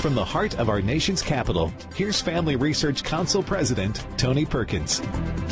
From 0.00 0.14
the 0.14 0.24
heart 0.24 0.56
of 0.60 0.68
our 0.68 0.80
nation's 0.80 1.22
capital, 1.22 1.72
here's 1.96 2.20
Family 2.20 2.54
Research 2.54 3.02
Council 3.02 3.42
President 3.42 4.06
Tony 4.16 4.46
Perkins. 4.46 5.02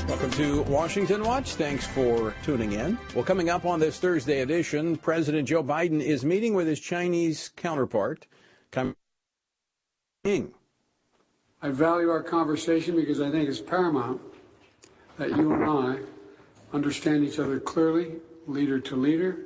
Welcome 0.06 0.30
to 0.30 0.62
Washington 0.62 1.24
Watch. 1.24 1.54
Thanks 1.56 1.84
for 1.84 2.32
tuning 2.44 2.70
in. 2.70 2.96
Well, 3.12 3.24
coming 3.24 3.50
up 3.50 3.64
on 3.64 3.80
this 3.80 3.98
Thursday 3.98 4.42
edition, 4.42 4.98
President 4.98 5.48
Joe 5.48 5.64
Biden 5.64 6.00
is 6.00 6.24
meeting 6.24 6.54
with 6.54 6.68
his 6.68 6.78
Chinese 6.78 7.50
counterpart, 7.56 8.28
King. 8.70 10.54
I 11.60 11.70
value 11.70 12.08
our 12.08 12.22
conversation 12.22 12.94
because 12.94 13.20
I 13.20 13.32
think 13.32 13.48
it's 13.48 13.60
paramount 13.60 14.20
that 15.18 15.30
you 15.30 15.54
and 15.54 15.64
I 15.64 15.98
understand 16.72 17.24
each 17.24 17.40
other 17.40 17.58
clearly, 17.58 18.12
leader 18.46 18.78
to 18.78 18.94
leader, 18.94 19.38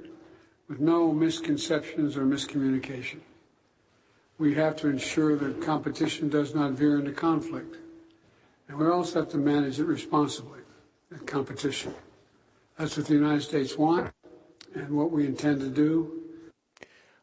with 0.69 0.79
no 0.79 1.11
misconceptions 1.11 2.19
or 2.19 2.27
miscommunication 2.27 3.21
we 4.41 4.55
have 4.55 4.75
to 4.75 4.89
ensure 4.89 5.37
that 5.37 5.61
competition 5.61 6.31
does 6.31 6.55
not 6.55 6.73
veer 6.73 6.99
into 6.99 7.13
conflict. 7.13 7.77
And 8.67 8.79
we 8.79 8.87
also 8.89 9.21
have 9.21 9.29
to 9.33 9.37
manage 9.37 9.79
it 9.79 9.85
responsibly, 9.85 10.61
that 11.11 11.27
competition. 11.27 11.95
That's 12.79 12.97
what 12.97 13.07
the 13.07 13.15
United 13.15 13.43
States 13.43 13.77
want 13.77 14.11
and 14.75 14.97
what 14.97 15.11
we 15.11 15.27
intend 15.27 15.61
to 15.61 15.69
do. 15.69 16.23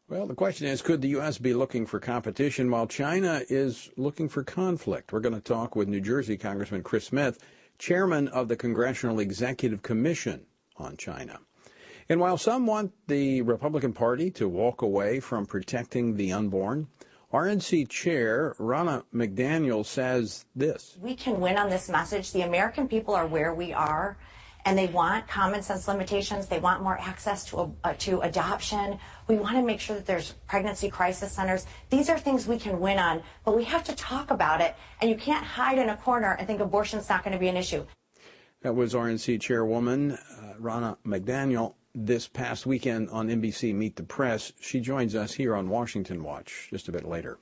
Well, 0.08 0.28
the 0.28 0.36
question 0.36 0.68
is 0.68 0.84
could 0.84 1.02
the 1.02 1.08
U.S. 1.10 1.40
be 1.40 1.56
looking 1.56 1.88
for 1.88 2.00
competition 2.00 2.70
while 2.70 2.86
China 2.86 3.42
is 3.50 3.90
looking 3.98 4.30
for 4.30 4.44
conflict? 4.44 5.12
We're 5.12 5.20
going 5.20 5.34
to 5.34 5.42
talk 5.42 5.76
with 5.76 5.88
New 5.88 6.02
Jersey 6.02 6.38
Congressman 6.38 6.84
Chris 6.84 7.06
Smith, 7.06 7.40
chairman 7.80 8.28
of 8.28 8.48
the 8.48 8.56
Congressional 8.56 9.20
Executive 9.20 9.82
Commission 9.82 10.46
on 10.78 10.98
China. 10.98 11.40
And 12.10 12.20
while 12.20 12.38
some 12.38 12.68
want 12.68 12.94
the 13.08 13.42
Republican 13.42 13.92
Party 13.92 14.30
to 14.32 14.48
walk 14.48 14.82
away 14.84 15.20
from 15.20 15.46
protecting 15.46 16.16
the 16.16 16.32
unborn, 16.32 16.88
RNC 17.34 17.90
Chair 17.90 18.56
Ronna 18.58 19.04
McDaniel 19.14 19.86
says 19.86 20.46
this 20.56 20.98
We 21.02 21.14
can 21.14 21.42
win 21.42 21.58
on 21.58 21.70
this 21.70 21.90
message. 21.90 22.32
The 22.32 22.44
American 22.44 22.88
people 22.88 23.14
are 23.14 23.28
where 23.28 23.54
we 23.54 23.74
are, 23.74 24.18
and 24.64 24.78
they 24.78 24.88
want 24.88 25.28
common 25.28 25.62
sense 25.62 25.90
limitations. 25.90 26.46
They 26.48 26.60
want 26.60 26.84
more 26.84 26.98
access 26.98 27.44
to, 27.48 27.76
uh, 27.84 27.96
to 28.00 28.22
adoption. 28.22 28.98
We 29.28 29.36
want 29.36 29.58
to 29.58 29.62
make 29.62 29.82
sure 29.82 29.98
that 29.98 30.06
there's 30.06 30.36
pregnancy 30.48 30.90
crisis 30.90 31.34
centers. 31.34 31.66
These 31.90 32.10
are 32.10 32.18
things 32.18 32.48
we 32.48 32.58
can 32.58 32.80
win 32.80 32.98
on, 32.98 33.22
but 33.44 33.58
we 33.58 33.66
have 33.66 33.84
to 33.86 33.96
talk 33.96 34.32
about 34.32 34.62
it, 34.62 34.78
and 35.02 35.10
you 35.10 35.18
can't 35.18 35.44
hide 35.44 35.80
in 35.80 35.90
a 35.90 35.98
corner 35.98 36.38
and 36.40 36.48
think 36.48 36.62
abortion's 36.62 37.10
not 37.10 37.26
going 37.26 37.34
to 37.34 37.40
be 37.40 37.50
an 37.50 37.58
issue. 37.58 37.86
That 38.62 38.74
was 38.74 38.94
RNC 38.94 39.42
Chairwoman 39.42 40.14
uh, 40.14 40.54
Ronna 40.62 40.96
McDaniel 41.06 41.74
this 42.00 42.28
past 42.28 42.68
weekend 42.68 43.10
on 43.10 43.28
NBC 43.28 43.74
Meet 43.74 43.96
the 43.96 44.04
Press. 44.04 44.54
She 44.62 44.80
joins 44.80 45.16
us 45.16 45.34
here 45.34 45.56
on 45.56 45.68
Washington 45.68 46.24
Watch 46.24 46.68
just 46.70 46.88
a 46.88 46.92
bit 46.92 47.06
later. 47.06 47.40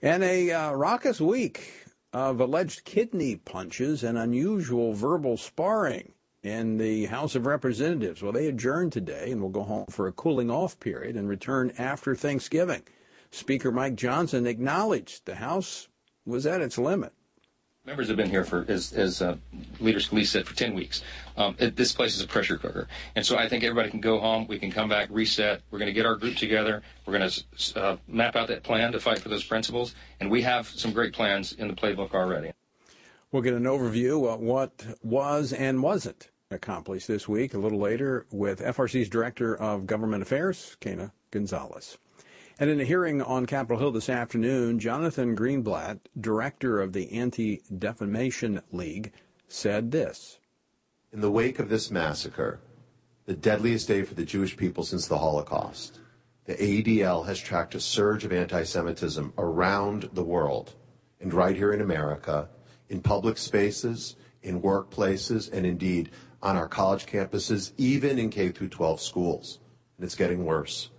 And 0.00 0.22
a 0.22 0.52
uh, 0.52 0.72
raucous 0.72 1.20
week 1.20 1.72
of 2.12 2.40
alleged 2.40 2.84
kidney 2.84 3.34
punches 3.34 4.04
and 4.04 4.16
unusual 4.16 4.92
verbal 4.92 5.36
sparring 5.36 6.12
in 6.44 6.78
the 6.78 7.06
House 7.06 7.34
of 7.34 7.44
Representatives. 7.44 8.22
Well, 8.22 8.30
they 8.30 8.46
adjourned 8.46 8.92
today 8.92 9.32
and 9.32 9.42
will 9.42 9.48
go 9.48 9.64
home 9.64 9.86
for 9.90 10.06
a 10.06 10.12
cooling 10.12 10.50
off 10.50 10.78
period 10.78 11.16
and 11.16 11.28
return 11.28 11.72
after 11.76 12.14
Thanksgiving. 12.14 12.82
Speaker 13.32 13.72
Mike 13.72 13.96
Johnson 13.96 14.46
acknowledged 14.46 15.26
the 15.26 15.34
House 15.34 15.88
was 16.24 16.46
at 16.46 16.60
its 16.60 16.78
limit 16.78 17.12
members 17.88 18.08
have 18.08 18.18
been 18.18 18.28
here 18.28 18.44
for, 18.44 18.66
as, 18.68 18.92
as 18.92 19.22
uh, 19.22 19.36
Leader 19.80 19.98
Scalise 19.98 20.26
said, 20.26 20.46
for 20.46 20.54
10 20.54 20.74
weeks. 20.74 21.02
Um, 21.38 21.56
it, 21.58 21.74
this 21.74 21.92
place 21.92 22.14
is 22.14 22.22
a 22.22 22.26
pressure 22.26 22.58
cooker. 22.58 22.86
And 23.16 23.24
so 23.24 23.38
I 23.38 23.48
think 23.48 23.64
everybody 23.64 23.90
can 23.90 24.00
go 24.00 24.20
home. 24.20 24.46
We 24.46 24.58
can 24.58 24.70
come 24.70 24.90
back, 24.90 25.08
reset. 25.10 25.62
We're 25.70 25.78
going 25.78 25.88
to 25.88 25.94
get 25.94 26.04
our 26.04 26.14
group 26.14 26.36
together. 26.36 26.82
We're 27.06 27.18
going 27.18 27.30
to 27.30 27.82
uh, 27.82 27.96
map 28.06 28.36
out 28.36 28.48
that 28.48 28.62
plan 28.62 28.92
to 28.92 29.00
fight 29.00 29.20
for 29.20 29.30
those 29.30 29.42
principles. 29.42 29.94
And 30.20 30.30
we 30.30 30.42
have 30.42 30.68
some 30.68 30.92
great 30.92 31.14
plans 31.14 31.52
in 31.52 31.66
the 31.66 31.74
playbook 31.74 32.12
already. 32.12 32.52
We'll 33.32 33.42
get 33.42 33.54
an 33.54 33.64
overview 33.64 34.32
of 34.32 34.40
what 34.40 34.86
was 35.02 35.54
and 35.54 35.82
wasn't 35.82 36.30
accomplished 36.50 37.08
this 37.08 37.26
week 37.26 37.54
a 37.54 37.58
little 37.58 37.78
later 37.78 38.26
with 38.30 38.60
FRC's 38.60 39.08
Director 39.08 39.56
of 39.56 39.86
Government 39.86 40.22
Affairs, 40.22 40.76
Quena 40.80 41.12
Gonzalez. 41.30 41.96
And 42.60 42.68
in 42.68 42.80
a 42.80 42.84
hearing 42.84 43.22
on 43.22 43.46
Capitol 43.46 43.78
Hill 43.78 43.92
this 43.92 44.08
afternoon, 44.08 44.80
Jonathan 44.80 45.36
Greenblatt, 45.36 46.00
director 46.20 46.80
of 46.80 46.92
the 46.92 47.12
Anti 47.12 47.62
Defamation 47.78 48.60
League, 48.72 49.12
said 49.46 49.92
this 49.92 50.40
In 51.12 51.20
the 51.20 51.30
wake 51.30 51.60
of 51.60 51.68
this 51.68 51.88
massacre, 51.92 52.58
the 53.26 53.36
deadliest 53.36 53.86
day 53.86 54.02
for 54.02 54.14
the 54.14 54.24
Jewish 54.24 54.56
people 54.56 54.82
since 54.82 55.06
the 55.06 55.18
Holocaust, 55.18 56.00
the 56.46 56.56
ADL 56.56 57.26
has 57.26 57.38
tracked 57.38 57.76
a 57.76 57.80
surge 57.80 58.24
of 58.24 58.32
anti 58.32 58.64
Semitism 58.64 59.32
around 59.38 60.10
the 60.12 60.24
world, 60.24 60.74
and 61.20 61.32
right 61.32 61.54
here 61.54 61.72
in 61.72 61.80
America, 61.80 62.48
in 62.88 63.00
public 63.02 63.38
spaces, 63.38 64.16
in 64.42 64.60
workplaces, 64.60 65.48
and 65.52 65.64
indeed 65.64 66.10
on 66.42 66.56
our 66.56 66.66
college 66.66 67.06
campuses, 67.06 67.70
even 67.76 68.18
in 68.18 68.30
K 68.30 68.50
12 68.50 69.00
schools. 69.00 69.60
And 69.96 70.04
it's 70.04 70.16
getting 70.16 70.44
worse. 70.44 70.90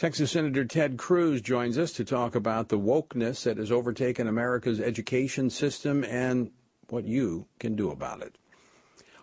Texas 0.00 0.30
Senator 0.30 0.64
Ted 0.64 0.96
Cruz 0.96 1.42
joins 1.42 1.76
us 1.76 1.92
to 1.92 2.06
talk 2.06 2.34
about 2.34 2.70
the 2.70 2.78
wokeness 2.78 3.42
that 3.42 3.58
has 3.58 3.70
overtaken 3.70 4.26
America's 4.26 4.80
education 4.80 5.50
system 5.50 6.04
and 6.04 6.52
what 6.88 7.04
you 7.04 7.48
can 7.58 7.76
do 7.76 7.90
about 7.90 8.22
it. 8.22 8.38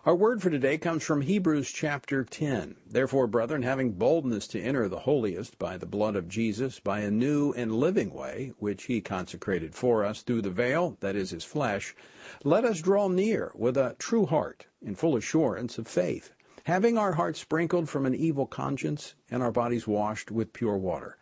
Our 0.06 0.14
word 0.14 0.40
for 0.40 0.50
today 0.50 0.78
comes 0.78 1.02
from 1.02 1.22
Hebrews 1.22 1.72
chapter 1.72 2.22
10. 2.22 2.76
Therefore, 2.86 3.26
brethren, 3.26 3.62
having 3.62 3.94
boldness 3.94 4.46
to 4.46 4.60
enter 4.60 4.88
the 4.88 5.00
holiest 5.00 5.58
by 5.58 5.78
the 5.78 5.84
blood 5.84 6.14
of 6.14 6.28
Jesus, 6.28 6.78
by 6.78 7.00
a 7.00 7.10
new 7.10 7.52
and 7.54 7.74
living 7.74 8.14
way, 8.14 8.52
which 8.60 8.84
he 8.84 9.00
consecrated 9.00 9.74
for 9.74 10.04
us 10.04 10.22
through 10.22 10.42
the 10.42 10.50
veil, 10.50 10.96
that 11.00 11.16
is 11.16 11.30
his 11.30 11.42
flesh, 11.42 11.96
let 12.44 12.64
us 12.64 12.80
draw 12.80 13.08
near 13.08 13.50
with 13.56 13.76
a 13.76 13.96
true 13.98 14.26
heart, 14.26 14.66
in 14.80 14.94
full 14.94 15.16
assurance 15.16 15.76
of 15.76 15.88
faith 15.88 16.32
having 16.68 16.98
our 16.98 17.14
hearts 17.14 17.40
sprinkled 17.40 17.88
from 17.88 18.04
an 18.04 18.14
evil 18.14 18.44
conscience 18.44 19.14
and 19.30 19.42
our 19.42 19.50
bodies 19.50 19.86
washed 19.86 20.30
with 20.30 20.52
pure 20.52 20.76
water. 20.76 21.16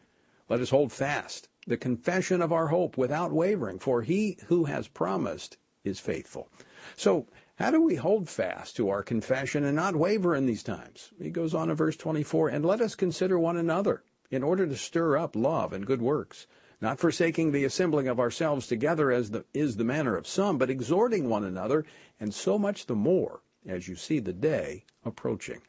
Let 0.48 0.58
us 0.58 0.70
hold 0.70 0.90
fast 0.90 1.48
the 1.68 1.76
confession 1.76 2.42
of 2.42 2.52
our 2.52 2.66
hope 2.66 2.98
without 2.98 3.30
wavering, 3.30 3.78
for 3.78 4.02
he 4.02 4.38
who 4.48 4.64
has 4.64 4.88
promised 4.88 5.56
is 5.84 6.00
faithful. 6.00 6.48
So, 6.96 7.28
how 7.60 7.70
do 7.70 7.80
we 7.80 7.94
hold 7.94 8.28
fast 8.28 8.74
to 8.74 8.88
our 8.88 9.04
confession 9.04 9.62
and 9.62 9.76
not 9.76 9.94
waver 9.94 10.34
in 10.34 10.46
these 10.46 10.64
times? 10.64 11.12
He 11.22 11.30
goes 11.30 11.54
on 11.54 11.70
in 11.70 11.76
verse 11.76 11.96
24, 11.96 12.48
and 12.48 12.64
let 12.64 12.80
us 12.80 12.96
consider 12.96 13.38
one 13.38 13.56
another 13.56 14.02
in 14.32 14.42
order 14.42 14.66
to 14.66 14.76
stir 14.76 15.16
up 15.16 15.36
love 15.36 15.72
and 15.72 15.86
good 15.86 16.02
works, 16.02 16.48
not 16.80 16.98
forsaking 16.98 17.52
the 17.52 17.64
assembling 17.64 18.08
of 18.08 18.18
ourselves 18.18 18.66
together 18.66 19.12
as 19.12 19.30
the, 19.30 19.44
is 19.54 19.76
the 19.76 19.84
manner 19.84 20.16
of 20.16 20.26
some, 20.26 20.58
but 20.58 20.70
exhorting 20.70 21.28
one 21.28 21.44
another, 21.44 21.84
and 22.18 22.34
so 22.34 22.58
much 22.58 22.86
the 22.86 22.96
more 22.96 23.42
as 23.68 23.88
you 23.88 23.94
see 23.94 24.18
the 24.18 24.32
day 24.32 24.84
approaching? 25.06 25.62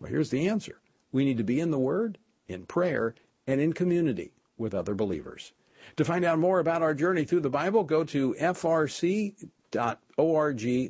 Well, 0.00 0.10
here's 0.10 0.30
the 0.30 0.48
answer. 0.48 0.80
We 1.12 1.24
need 1.24 1.36
to 1.38 1.44
be 1.44 1.60
in 1.60 1.70
the 1.70 1.78
Word, 1.78 2.18
in 2.48 2.64
prayer, 2.64 3.14
and 3.46 3.60
in 3.60 3.72
community 3.72 4.32
with 4.56 4.74
other 4.74 4.94
believers. 4.94 5.52
To 5.96 6.04
find 6.04 6.24
out 6.24 6.38
more 6.38 6.60
about 6.60 6.82
our 6.82 6.94
journey 6.94 7.24
through 7.24 7.40
the 7.40 7.50
Bible, 7.50 7.84
go 7.84 8.04
to 8.04 8.34
frc.org 8.34 9.36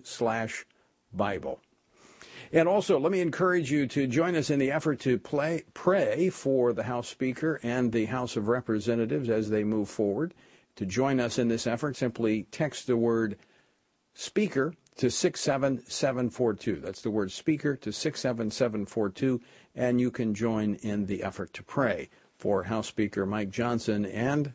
slash 0.07 0.67
Bible. 1.13 1.61
And 2.53 2.69
also, 2.69 3.01
let 3.01 3.11
me 3.11 3.21
encourage 3.21 3.73
you 3.73 3.87
to 3.89 4.07
join 4.07 4.37
us 4.37 4.49
in 4.51 4.61
the 4.61 4.71
effort 4.71 5.01
to 5.01 5.19
play, 5.19 5.65
pray 5.75 6.31
for 6.31 6.73
the 6.73 6.85
House 6.85 7.09
Speaker 7.09 7.59
and 7.65 7.91
the 7.91 8.05
House 8.05 8.37
of 8.37 8.47
Representatives 8.47 9.29
as 9.29 9.51
they 9.51 9.65
move 9.65 9.89
forward. 9.89 10.35
To 10.77 10.87
join 10.87 11.19
us 11.21 11.39
in 11.39 11.49
this 11.49 11.67
effort, 11.67 11.97
simply 11.97 12.45
text 12.51 12.87
the 12.87 12.97
word 12.97 13.37
speaker 14.15 14.75
to 14.97 15.11
67742. 15.11 16.77
That's 16.77 17.03
the 17.03 17.11
word 17.11 17.33
speaker 17.33 17.77
to 17.77 17.93
67742, 17.93 19.41
and 19.75 20.01
you 20.01 20.11
can 20.11 20.35
join 20.35 20.75
in 20.77 21.07
the 21.07 21.23
effort 21.23 21.53
to 21.55 21.63
pray 21.63 22.09
for 22.37 22.65
House 22.65 22.89
Speaker 22.89 23.27
Mike 23.27 23.51
Johnson 23.51 24.05
and 24.05 24.53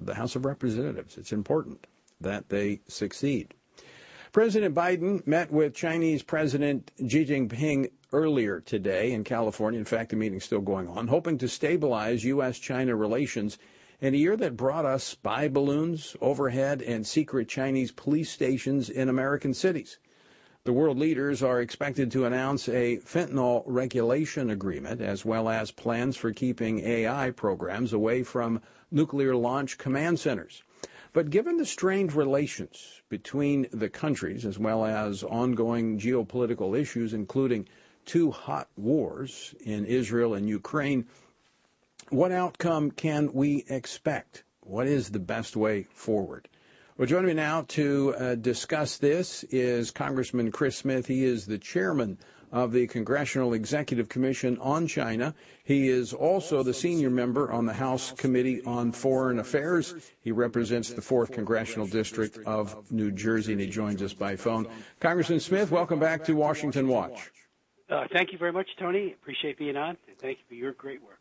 the 0.00 0.14
House 0.14 0.36
of 0.36 0.44
Representatives. 0.44 1.16
It's 1.16 1.32
important 1.32 1.86
that 2.20 2.48
they 2.48 2.80
succeed. 2.88 3.54
President 4.32 4.74
Biden 4.74 5.26
met 5.26 5.50
with 5.50 5.74
Chinese 5.74 6.22
President 6.22 6.90
Xi 6.98 7.24
Jinping 7.24 7.90
earlier 8.12 8.60
today 8.60 9.12
in 9.12 9.24
California. 9.24 9.78
In 9.78 9.86
fact, 9.86 10.10
the 10.10 10.16
meeting's 10.16 10.44
still 10.44 10.60
going 10.60 10.88
on, 10.88 11.08
hoping 11.08 11.38
to 11.38 11.48
stabilize 11.48 12.24
U.S. 12.24 12.58
China 12.58 12.94
relations 12.96 13.56
in 14.00 14.14
a 14.14 14.18
year 14.18 14.36
that 14.36 14.56
brought 14.56 14.84
us 14.84 15.04
spy 15.04 15.48
balloons 15.48 16.16
overhead 16.20 16.82
and 16.82 17.06
secret 17.06 17.48
Chinese 17.48 17.92
police 17.92 18.30
stations 18.30 18.90
in 18.90 19.08
American 19.08 19.54
cities. 19.54 19.98
The 20.64 20.72
world 20.72 20.98
leaders 20.98 21.42
are 21.42 21.60
expected 21.60 22.10
to 22.10 22.24
announce 22.24 22.68
a 22.68 22.98
fentanyl 22.98 23.62
regulation 23.66 24.50
agreement 24.50 25.00
as 25.00 25.24
well 25.24 25.48
as 25.48 25.70
plans 25.70 26.16
for 26.16 26.32
keeping 26.32 26.80
AI 26.80 27.30
programs 27.30 27.92
away 27.92 28.24
from 28.24 28.60
nuclear 28.90 29.36
launch 29.36 29.78
command 29.78 30.18
centers. 30.18 30.64
But 31.12 31.30
given 31.30 31.56
the 31.56 31.64
strained 31.64 32.12
relations 32.12 33.00
between 33.08 33.68
the 33.72 33.88
countries, 33.88 34.44
as 34.44 34.58
well 34.58 34.84
as 34.84 35.22
ongoing 35.22 35.98
geopolitical 35.98 36.78
issues, 36.78 37.14
including 37.14 37.68
two 38.04 38.30
hot 38.30 38.68
wars 38.76 39.54
in 39.64 39.86
Israel 39.86 40.34
and 40.34 40.48
Ukraine, 40.48 41.06
what 42.10 42.32
outcome 42.32 42.90
can 42.90 43.32
we 43.32 43.64
expect 43.68 44.44
What 44.60 44.86
is 44.86 45.10
the 45.10 45.18
best 45.18 45.56
way 45.56 45.84
forward? 45.84 46.48
Well, 46.96 47.06
joining 47.06 47.28
me 47.28 47.34
now 47.34 47.62
to 47.68 48.14
uh, 48.16 48.34
discuss 48.36 48.96
this 48.96 49.44
is 49.44 49.90
Congressman 49.90 50.50
Chris 50.50 50.76
Smith. 50.76 51.06
He 51.06 51.24
is 51.24 51.46
the 51.46 51.58
chairman 51.58 52.18
of 52.52 52.72
the 52.72 52.86
Congressional 52.86 53.54
Executive 53.54 54.08
Commission 54.08 54.56
on 54.58 54.86
China. 54.86 55.34
He 55.64 55.88
is 55.88 56.12
also 56.12 56.62
the 56.62 56.72
senior 56.72 57.10
member 57.10 57.52
on 57.52 57.66
the 57.66 57.72
House 57.72 58.12
Committee 58.12 58.62
on 58.62 58.92
Foreign 58.92 59.38
Affairs. 59.38 59.94
He 60.20 60.32
represents 60.32 60.92
the 60.92 61.02
4th 61.02 61.32
Congressional 61.32 61.86
District 61.86 62.38
of 62.46 62.90
New 62.90 63.10
Jersey, 63.10 63.52
and 63.52 63.60
he 63.60 63.68
joins 63.68 64.00
us 64.02 64.14
by 64.14 64.36
phone. 64.36 64.66
Congressman 65.00 65.40
Smith, 65.40 65.70
welcome 65.70 65.98
back 65.98 66.24
to 66.24 66.34
Washington 66.34 66.88
Watch. 66.88 67.30
Uh, 67.90 68.04
thank 68.12 68.32
you 68.32 68.38
very 68.38 68.52
much, 68.52 68.68
Tony. 68.78 69.12
Appreciate 69.12 69.58
being 69.58 69.76
on, 69.76 69.96
and 70.08 70.18
thank 70.18 70.38
you 70.38 70.44
for 70.48 70.54
your 70.54 70.72
great 70.72 71.02
work. 71.02 71.15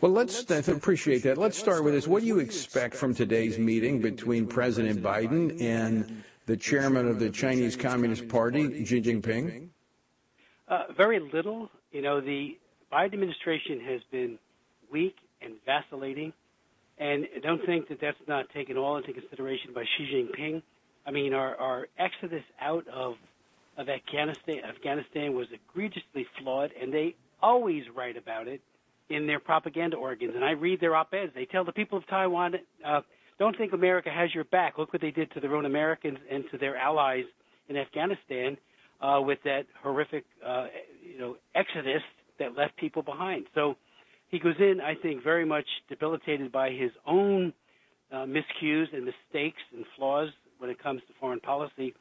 Well, 0.00 0.12
let's 0.12 0.50
appreciate 0.68 1.22
that. 1.22 1.38
Let's 1.38 1.56
start 1.56 1.84
with 1.84 1.94
this. 1.94 2.08
What 2.08 2.22
do 2.22 2.26
you 2.26 2.38
expect 2.40 2.94
from 2.94 3.14
today's 3.14 3.58
meeting 3.58 4.00
between 4.00 4.46
President 4.46 5.02
Biden 5.02 5.60
and 5.60 6.24
the 6.46 6.56
chairman 6.56 7.06
of 7.06 7.20
the 7.20 7.30
Chinese 7.30 7.76
Communist 7.76 8.28
Party, 8.28 8.84
Xi 8.84 9.00
Jinping? 9.00 9.68
Uh, 10.68 10.84
very 10.96 11.20
little. 11.20 11.70
You 11.92 12.02
know, 12.02 12.20
the 12.20 12.58
Biden 12.92 13.14
administration 13.14 13.80
has 13.80 14.00
been 14.10 14.38
weak 14.90 15.16
and 15.40 15.54
vacillating, 15.64 16.32
and 16.98 17.26
I 17.36 17.40
don't 17.40 17.64
think 17.64 17.88
that 17.88 18.00
that's 18.00 18.18
not 18.26 18.48
taken 18.50 18.76
all 18.76 18.96
into 18.96 19.12
consideration 19.12 19.72
by 19.74 19.84
Xi 19.96 20.28
Jinping. 20.36 20.62
I 21.06 21.10
mean, 21.10 21.32
our, 21.32 21.56
our 21.56 21.88
exodus 21.98 22.44
out 22.60 22.86
of 22.88 23.14
of 23.78 23.88
Afghanistan 23.88 24.60
Afghanistan 24.68 25.34
was 25.34 25.46
egregiously 25.52 26.26
flawed, 26.38 26.70
and 26.80 26.92
they 26.92 27.14
always 27.40 27.84
write 27.94 28.16
about 28.16 28.48
it 28.48 28.60
in 29.12 29.26
their 29.26 29.40
propaganda 29.40 29.96
organs. 29.96 30.34
And 30.34 30.44
I 30.44 30.52
read 30.52 30.80
their 30.80 30.94
op-eds. 30.96 31.32
They 31.34 31.46
tell 31.46 31.64
the 31.64 31.72
people 31.72 31.98
of 31.98 32.06
Taiwan, 32.06 32.56
uh, 32.84 33.02
"Don't 33.38 33.56
think 33.56 33.72
America 33.72 34.10
has 34.10 34.34
your 34.34 34.44
back. 34.44 34.78
Look 34.78 34.92
what 34.92 35.02
they 35.02 35.10
did 35.10 35.30
to 35.32 35.40
their 35.40 35.54
own 35.54 35.66
Americans 35.66 36.18
and 36.30 36.44
to 36.50 36.58
their 36.58 36.76
allies 36.76 37.24
in 37.68 37.76
Afghanistan." 37.76 38.56
uh, 39.02 39.20
with 39.20 39.38
that 39.44 39.66
horrific, 39.82 40.24
uh, 40.46 40.66
you 41.02 41.18
know, 41.18 41.36
exodus 41.54 42.02
that 42.38 42.56
left 42.56 42.76
people 42.76 43.02
behind. 43.02 43.46
So 43.54 43.76
he 44.28 44.38
goes 44.38 44.54
in, 44.58 44.80
I 44.80 44.94
think, 44.94 45.22
very 45.22 45.44
much 45.44 45.66
debilitated 45.88 46.52
by 46.52 46.70
his 46.70 46.90
own 47.06 47.52
uh, 48.12 48.24
miscues 48.26 48.86
and 48.92 49.04
mistakes 49.04 49.60
and 49.74 49.84
flaws 49.96 50.28
when 50.58 50.70
it 50.70 50.80
comes 50.80 51.00
to 51.08 51.14
foreign 51.18 51.40
policy, 51.40 51.94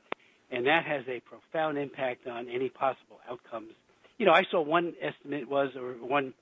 and 0.52 0.68
that 0.68 0.86
has 0.86 1.04
a 1.08 1.20
profound 1.22 1.78
impact 1.78 2.28
on 2.28 2.48
any 2.48 2.70
possible 2.70 3.20
outcomes. 3.30 3.72
You 4.18 4.28
know, 4.28 4.34
I 4.34 4.44
saw 4.52 4.62
one 4.62 4.94
estimate 5.02 5.50
was, 5.50 5.70
or 5.76 5.94
one 5.94 6.34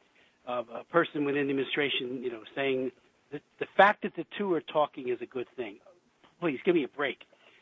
uh, 0.50 0.64
person 0.92 1.26
within 1.26 1.46
the 1.46 1.52
administration, 1.52 2.24
you 2.24 2.32
know, 2.32 2.42
saying 2.56 2.92
that 3.32 3.42
the 3.60 3.68
fact 3.78 4.02
that 4.04 4.16
the 4.16 4.26
two 4.38 4.54
are 4.54 4.62
talking 4.62 5.10
is 5.10 5.22
a 5.22 5.26
good 5.26 5.48
thing. 5.56 5.78
Please 6.40 6.60
give 6.66 6.76
me 6.76 6.84
a 6.84 6.88
break. 6.88 7.20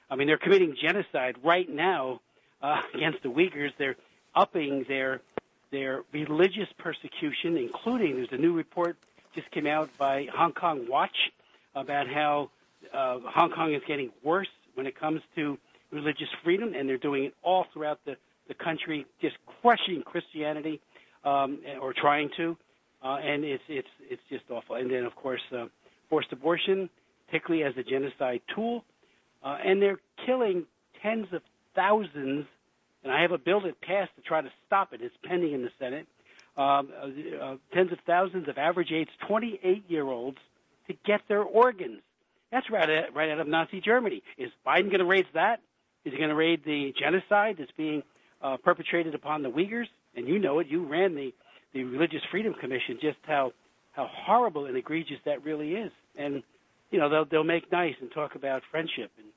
I 0.09 0.15
mean, 0.15 0.27
they're 0.27 0.37
committing 0.37 0.75
genocide 0.81 1.35
right 1.43 1.69
now 1.69 2.21
uh, 2.61 2.81
against 2.95 3.23
the 3.23 3.29
Uyghurs. 3.29 3.71
They're 3.77 3.95
upping 4.35 4.85
their 4.87 5.21
their 5.69 6.03
religious 6.13 6.69
persecution, 6.77 7.57
including 7.57 8.15
there's 8.15 8.31
a 8.31 8.37
new 8.37 8.53
report 8.53 8.97
just 9.35 9.51
came 9.51 9.67
out 9.67 9.89
by 9.97 10.25
Hong 10.33 10.53
Kong 10.53 10.87
Watch 10.89 11.15
about 11.75 12.07
how 12.07 12.49
uh, 12.93 13.19
Hong 13.25 13.51
Kong 13.51 13.73
is 13.73 13.81
getting 13.85 14.11
worse 14.23 14.47
when 14.75 14.87
it 14.87 14.97
comes 14.99 15.21
to 15.35 15.57
religious 15.91 16.29
freedom, 16.43 16.73
and 16.73 16.87
they're 16.87 16.97
doing 16.97 17.25
it 17.25 17.35
all 17.43 17.65
throughout 17.73 17.99
the, 18.05 18.15
the 18.47 18.53
country, 18.53 19.05
just 19.21 19.35
crushing 19.61 20.01
Christianity 20.03 20.79
um, 21.23 21.59
or 21.81 21.93
trying 21.93 22.29
to, 22.37 22.57
uh, 23.03 23.17
and 23.17 23.43
it's 23.43 23.63
it's 23.67 23.87
it's 24.09 24.21
just 24.29 24.43
awful. 24.49 24.75
And 24.75 24.89
then 24.91 25.05
of 25.05 25.15
course 25.15 25.41
uh, 25.55 25.65
forced 26.09 26.31
abortion, 26.31 26.89
particularly 27.27 27.63
as 27.63 27.73
a 27.77 27.83
genocide 27.83 28.41
tool, 28.53 28.83
uh, 29.43 29.57
and 29.63 29.81
they're 29.81 29.99
killing 30.25 30.65
tens 31.01 31.27
of 31.31 31.41
thousands, 31.75 32.45
and 33.03 33.11
I 33.13 33.21
have 33.21 33.31
a 33.31 33.37
bill 33.37 33.61
that 33.61 33.79
passed 33.81 34.15
to 34.15 34.21
try 34.21 34.41
to 34.41 34.49
stop 34.65 34.93
it. 34.93 35.01
It's 35.01 35.15
pending 35.23 35.53
in 35.53 35.61
the 35.61 35.71
Senate. 35.79 36.07
Um, 36.57 36.89
uh, 36.99 37.43
uh, 37.43 37.55
tens 37.71 37.91
of 37.91 37.99
thousands 38.07 38.49
of 38.49 38.57
average 38.57 38.91
age 38.91 39.09
28 39.27 39.83
year 39.89 40.07
olds 40.07 40.39
to 40.87 40.95
get 41.05 41.21
their 41.27 41.43
organs. 41.43 42.01
That's 42.51 42.69
right, 42.71 42.89
out, 42.89 43.13
right 43.13 43.29
out 43.29 43.39
of 43.39 43.47
Nazi 43.47 43.81
Germany. 43.81 44.23
Is 44.37 44.49
Biden 44.65 44.85
going 44.85 44.99
to 44.99 45.05
raise 45.05 45.25
that? 45.33 45.59
Is 46.05 46.13
he 46.13 46.17
going 46.17 46.29
to 46.29 46.35
raid 46.35 46.63
the 46.65 46.93
genocide 46.97 47.57
that's 47.59 47.71
being 47.77 48.01
uh, 48.41 48.57
perpetrated 48.57 49.13
upon 49.13 49.43
the 49.43 49.49
Uyghurs? 49.49 49.87
And 50.15 50.27
you 50.27 50.39
know 50.39 50.59
it. 50.59 50.67
You 50.67 50.85
ran 50.85 51.15
the, 51.15 51.33
the 51.73 51.83
Religious 51.83 52.21
Freedom 52.31 52.53
Commission. 52.53 52.97
Just 53.01 53.17
how 53.23 53.51
how 53.91 54.07
horrible 54.11 54.65
and 54.65 54.77
egregious 54.77 55.17
that 55.25 55.43
really 55.43 55.73
is. 55.73 55.91
And 56.17 56.43
you 56.91 56.99
know 56.99 57.09
they'll 57.09 57.25
they'll 57.25 57.43
make 57.43 57.71
nice 57.71 57.95
and 58.01 58.11
talk 58.11 58.35
about 58.35 58.63
friendship 58.71 59.11
and 59.17 59.27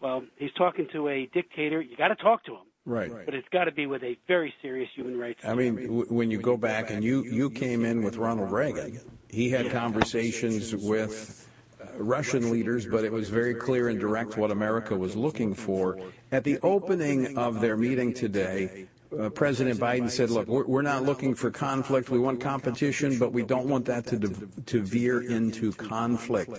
well, 0.00 0.24
he's 0.36 0.52
talking 0.56 0.88
to 0.92 1.08
a 1.08 1.26
dictator. 1.32 1.80
You 1.80 1.96
got 1.96 2.08
to 2.08 2.16
talk 2.16 2.44
to 2.44 2.52
him. 2.52 2.62
Right. 2.86 3.10
But 3.24 3.34
it's 3.34 3.48
got 3.52 3.64
to 3.64 3.72
be 3.72 3.86
with 3.86 4.02
a 4.02 4.16
very 4.26 4.52
serious 4.62 4.88
human 4.94 5.18
rights. 5.18 5.40
I 5.44 5.54
mean, 5.54 5.76
w- 5.76 6.06
when 6.06 6.30
you 6.30 6.40
go 6.40 6.56
back 6.56 6.90
and 6.90 7.04
you, 7.04 7.22
you 7.24 7.50
came 7.50 7.84
in 7.84 8.02
with 8.02 8.16
Ronald 8.16 8.50
Reagan, 8.50 8.98
he 9.28 9.50
had 9.50 9.70
conversations 9.70 10.74
with 10.74 11.46
uh, 11.80 12.02
Russian 12.02 12.50
leaders, 12.50 12.86
but 12.86 13.04
it 13.04 13.12
was 13.12 13.28
very 13.28 13.54
clear 13.54 13.88
and 13.88 14.00
direct 14.00 14.38
what 14.38 14.50
America 14.50 14.96
was 14.96 15.14
looking 15.14 15.54
for. 15.54 15.98
At 16.32 16.44
the 16.44 16.58
opening 16.62 17.36
of 17.36 17.60
their 17.60 17.76
meeting 17.76 18.14
today, 18.14 18.86
uh, 19.18 19.28
President 19.30 19.80
Biden 19.80 20.10
said, 20.10 20.30
"Look, 20.30 20.46
we're, 20.46 20.64
we're, 20.64 20.82
not 20.82 21.02
looking 21.02 21.34
for 21.34 21.50
conflict. 21.50 22.10
We 22.10 22.18
want 22.18 22.40
competition, 22.40 23.18
but 23.18 23.32
we 23.32 23.42
don't 23.42 23.68
want 23.68 23.84
that 23.86 24.06
to 24.06 24.18
to 24.66 24.82
veer 24.82 25.22
into 25.22 25.72
conflict." 25.72 26.50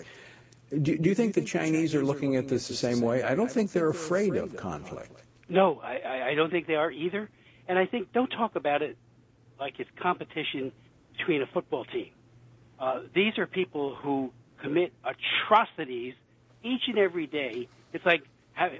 Do, 0.70 0.98
do, 0.98 1.10
you 1.10 1.16
think 1.16 1.34
the 1.34 1.42
Chinese 1.42 1.94
are 1.96 2.04
looking 2.04 2.38
at 2.38 2.48
this 2.48 2.68
the 2.68 2.74
same 2.74 3.02
way? 3.02 3.24
I 3.24 3.36
don't 3.36 3.52
think 3.52 3.72
they're 3.72 3.90
afraid 3.90 4.36
of 4.36 4.56
conflict. 4.56 5.12
No, 5.50 5.82
I, 5.84 6.30
I 6.30 6.36
don't 6.36 6.50
think 6.50 6.66
they 6.66 6.76
are 6.76 6.90
either. 6.90 7.30
And 7.68 7.78
I 7.78 7.86
think 7.86 8.14
don't 8.14 8.30
talk 8.30 8.56
about 8.56 8.82
it 8.82 8.98
like 9.60 9.80
it's 9.80 9.90
competition 10.02 10.72
between 11.18 11.42
a 11.42 11.46
football 11.46 11.86
team. 11.86 12.12
Uh, 12.80 13.02
these 13.14 13.38
are 13.38 13.46
people 13.46 13.96
who 13.96 14.32
commit 14.62 14.94
atrocities 15.04 16.14
each 16.64 16.82
and 16.88 16.98
every 16.98 17.28
day. 17.28 17.68
It's 17.94 18.06
like 18.06 18.24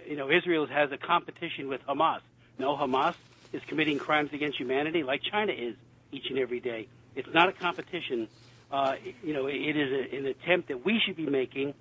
you 0.08 0.16
know 0.16 0.32
Israel 0.32 0.66
has 0.68 0.92
a 0.92 0.98
competition 0.98 1.68
with 1.68 1.82
Hamas. 1.88 2.22
No, 2.58 2.76
Hamas 2.76 3.16
is 3.54 3.62
committing 3.68 3.98
crimes 3.98 4.30
against 4.34 4.58
humanity 4.58 5.04
like 5.04 5.22
China 5.24 5.52
is 5.52 5.76
each 6.12 6.26
and 6.30 6.40
every 6.40 6.60
day. 6.60 6.88
It's 7.16 7.30
not 7.34 7.50
a 7.50 7.54
competition 7.54 8.28
uh, 8.72 8.94
you 9.22 9.34
know, 9.34 9.48
it 9.48 9.76
is 9.76 9.92
a, 9.92 10.16
an 10.16 10.26
attempt 10.28 10.70
that 10.70 10.86
we 10.86 11.00
should 11.06 11.18
be 11.18 11.26
making 11.26 11.74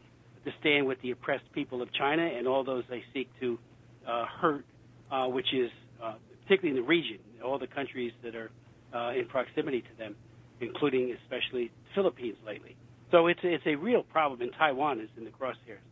to 0.44 0.52
stand 0.60 0.86
with 0.86 1.00
the 1.02 1.12
oppressed 1.12 1.50
people 1.52 1.82
of 1.82 1.92
China 1.92 2.22
and 2.22 2.48
all 2.48 2.64
those 2.64 2.84
they 2.90 3.04
seek 3.14 3.28
to 3.40 3.58
uh, 4.06 4.24
hurt, 4.26 4.64
uh, 5.10 5.26
which 5.26 5.54
is 5.54 5.70
uh, 6.02 6.14
particularly 6.42 6.76
in 6.76 6.82
the 6.82 6.88
region, 6.88 7.18
all 7.44 7.58
the 7.58 7.66
countries 7.66 8.12
that 8.22 8.34
are 8.34 8.50
uh, 8.92 9.12
in 9.12 9.26
proximity 9.26 9.82
to 9.82 9.98
them, 9.98 10.16
including 10.60 11.14
especially 11.22 11.66
the 11.66 11.94
Philippines 11.94 12.36
lately. 12.44 12.76
So 13.12 13.26
it's 13.26 13.40
it's 13.42 13.66
a 13.66 13.74
real 13.74 14.02
problem, 14.02 14.40
and 14.40 14.52
Taiwan 14.52 15.00
is 15.00 15.08
in 15.16 15.24
the 15.24 15.30
crosshairs. 15.30 15.82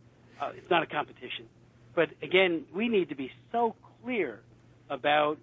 Uh, 0.41 0.51
it's 0.55 0.69
not 0.69 0.83
a 0.83 0.85
competition, 0.85 1.45
but 1.93 2.09
again, 2.21 2.65
we 2.73 2.87
need 2.87 3.09
to 3.09 3.15
be 3.15 3.31
so 3.51 3.75
clear 4.03 4.39
about 4.89 5.37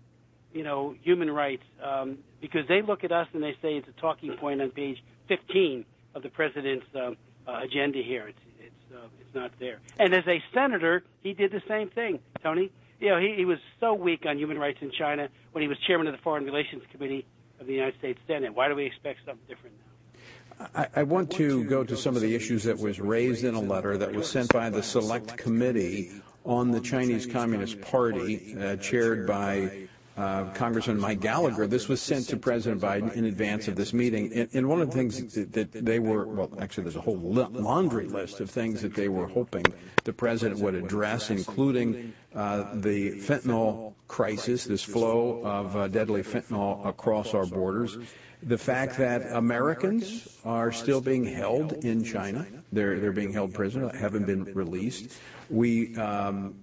you 0.57 0.65
know 0.65 0.95
human 1.03 1.31
rights 1.31 1.63
um, 1.83 2.19
because 2.41 2.67
they 2.67 2.81
look 2.81 3.05
at 3.05 3.13
us 3.13 3.29
and 3.35 3.43
they 3.43 3.53
say 3.61 3.75
it's 3.75 3.89
a 3.89 4.01
talking 4.01 4.37
point 4.37 4.63
on 4.63 4.71
page 4.71 5.03
15 5.29 5.85
of 6.15 6.23
the 6.23 6.31
president's 6.31 6.87
um, 6.95 7.17
uh, 7.47 7.61
agenda 7.63 8.03
here. 8.03 8.29
It's 8.29 8.39
it's 8.59 8.95
uh, 8.95 9.07
it's 9.21 9.35
not 9.35 9.53
there. 9.61 9.81
And 9.99 10.15
as 10.15 10.27
a 10.27 10.43
senator, 10.55 11.05
he 11.23 11.35
did 11.35 11.53
the 11.53 11.63
same 11.69 11.91
thing, 11.91 12.21
Tony. 12.43 12.73
You 12.99 13.11
know, 13.11 13.21
he, 13.21 13.35
he 13.37 13.45
was 13.45 13.59
so 13.79 13.93
weak 13.93 14.25
on 14.27 14.39
human 14.39 14.59
rights 14.59 14.79
in 14.81 14.91
China 14.91 15.29
when 15.53 15.61
he 15.61 15.69
was 15.69 15.77
chairman 15.87 16.07
of 16.07 16.15
the 16.15 16.23
Foreign 16.23 16.45
Relations 16.45 16.83
Committee 16.91 17.27
of 17.61 17.67
the 17.67 17.75
United 17.75 17.99
States 17.99 18.19
Senate. 18.27 18.55
Why 18.55 18.69
do 18.69 18.75
we 18.75 18.87
expect 18.87 19.21
something 19.27 19.45
different 19.47 19.77
now? 19.79 20.67
I, 20.75 20.89
I 20.97 21.03
want 21.03 21.31
to 21.33 21.65
go 21.65 21.85
to 21.85 21.95
some 21.95 22.17
of 22.17 22.23
the 22.23 22.35
issues 22.35 22.65
that 22.65 22.79
was 22.79 22.99
raised 22.99 23.45
in 23.45 23.55
a 23.55 23.61
letter 23.61 23.99
that 23.99 24.15
was 24.15 24.31
sent 24.31 24.51
by 24.51 24.71
the 24.71 24.83
Select 24.83 25.37
Committee 25.37 26.11
on 26.47 26.71
the 26.71 26.81
Chinese 26.81 27.27
Communist 27.27 27.83
Party, 27.83 28.57
uh, 28.59 28.77
chaired 28.77 29.27
by 29.27 29.87
uh, 30.17 30.45
Congressman 30.55 30.99
Mike 30.99 31.21
Gallagher. 31.21 31.67
This 31.67 31.89
was 31.89 32.01
sent 32.01 32.29
to 32.29 32.37
President 32.37 32.81
Biden 32.81 33.13
in 33.13 33.27
advance 33.27 33.69
of 33.69 33.77
this 33.77 33.93
meeting. 33.93 34.33
And, 34.33 34.49
and 34.55 34.69
one 34.69 34.81
of 34.81 34.91
the 34.91 34.97
things 34.97 35.35
that, 35.35 35.73
they 35.73 35.99
were, 35.99 36.27
well, 36.27 36.51
actually, 36.59 36.85
there's 36.85 36.97
a 36.97 37.01
whole 37.01 37.19
laundry 37.19 38.07
list 38.07 38.41
of 38.41 38.51
things 38.51 38.81
that 38.83 38.95
they 38.95 39.09
were 39.09 39.27
hoping 39.27 39.65
the 40.05 40.13
president 40.13 40.61
would 40.61 40.75
address, 40.75 41.31
including 41.31 42.15
uh, 42.35 42.75
the 42.75 43.13
fentanyl 43.21 43.93
crisis, 44.09 44.65
this 44.65 44.83
flow 44.83 45.43
of 45.45 45.77
uh, 45.77 45.89
deadly 45.89 46.23
fentanyl 46.23 46.87
across 46.87 47.35
our 47.35 47.47
borders. 47.47 47.99
The 48.43 48.59
fact 48.59 48.99
that 48.99 49.33
Americans 49.33 50.39
are 50.45 50.71
still 50.71 51.01
being 51.01 51.25
held 51.25 51.73
in 51.85 52.05
China, 52.05 52.47
they're, 52.73 53.01
they're 53.01 53.13
being 53.13 53.33
held 53.33 53.53
prisoner, 53.53 53.95
haven't 53.97 54.27
been 54.27 54.45
released. 54.55 55.19
We 55.51 55.97
um, 55.97 56.55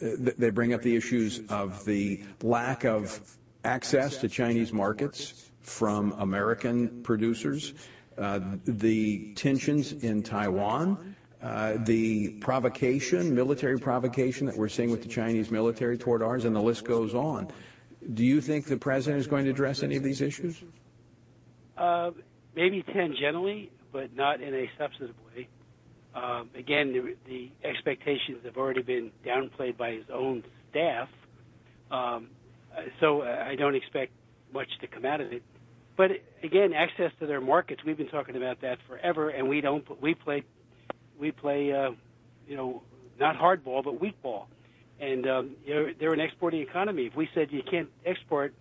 they 0.00 0.50
bring 0.50 0.74
up 0.74 0.82
the 0.82 0.96
issues 0.96 1.40
of 1.48 1.84
the 1.84 2.22
lack 2.42 2.84
of 2.84 3.36
access 3.64 4.16
to 4.18 4.28
Chinese 4.28 4.72
markets 4.72 5.50
from 5.60 6.12
American 6.18 7.02
producers, 7.02 7.74
uh, 8.18 8.40
the 8.64 9.32
tensions 9.34 9.92
in 9.92 10.22
Taiwan, 10.22 11.14
uh, 11.42 11.74
the 11.84 12.30
provocation, 12.40 13.34
military 13.34 13.78
provocation 13.78 14.46
that 14.46 14.56
we're 14.56 14.68
seeing 14.68 14.90
with 14.90 15.02
the 15.02 15.08
Chinese 15.08 15.50
military 15.50 15.96
toward 15.96 16.22
ours, 16.22 16.44
and 16.44 16.54
the 16.54 16.60
list 16.60 16.84
goes 16.84 17.14
on. 17.14 17.48
Do 18.14 18.24
you 18.24 18.40
think 18.40 18.66
the 18.66 18.76
president 18.76 19.20
is 19.20 19.26
going 19.26 19.44
to 19.44 19.50
address 19.50 19.82
any 19.82 19.96
of 19.96 20.02
these 20.02 20.20
issues? 20.20 20.62
Uh, 21.76 22.10
maybe 22.54 22.82
tangentially, 22.82 23.70
but 23.92 24.14
not 24.14 24.40
in 24.40 24.54
a 24.54 24.70
substantive 24.78 25.16
way. 25.34 25.48
Um, 26.14 26.50
again, 26.56 26.92
the, 26.92 27.16
the, 27.26 27.50
expectations 27.62 28.38
have 28.44 28.56
already 28.56 28.82
been 28.82 29.12
downplayed 29.24 29.76
by 29.76 29.92
his 29.92 30.04
own 30.12 30.42
staff, 30.70 31.08
um, 31.90 32.28
so 32.98 33.22
I 33.22 33.54
don't 33.54 33.76
expect 33.76 34.12
much 34.52 34.68
to 34.80 34.88
come 34.88 35.04
out 35.04 35.20
of 35.20 35.32
it. 35.32 35.42
But 35.96 36.10
again, 36.42 36.72
access 36.72 37.12
to 37.20 37.26
their 37.26 37.40
markets, 37.40 37.82
we've 37.84 37.96
been 37.96 38.08
talking 38.08 38.36
about 38.36 38.62
that 38.62 38.78
forever, 38.88 39.28
and 39.28 39.48
we 39.48 39.60
don't. 39.60 39.84
We 40.00 40.14
play, 40.14 40.42
we 41.18 41.30
play, 41.30 41.72
uh, 41.72 41.90
you 42.48 42.56
know, 42.56 42.82
not 43.18 43.36
hardball, 43.36 43.84
but 43.84 44.00
weak 44.00 44.20
ball. 44.22 44.48
And 44.98 45.26
um, 45.28 45.56
you 45.64 45.74
know, 45.74 45.86
they're 45.98 46.12
an 46.12 46.20
exporting 46.20 46.62
economy. 46.62 47.06
If 47.06 47.14
we 47.14 47.28
said 47.34 47.48
you 47.50 47.62
can't 47.68 47.88
export 48.04 48.54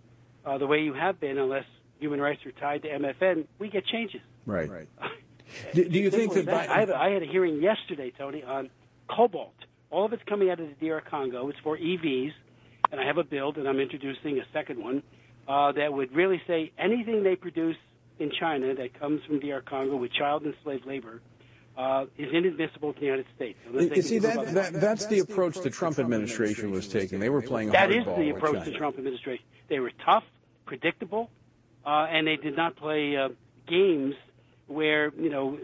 uh, 0.46 0.58
the 0.58 0.68
way 0.68 0.82
you 0.82 0.94
have 0.94 1.20
been 1.20 1.38
unless 1.38 1.66
human 2.00 2.22
rights 2.22 2.46
are 2.46 2.52
tied 2.52 2.84
to 2.84 2.90
MFN, 2.90 3.46
we 3.58 3.70
get 3.70 3.86
changes. 3.86 4.22
Right. 4.46 4.70
right. 4.70 4.88
do, 5.74 5.88
do, 5.88 6.00
you 6.00 6.10
think 6.10 6.34
that, 6.34 6.46
that 6.46 6.70
I, 6.70 6.80
had, 6.80 6.92
I 6.92 7.10
had 7.12 7.24
a 7.24 7.26
hearing 7.26 7.62
yesterday, 7.62 8.12
Tony, 8.18 8.44
on 8.44 8.70
cobalt. 9.10 9.54
All 9.92 10.06
of 10.06 10.14
it's 10.14 10.24
coming 10.28 10.50
out 10.50 10.60
of 10.60 10.68
the 10.68 10.88
DR 10.88 11.02
Congo. 11.02 11.50
It's 11.50 11.60
for 11.64 11.78
EVs, 11.78 12.32
and 12.92 13.02
I 13.02 13.06
have 13.06 13.18
a 13.18 13.24
bill, 13.24 13.52
that 13.54 13.66
I'm 13.68 13.80
introducing 13.80 14.40
a 14.40 14.44
second 14.54 14.84
one 14.84 15.04
uh, 15.48 15.72
that 15.74 15.92
would 15.92 16.14
really 16.16 16.42
say 16.46 16.72
anything 16.78 17.24
they 17.24 17.36
produce 17.36 17.78
in 18.20 18.32
China 18.40 18.76
that 18.76 19.00
comes 19.00 19.22
from 19.26 19.40
DR 19.40 19.62
Congo 19.62 19.96
with 19.96 20.12
child 20.14 20.44
and 20.44 20.54
slave 20.64 20.86
labor 20.86 21.22
uh, 21.78 22.06
is 22.18 22.28
inadmissible 22.34 22.94
to 22.94 23.00
the 23.00 23.06
United 23.06 23.26
States. 23.36 23.58
You 23.74 24.02
see, 24.02 24.20
that, 24.20 24.54
that, 24.54 24.74
that's 24.74 25.06
the 25.08 25.20
approach 25.20 25.60
the 25.62 25.70
Trump 25.70 25.98
administration 25.98 26.72
was 26.72 26.88
taking. 26.88 27.20
They 27.20 27.30
were 27.30 27.42
playing 27.42 27.72
That 27.72 27.92
is 27.92 28.06
the 28.06 28.30
approach 28.30 28.66
the 28.66 28.74
Trump 28.74 28.98
administration. 28.98 29.46
They 29.70 29.80
were 29.80 29.92
tough, 30.06 30.24
predictable, 30.66 31.30
uh, 31.86 32.08
and 32.12 32.28
they 32.28 32.36
did 32.36 32.58
not 32.58 32.76
play 32.76 33.16
uh, 33.16 33.30
games 33.68 34.16
where, 34.70 35.12
you 35.16 35.30
know, 35.30 35.58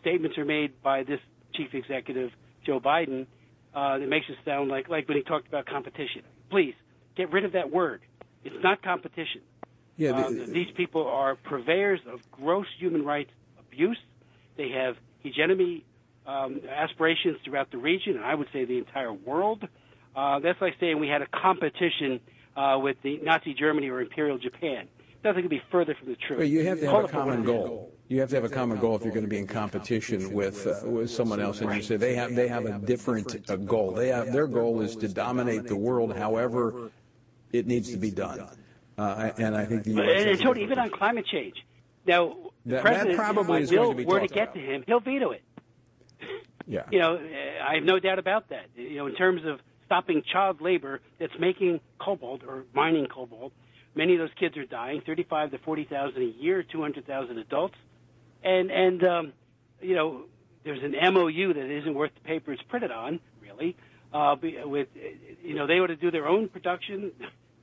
statements 0.00 0.38
are 0.38 0.44
made 0.44 0.80
by 0.82 1.02
this 1.02 1.20
chief 1.54 1.74
executive, 1.74 2.30
Joe 2.64 2.80
Biden, 2.80 3.26
uh, 3.74 3.98
that 3.98 4.08
makes 4.08 4.26
it 4.28 4.36
sound 4.44 4.68
like, 4.68 4.88
like 4.88 5.08
when 5.08 5.16
he 5.16 5.22
talked 5.22 5.48
about 5.48 5.66
competition. 5.66 6.22
Please, 6.50 6.74
get 7.16 7.32
rid 7.32 7.44
of 7.44 7.52
that 7.52 7.70
word. 7.70 8.02
It's 8.44 8.62
not 8.62 8.82
competition. 8.82 9.42
Yeah, 9.96 10.12
uh, 10.12 10.30
these 10.30 10.70
people 10.76 11.06
are 11.06 11.36
purveyors 11.36 12.00
of 12.10 12.20
gross 12.30 12.66
human 12.78 13.04
rights 13.04 13.30
abuse. 13.58 13.98
They 14.56 14.70
have 14.70 14.96
hegemony 15.18 15.84
um, 16.26 16.60
aspirations 16.68 17.36
throughout 17.44 17.70
the 17.70 17.78
region, 17.78 18.16
and 18.16 18.24
I 18.24 18.34
would 18.34 18.48
say 18.52 18.64
the 18.64 18.78
entire 18.78 19.12
world. 19.12 19.66
Uh, 20.16 20.38
that's 20.40 20.60
like 20.60 20.74
saying 20.80 20.98
we 20.98 21.08
had 21.08 21.22
a 21.22 21.26
competition 21.26 22.20
uh, 22.56 22.78
with 22.82 22.96
the 23.02 23.18
Nazi 23.22 23.54
Germany 23.54 23.88
or 23.88 24.00
Imperial 24.00 24.38
Japan. 24.38 24.88
Nothing 25.22 25.42
could 25.42 25.50
be 25.50 25.62
further 25.70 25.94
from 25.94 26.08
the 26.08 26.16
truth. 26.16 26.38
Well, 26.38 26.48
you 26.48 26.64
have 26.64 26.80
to 26.80 26.90
have 26.90 27.04
a 27.04 27.08
common 27.08 27.44
goal. 27.44 27.92
You 28.08 28.20
have 28.20 28.30
to 28.30 28.36
have 28.36 28.44
a 28.44 28.48
common 28.48 28.78
goal 28.78 28.96
if 28.96 29.02
you're 29.02 29.12
going 29.12 29.24
to 29.24 29.30
be 29.30 29.38
in 29.38 29.46
competition 29.46 30.32
with 30.32 30.66
uh, 30.66 30.80
with 30.84 31.10
someone 31.10 31.40
else, 31.40 31.60
and 31.60 31.72
you 31.74 31.82
say 31.82 31.96
they 31.96 32.14
have 32.14 32.34
they 32.34 32.48
have 32.48 32.64
a 32.64 32.78
different 32.78 33.48
uh, 33.48 33.56
goal. 33.56 33.92
They 33.92 34.08
have 34.08 34.32
their 34.32 34.46
goal 34.46 34.80
is 34.80 34.96
to 34.96 35.08
dominate 35.08 35.64
the 35.66 35.76
world, 35.76 36.16
however 36.16 36.90
it 37.52 37.66
needs 37.66 37.90
to 37.90 37.96
be 37.96 38.10
done. 38.10 38.48
Uh, 38.96 39.30
and 39.38 39.56
I 39.56 39.64
think 39.64 39.84
the 39.84 39.92
U.S. 39.92 40.24
And, 40.26 40.40
Tony, 40.40 40.62
even 40.62 40.78
on 40.78 40.90
climate 40.90 41.26
change. 41.26 41.56
Now, 42.06 42.36
the 42.64 42.76
that, 42.76 42.82
president, 42.82 43.10
that 43.10 43.16
probably 43.16 43.62
if 43.62 43.70
bill 43.70 43.94
were 43.94 44.20
to 44.20 44.26
get 44.26 44.42
about. 44.42 44.54
to 44.54 44.60
him, 44.60 44.84
he'll 44.86 45.00
veto 45.00 45.30
it. 45.30 45.42
Yeah. 46.66 46.82
You 46.92 47.00
know, 47.00 47.18
I 47.66 47.74
have 47.76 47.82
no 47.82 47.98
doubt 47.98 48.20
about 48.20 48.50
that. 48.50 48.66
You 48.76 48.98
know, 48.98 49.06
in 49.08 49.16
terms 49.16 49.44
of 49.44 49.58
stopping 49.86 50.22
child 50.22 50.60
labor 50.60 51.00
that's 51.18 51.32
making 51.36 51.80
cobalt 51.98 52.42
or 52.46 52.64
mining 52.72 53.06
cobalt, 53.06 53.52
many 53.94 54.14
of 54.14 54.20
those 54.20 54.34
kids 54.38 54.56
are 54.56 54.64
dying, 54.64 55.00
35 55.00 55.52
to 55.52 55.58
40,000 55.58 56.20
a 56.20 56.24
year, 56.24 56.62
200,000 56.62 57.38
adults. 57.38 57.76
And 58.42 58.70
and 58.70 59.04
um, 59.04 59.32
you 59.82 59.94
know, 59.94 60.24
there's 60.64 60.82
an 60.82 60.94
MOU 61.14 61.54
that 61.54 61.70
isn't 61.78 61.94
worth 61.94 62.12
the 62.14 62.20
paper 62.20 62.52
it's 62.52 62.62
printed 62.62 62.90
on, 62.90 63.20
really. 63.42 63.76
Uh, 64.12 64.36
with 64.64 64.88
you 65.42 65.54
know, 65.54 65.66
they 65.66 65.78
ought 65.78 65.88
to 65.88 65.96
do 65.96 66.10
their 66.10 66.26
own 66.26 66.48
production 66.48 67.12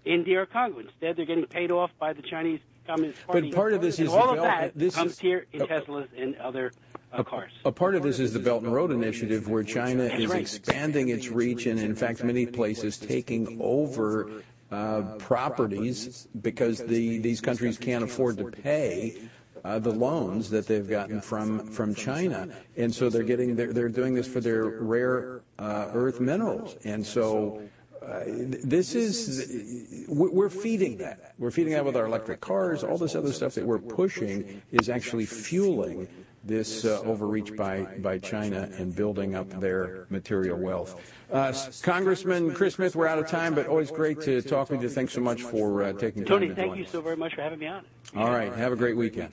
in 0.05 0.23
DR 0.23 0.45
Congo. 0.45 0.79
Instead, 0.79 1.15
they're 1.17 1.25
getting 1.25 1.45
paid 1.45 1.71
off 1.71 1.91
by 1.99 2.13
the 2.13 2.21
Chinese 2.21 2.59
Communist 2.85 3.25
Party. 3.25 3.49
But 3.49 3.55
part 3.55 3.73
of 3.73 3.81
this 3.81 3.99
and 3.99 4.07
is 4.07 4.13
all 4.13 4.31
of 4.31 4.37
that 4.37 4.71
this 4.75 4.95
comes 4.95 5.13
is, 5.13 5.19
here 5.19 5.45
in 5.51 5.61
Teslas 5.61 6.07
and 6.17 6.35
other 6.37 6.71
uh, 7.11 7.23
cars. 7.23 7.51
A 7.65 7.71
part 7.71 7.95
of 7.95 8.03
this 8.03 8.19
is 8.19 8.33
the 8.33 8.39
Belt 8.39 8.63
and 8.63 8.73
Road 8.73 8.91
Initiative, 8.91 9.49
where 9.49 9.63
China 9.63 10.03
is 10.03 10.31
expanding 10.31 11.09
its 11.09 11.29
reach 11.29 11.65
and, 11.65 11.79
in 11.79 11.95
fact, 11.95 12.23
many 12.23 12.45
places 12.45 12.97
taking 12.97 13.57
over 13.61 14.29
uh, 14.29 14.41
properties 14.69 16.27
because 16.41 16.79
the, 16.85 17.19
these 17.19 17.41
countries 17.41 17.77
can't 17.77 18.03
afford 18.03 18.37
to 18.37 18.45
pay 18.45 19.29
uh, 19.63 19.79
the 19.79 19.91
loans 19.91 20.49
that 20.49 20.67
they've 20.67 20.89
gotten 20.89 21.21
from 21.21 21.59
from 21.67 21.93
China, 21.93 22.47
and 22.77 22.93
so 22.93 23.09
they're 23.09 23.23
getting 23.23 23.55
they're, 23.55 23.73
they're 23.73 23.89
doing 23.89 24.13
this 24.13 24.27
for 24.27 24.39
their 24.39 24.65
rare 24.65 25.41
uh, 25.59 25.89
earth 25.93 26.19
minerals, 26.19 26.77
and 26.83 27.05
so. 27.05 27.61
Uh, 27.99 28.23
this 28.63 28.95
is 28.95 30.05
we're 30.07 30.49
feeding 30.49 30.97
that. 30.97 31.33
We're 31.39 31.51
feeding 31.51 31.73
that 31.73 31.83
with 31.83 31.97
our 31.97 32.05
electric 32.05 32.39
cars. 32.39 32.81
All 32.81 32.97
this 32.97 33.15
other 33.15 33.33
stuff 33.33 33.55
that 33.55 33.65
we're 33.65 33.79
pushing 33.79 34.61
is 34.71 34.87
actually 34.87 35.25
fueling 35.25 36.07
this 36.47 36.85
uh, 36.85 37.01
overreach 37.05 37.55
by, 37.55 37.83
by 37.99 38.17
China 38.17 38.69
and 38.77 38.95
building 38.95 39.35
up 39.35 39.49
their 39.59 40.07
material 40.09 40.57
wealth. 40.57 40.99
Uh, 41.31 41.53
Congressman 41.83 42.53
Chris 42.53 42.75
Smith, 42.75 42.95
we're 42.95 43.07
out 43.07 43.19
of 43.19 43.27
time, 43.27 43.53
but 43.53 43.67
always 43.67 43.91
great 43.91 44.21
to 44.21 44.41
talk 44.41 44.69
with 44.69 44.81
you. 44.81 44.89
Thanks 44.89 45.13
so 45.13 45.21
much 45.21 45.43
for 45.43 45.83
uh, 45.83 45.93
taking 45.93 46.23
time 46.23 46.39
Tony, 46.39 46.53
thank 46.53 46.77
you 46.77 46.85
so 46.85 47.01
very 47.01 47.17
much 47.17 47.35
for 47.35 47.41
having 47.41 47.59
me 47.59 47.67
on. 47.67 47.83
All 48.15 48.29
right, 48.29 48.53
have 48.53 48.71
a 48.71 48.77
great 48.77 48.95
weekend. 48.95 49.31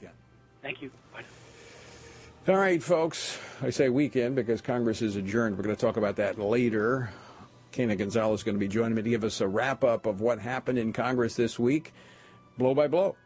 Thank 0.60 0.82
you. 0.82 0.90
Bye. 1.12 1.22
All 2.48 2.58
right, 2.58 2.82
folks. 2.82 3.38
I 3.62 3.70
say 3.70 3.88
weekend 3.88 4.34
because 4.34 4.60
Congress 4.60 5.02
is 5.02 5.16
adjourned. 5.16 5.56
We're 5.56 5.64
going 5.64 5.76
to 5.76 5.80
talk 5.80 5.96
about 5.96 6.16
that 6.16 6.38
later. 6.38 7.10
Quena 7.72 7.98
Gonzalez 7.98 8.40
is 8.40 8.44
going 8.44 8.54
to 8.54 8.60
be 8.60 8.68
joining 8.68 8.94
me 8.94 9.02
to 9.02 9.10
give 9.10 9.24
us 9.24 9.40
a 9.40 9.48
wrap 9.48 9.82
up 9.82 10.06
of 10.06 10.20
what 10.20 10.38
happened 10.38 10.78
in 10.78 10.92
Congress 10.92 11.34
this 11.34 11.58
week, 11.58 11.92
blow 12.56 12.74
by 12.74 12.86
blow. 12.86 13.16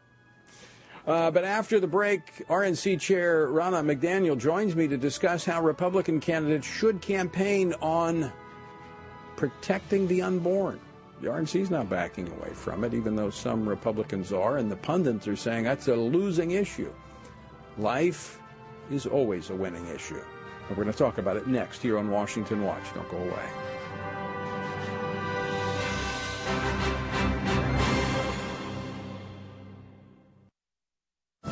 Uh, 1.09 1.31
but 1.31 1.43
after 1.43 1.79
the 1.79 1.87
break, 1.87 2.47
RNC 2.49 3.01
Chair 3.01 3.47
Ronna 3.47 3.83
McDaniel 3.83 4.37
joins 4.37 4.75
me 4.75 4.87
to 4.87 4.95
discuss 4.95 5.43
how 5.43 5.59
Republican 5.59 6.19
candidates 6.19 6.67
should 6.67 7.01
campaign 7.01 7.73
on 7.81 8.31
protecting 9.35 10.07
the 10.07 10.21
unborn. 10.21 10.79
The 11.21 11.29
RNC 11.29 11.61
is 11.61 11.71
not 11.71 11.89
backing 11.89 12.27
away 12.27 12.51
from 12.53 12.83
it, 12.83 12.93
even 12.93 13.15
though 13.15 13.31
some 13.31 13.67
Republicans 13.67 14.31
are, 14.31 14.57
and 14.57 14.71
the 14.71 14.75
pundits 14.75 15.27
are 15.27 15.35
saying 15.35 15.63
that's 15.63 15.87
a 15.87 15.95
losing 15.95 16.51
issue. 16.51 16.93
Life 17.79 18.39
is 18.91 19.07
always 19.07 19.49
a 19.49 19.55
winning 19.55 19.87
issue. 19.87 20.21
And 20.67 20.77
we're 20.77 20.83
going 20.83 20.93
to 20.93 20.99
talk 20.99 21.17
about 21.17 21.37
it 21.37 21.47
next 21.47 21.81
here 21.81 21.97
on 21.97 22.11
Washington 22.11 22.63
Watch. 22.63 22.83
Don't 22.93 23.09
go 23.09 23.17
away. 23.17 23.68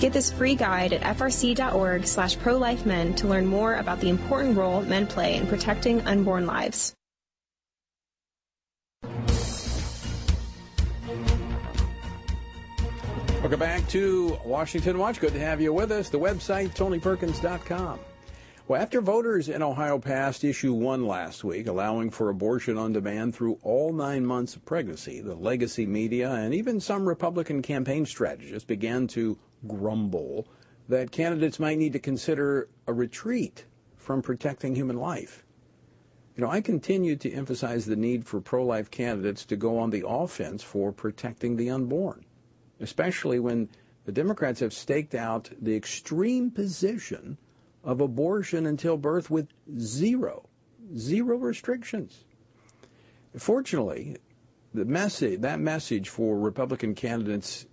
Get 0.00 0.12
this 0.12 0.30
free 0.30 0.54
guide 0.54 0.92
at 0.92 1.16
frc.org 1.16 2.06
slash 2.06 2.36
prolifemen 2.36 3.16
to 3.16 3.28
learn 3.28 3.46
more 3.46 3.76
about 3.76 3.98
the 4.00 4.10
important 4.10 4.54
role 4.54 4.82
men 4.82 5.06
play 5.06 5.36
in 5.36 5.46
protecting 5.46 6.02
unborn 6.02 6.44
lives. 6.44 6.92
Welcome 13.40 13.60
back 13.60 13.88
to 13.88 14.38
Washington 14.44 14.98
Watch. 14.98 15.18
Good 15.18 15.32
to 15.32 15.38
have 15.38 15.62
you 15.62 15.72
with 15.72 15.90
us. 15.92 16.10
The 16.10 16.18
website, 16.18 16.74
TonyPerkins.com. 16.76 18.00
Well, 18.68 18.82
after 18.82 19.00
voters 19.00 19.48
in 19.48 19.62
Ohio 19.62 20.00
passed 20.00 20.42
Issue 20.42 20.72
1 20.72 21.06
last 21.06 21.44
week, 21.44 21.68
allowing 21.68 22.10
for 22.10 22.28
abortion 22.28 22.76
on 22.76 22.92
demand 22.92 23.36
through 23.36 23.60
all 23.62 23.92
nine 23.92 24.26
months 24.26 24.56
of 24.56 24.64
pregnancy, 24.64 25.20
the 25.20 25.36
legacy 25.36 25.86
media 25.86 26.32
and 26.32 26.52
even 26.52 26.80
some 26.80 27.08
Republican 27.08 27.62
campaign 27.62 28.04
strategists 28.04 28.66
began 28.66 29.06
to 29.06 29.38
grumble 29.66 30.46
that 30.88 31.10
candidates 31.10 31.58
might 31.58 31.78
need 31.78 31.92
to 31.92 31.98
consider 31.98 32.68
a 32.86 32.92
retreat 32.92 33.64
from 33.96 34.22
protecting 34.22 34.74
human 34.74 34.96
life. 34.96 35.44
You 36.36 36.44
know, 36.44 36.50
I 36.50 36.60
continue 36.60 37.16
to 37.16 37.32
emphasize 37.32 37.86
the 37.86 37.96
need 37.96 38.26
for 38.26 38.40
pro 38.40 38.64
life 38.64 38.90
candidates 38.90 39.44
to 39.46 39.56
go 39.56 39.78
on 39.78 39.90
the 39.90 40.04
offense 40.06 40.62
for 40.62 40.92
protecting 40.92 41.56
the 41.56 41.70
unborn 41.70 42.26
especially 42.80 43.38
when 43.38 43.68
the 44.04 44.12
Democrats 44.12 44.60
have 44.60 44.72
staked 44.72 45.14
out 45.14 45.50
the 45.60 45.74
extreme 45.74 46.50
position 46.50 47.38
of 47.82 48.00
abortion 48.00 48.66
until 48.66 48.96
birth 48.96 49.30
with 49.30 49.48
zero, 49.78 50.48
zero 50.96 51.36
restrictions. 51.36 52.24
Fortunately, 53.36 54.16
the 54.72 54.84
message, 54.84 55.40
that 55.40 55.60
message 55.60 56.08
for 56.08 56.38
Republican 56.38 56.94
candidates 56.94 57.66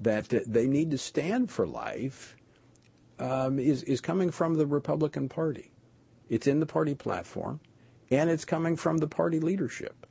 that 0.00 0.28
they 0.46 0.66
need 0.66 0.90
to 0.90 0.98
stand 0.98 1.50
for 1.50 1.66
life 1.66 2.36
um, 3.18 3.58
is, 3.58 3.82
is 3.84 4.00
coming 4.00 4.30
from 4.30 4.54
the 4.54 4.66
Republican 4.66 5.28
Party. 5.28 5.70
It's 6.28 6.46
in 6.46 6.60
the 6.60 6.66
party 6.66 6.94
platform, 6.94 7.60
and 8.10 8.30
it's 8.30 8.44
coming 8.44 8.76
from 8.76 8.98
the 8.98 9.06
party 9.06 9.40
leadership, 9.40 10.06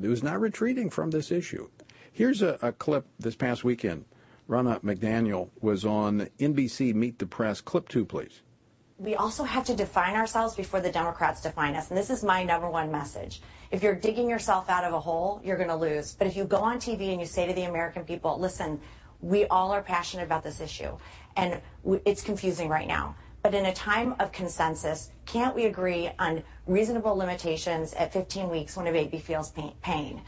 who's 0.00 0.22
not 0.22 0.40
retreating 0.40 0.90
from 0.90 1.10
this 1.10 1.30
issue. 1.30 1.68
Here's 2.12 2.42
a, 2.42 2.58
a 2.62 2.72
clip 2.72 3.06
this 3.18 3.36
past 3.36 3.64
weekend. 3.64 4.04
Ronna 4.48 4.80
McDaniel 4.80 5.50
was 5.60 5.84
on 5.84 6.28
NBC 6.38 6.94
Meet 6.94 7.18
the 7.18 7.26
Press. 7.26 7.60
Clip 7.60 7.88
two, 7.88 8.04
please. 8.04 8.42
We 8.98 9.14
also 9.14 9.44
have 9.44 9.64
to 9.66 9.74
define 9.74 10.14
ourselves 10.14 10.54
before 10.54 10.80
the 10.80 10.90
Democrats 10.90 11.42
define 11.42 11.74
us. 11.74 11.90
And 11.90 11.98
this 11.98 12.08
is 12.08 12.24
my 12.24 12.42
number 12.42 12.70
one 12.70 12.90
message. 12.90 13.42
If 13.70 13.82
you're 13.82 13.94
digging 13.94 14.30
yourself 14.30 14.70
out 14.70 14.84
of 14.84 14.94
a 14.94 15.00
hole, 15.00 15.42
you're 15.44 15.58
going 15.58 15.68
to 15.68 15.76
lose. 15.76 16.14
But 16.14 16.28
if 16.28 16.36
you 16.36 16.44
go 16.44 16.58
on 16.58 16.78
TV 16.78 17.10
and 17.10 17.20
you 17.20 17.26
say 17.26 17.46
to 17.46 17.52
the 17.52 17.64
American 17.64 18.04
people, 18.04 18.38
listen, 18.38 18.80
we 19.20 19.46
all 19.46 19.72
are 19.72 19.82
passionate 19.82 20.24
about 20.24 20.42
this 20.42 20.60
issue, 20.60 20.96
and 21.36 21.60
it's 22.04 22.22
confusing 22.22 22.68
right 22.68 22.88
now. 22.88 23.16
But 23.42 23.54
in 23.54 23.66
a 23.66 23.74
time 23.74 24.16
of 24.18 24.32
consensus, 24.32 25.12
can't 25.24 25.54
we 25.54 25.66
agree 25.66 26.10
on 26.18 26.42
reasonable 26.66 27.14
limitations 27.16 27.94
at 27.94 28.12
15 28.12 28.48
weeks 28.48 28.76
when 28.76 28.88
a 28.88 28.92
baby 28.92 29.18
feels 29.18 29.52
pain? 29.82 30.22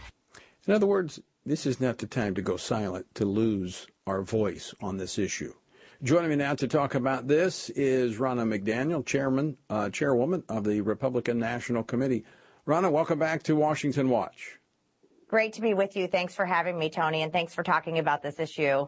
In 0.66 0.74
other 0.74 0.86
words, 0.86 1.20
this 1.44 1.66
is 1.66 1.80
not 1.80 1.98
the 1.98 2.06
time 2.06 2.34
to 2.34 2.42
go 2.42 2.56
silent, 2.56 3.06
to 3.14 3.24
lose 3.24 3.86
our 4.06 4.22
voice 4.22 4.74
on 4.80 4.98
this 4.98 5.18
issue. 5.18 5.52
Joining 6.02 6.30
me 6.30 6.36
now 6.36 6.54
to 6.54 6.68
talk 6.68 6.94
about 6.94 7.26
this 7.26 7.70
is 7.70 8.18
Ronna 8.18 8.46
McDaniel, 8.46 9.04
chairman, 9.04 9.56
uh, 9.68 9.90
chairwoman 9.90 10.44
of 10.48 10.62
the 10.62 10.80
Republican 10.80 11.40
National 11.40 11.82
Committee. 11.82 12.24
Ronna, 12.68 12.92
welcome 12.92 13.18
back 13.18 13.42
to 13.44 13.56
Washington 13.56 14.08
Watch. 14.10 14.57
Great 15.28 15.52
to 15.52 15.60
be 15.60 15.74
with 15.74 15.94
you. 15.94 16.08
Thanks 16.08 16.34
for 16.34 16.46
having 16.46 16.78
me, 16.78 16.88
Tony, 16.88 17.22
and 17.22 17.30
thanks 17.30 17.54
for 17.54 17.62
talking 17.62 17.98
about 17.98 18.22
this 18.22 18.40
issue 18.40 18.86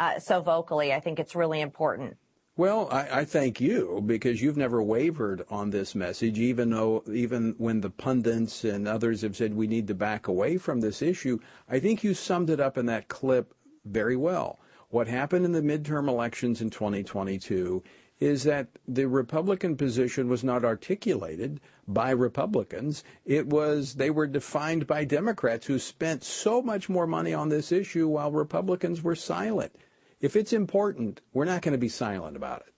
uh, 0.00 0.18
so 0.18 0.40
vocally. 0.40 0.92
I 0.92 1.00
think 1.00 1.18
it's 1.18 1.34
really 1.34 1.60
important. 1.60 2.16
Well, 2.56 2.88
I, 2.90 3.20
I, 3.20 3.24
thank 3.24 3.62
you 3.62 4.02
because 4.04 4.42
you've 4.42 4.58
never 4.58 4.82
wavered 4.82 5.44
on 5.48 5.70
this 5.70 5.94
message, 5.94 6.38
even 6.38 6.70
though 6.70 7.02
even 7.10 7.54
when 7.56 7.80
the 7.80 7.88
pundits 7.90 8.64
and 8.64 8.86
others 8.86 9.22
have 9.22 9.36
said 9.36 9.54
we 9.54 9.66
need 9.66 9.86
to 9.88 9.94
back 9.94 10.28
away 10.28 10.58
from 10.58 10.80
this 10.80 11.00
issue. 11.00 11.38
I 11.68 11.78
think 11.78 12.04
you 12.04 12.12
summed 12.12 12.50
it 12.50 12.60
up 12.60 12.76
in 12.76 12.86
that 12.86 13.08
clip 13.08 13.54
very 13.86 14.16
well. 14.16 14.60
What 14.90 15.08
happened 15.08 15.46
in 15.46 15.52
the 15.52 15.62
midterm 15.62 16.08
elections 16.08 16.60
in 16.60 16.68
2022 16.68 17.82
is 18.22 18.44
that 18.44 18.68
the 18.86 19.08
Republican 19.08 19.76
position 19.76 20.28
was 20.28 20.44
not 20.44 20.64
articulated 20.64 21.60
by 21.88 22.10
Republicans. 22.10 23.02
It 23.24 23.48
was 23.48 23.94
they 23.94 24.10
were 24.10 24.28
defined 24.28 24.86
by 24.86 25.04
Democrats 25.04 25.66
who 25.66 25.80
spent 25.80 26.22
so 26.22 26.62
much 26.62 26.88
more 26.88 27.06
money 27.06 27.34
on 27.34 27.48
this 27.48 27.72
issue 27.72 28.06
while 28.06 28.30
Republicans 28.30 29.02
were 29.02 29.16
silent. 29.16 29.74
If 30.20 30.36
it's 30.36 30.52
important, 30.52 31.20
we're 31.32 31.46
not 31.46 31.62
going 31.62 31.72
to 31.72 31.78
be 31.78 31.88
silent 31.88 32.36
about 32.36 32.60
it. 32.60 32.72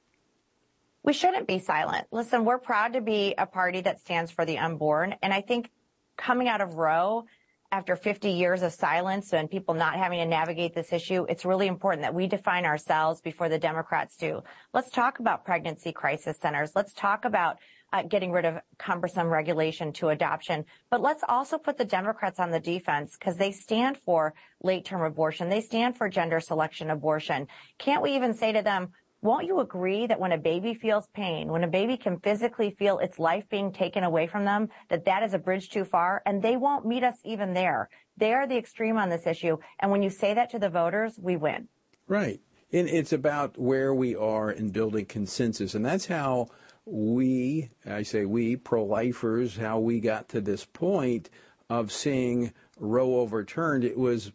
We 1.03 1.13
shouldn't 1.13 1.47
be 1.47 1.59
silent. 1.59 2.07
Listen, 2.11 2.47
we're 2.47 2.57
proud 2.57 2.95
to 2.95 3.03
be 3.03 3.35
a 3.37 3.45
party 3.45 3.83
that 3.83 4.01
stands 4.01 4.31
for 4.31 4.47
the 4.47 4.57
unborn. 4.57 5.15
And 5.23 5.35
I 5.35 5.43
think 5.43 5.71
coming 6.17 6.49
out 6.49 6.63
of 6.63 6.77
Roe, 6.77 7.27
after 7.75 7.97
50 7.97 8.31
years 8.31 8.63
of 8.63 8.73
silence 8.73 9.33
and 9.33 9.51
people 9.51 9.75
not 9.75 9.97
having 9.97 10.21
to 10.21 10.27
navigate 10.27 10.77
this 10.77 10.93
issue, 10.93 11.27
it's 11.29 11.45
really 11.45 11.67
important 11.67 12.03
that 12.03 12.15
we 12.15 12.29
define 12.29 12.65
ourselves 12.65 13.21
before 13.21 13.49
the 13.49 13.59
Democrats 13.59 14.17
do. 14.17 14.45
Let's 14.73 14.91
talk 14.91 15.19
about 15.19 15.45
pregnancy 15.45 15.91
crisis 15.91 16.39
centers. 16.39 16.71
Let's 16.77 16.93
talk 16.93 17.25
about 17.25 17.59
uh, 17.93 18.03
getting 18.05 18.31
rid 18.31 18.45
of 18.45 18.61
cumbersome 18.79 19.27
regulation 19.27 19.93
to 19.95 20.11
adoption. 20.11 20.65
But 20.89 21.01
let's 21.01 21.25
also 21.29 21.59
put 21.59 21.77
the 21.77 21.85
Democrats 21.85 22.39
on 22.39 22.53
the 22.53 22.61
defense 22.61 23.17
because 23.19 23.39
they 23.39 23.51
stand 23.51 23.99
for 24.07 24.35
late 24.63 24.85
term 24.85 25.03
abortion. 25.03 25.49
They 25.49 25.61
stand 25.61 25.97
for 25.97 26.09
gender 26.09 26.39
selection 26.39 26.91
abortion. 26.91 27.49
Can't 27.79 28.03
we 28.03 28.15
even 28.15 28.35
say 28.35 28.53
to 28.53 28.63
them, 28.63 28.91
won't 29.25 29.47
you 29.47 29.61
agree 29.61 30.07
that 30.07 30.21
when 30.21 30.33
a 30.33 30.39
baby 30.39 30.75
feels 30.75 31.09
pain, 31.15 31.49
when 31.49 31.65
a 31.65 31.69
baby 31.69 31.97
can 31.97 32.21
physically 32.21 32.71
feel 32.79 32.99
its 32.99 33.19
life 33.19 33.49
being 33.49 33.73
taken 33.73 34.05
away 34.05 34.27
from 34.27 34.45
them, 34.45 34.69
that 34.91 35.07
that 35.07 35.23
is 35.23 35.33
a 35.33 35.39
bridge 35.39 35.71
too 35.71 35.85
far? 35.85 36.23
And 36.27 36.43
they 36.43 36.57
won't 36.57 36.87
meet 36.87 37.03
us 37.03 37.17
even 37.25 37.55
there. 37.55 37.89
They 38.19 38.35
are 38.35 38.47
the 38.47 38.59
extreme 38.59 38.99
on 38.99 39.09
this 39.09 39.27
issue. 39.27 39.57
And 39.81 39.91
when 39.91 40.03
you 40.03 40.11
say 40.11 40.35
that 40.35 40.51
to 40.51 40.59
the 40.59 40.69
voters, 40.69 41.19
we 41.19 41.37
win. 41.37 41.69
Right. 42.07 42.41
And 42.71 42.87
it's 42.87 43.15
about 43.15 43.59
where 43.59 43.95
we 43.95 44.15
are 44.15 44.51
in 44.51 44.69
building 44.71 45.07
consensus. 45.07 45.75
And 45.75 45.87
that's 45.87 46.07
how 46.07 46.49
we, 46.85 47.71
I 47.87 48.03
say 48.03 48.27
we, 48.27 48.57
pro 48.57 48.85
lifers, 48.85 49.57
how 49.57 49.79
we 49.79 50.01
got 50.01 50.29
to 50.31 50.43
this 50.43 50.67
point 50.67 51.31
of 51.71 51.91
seeing 51.91 52.53
Roe 52.79 53.21
overturned. 53.21 53.85
It 53.85 53.97
was 53.97 54.33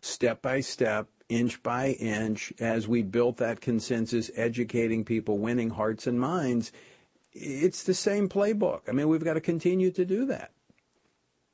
step 0.00 0.42
by 0.42 0.60
step, 0.60 1.08
inch 1.30 1.62
by 1.62 1.92
inch, 1.92 2.52
as 2.60 2.86
we 2.86 3.02
built 3.02 3.38
that 3.38 3.60
consensus, 3.60 4.30
educating 4.36 5.04
people, 5.04 5.38
winning 5.38 5.70
hearts 5.70 6.06
and 6.06 6.20
minds. 6.20 6.72
It's 7.32 7.84
the 7.84 7.94
same 7.94 8.28
playbook. 8.28 8.82
I 8.88 8.92
mean, 8.92 9.08
we've 9.08 9.24
got 9.24 9.34
to 9.34 9.40
continue 9.40 9.90
to 9.92 10.04
do 10.04 10.26
that. 10.26 10.50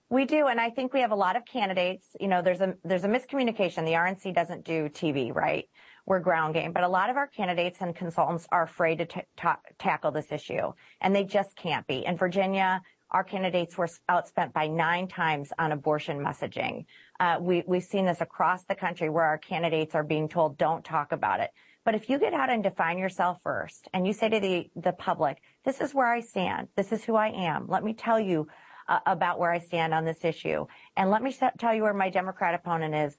We 0.09 0.25
do, 0.25 0.47
and 0.47 0.61
I 0.61 0.71
think 0.71 0.95
we 0.95 1.01
have 1.01 1.11
a 1.11 1.17
lot 1.17 1.37
of 1.37 1.45
candidates. 1.45 2.07
You 2.21 2.29
know, 2.29 2.41
there's 2.41 2.61
a 2.61 2.75
there's 2.85 3.05
a 3.05 3.09
miscommunication. 3.09 3.85
The 3.85 3.93
RNC 3.93 4.35
doesn't 4.35 4.65
do 4.65 4.89
TV, 4.89 5.35
right? 5.35 5.69
We're 6.07 6.21
ground 6.21 6.55
game, 6.55 6.73
but 6.73 6.85
a 6.85 6.89
lot 6.89 7.11
of 7.11 7.17
our 7.17 7.27
candidates 7.27 7.79
and 7.81 7.95
consultants 7.95 8.47
are 8.53 8.62
afraid 8.62 8.99
to 8.99 9.07
t- 9.07 9.21
ta- 9.37 9.59
tackle 9.81 10.12
this 10.12 10.31
issue, 10.31 10.73
and 11.01 11.15
they 11.15 11.25
just 11.25 11.57
can't 11.57 11.85
be. 11.89 12.07
In 12.07 12.17
Virginia, 12.17 12.81
our 13.11 13.25
candidates 13.25 13.79
were 13.79 13.88
outspent 14.11 14.53
by 14.53 14.66
nine 14.66 15.09
times 15.09 15.53
on 15.59 15.73
abortion 15.73 16.19
messaging. 16.19 16.87
Uh, 17.21 17.38
we, 17.40 17.62
we've 17.66 17.85
seen 17.85 18.07
this 18.07 18.21
across 18.21 18.64
the 18.64 18.75
country 18.75 19.09
where 19.09 19.25
our 19.25 19.38
candidates 19.38 19.95
are 19.95 20.05
being 20.05 20.29
told, 20.29 20.59
don't 20.59 20.85
talk 20.85 21.12
about 21.12 21.40
it. 21.40 21.51
But 21.85 21.95
if 21.95 22.11
you 22.11 22.19
get 22.19 22.35
out 22.35 22.51
and 22.51 22.64
define 22.64 22.99
yourself 22.99 23.38
first 23.45 23.88
and 23.95 24.07
you 24.07 24.12
say 24.12 24.29
to 24.29 24.40
the, 24.40 24.69
the 24.75 24.92
public, 24.92 25.40
this 25.64 25.81
is 25.81 25.95
where 25.95 26.12
I 26.12 26.21
stand. 26.21 26.69
This 26.77 26.90
is 26.90 27.05
who 27.05 27.14
I 27.14 27.29
am. 27.29 27.66
Let 27.69 27.85
me 27.85 27.95
tell 27.95 28.19
you 28.19 28.49
uh, 28.88 28.99
about 29.07 29.38
where 29.38 29.53
I 29.53 29.61
stand 29.61 29.95
on 29.95 30.05
this 30.05 30.25
issue. 30.25 30.66
And 30.97 31.11
let 31.11 31.23
me 31.23 31.35
tell 31.59 31.75
you 31.75 31.83
where 31.83 31.95
my 31.95 32.11
Democrat 32.11 32.55
opponent 32.55 32.95
is. 32.95 33.16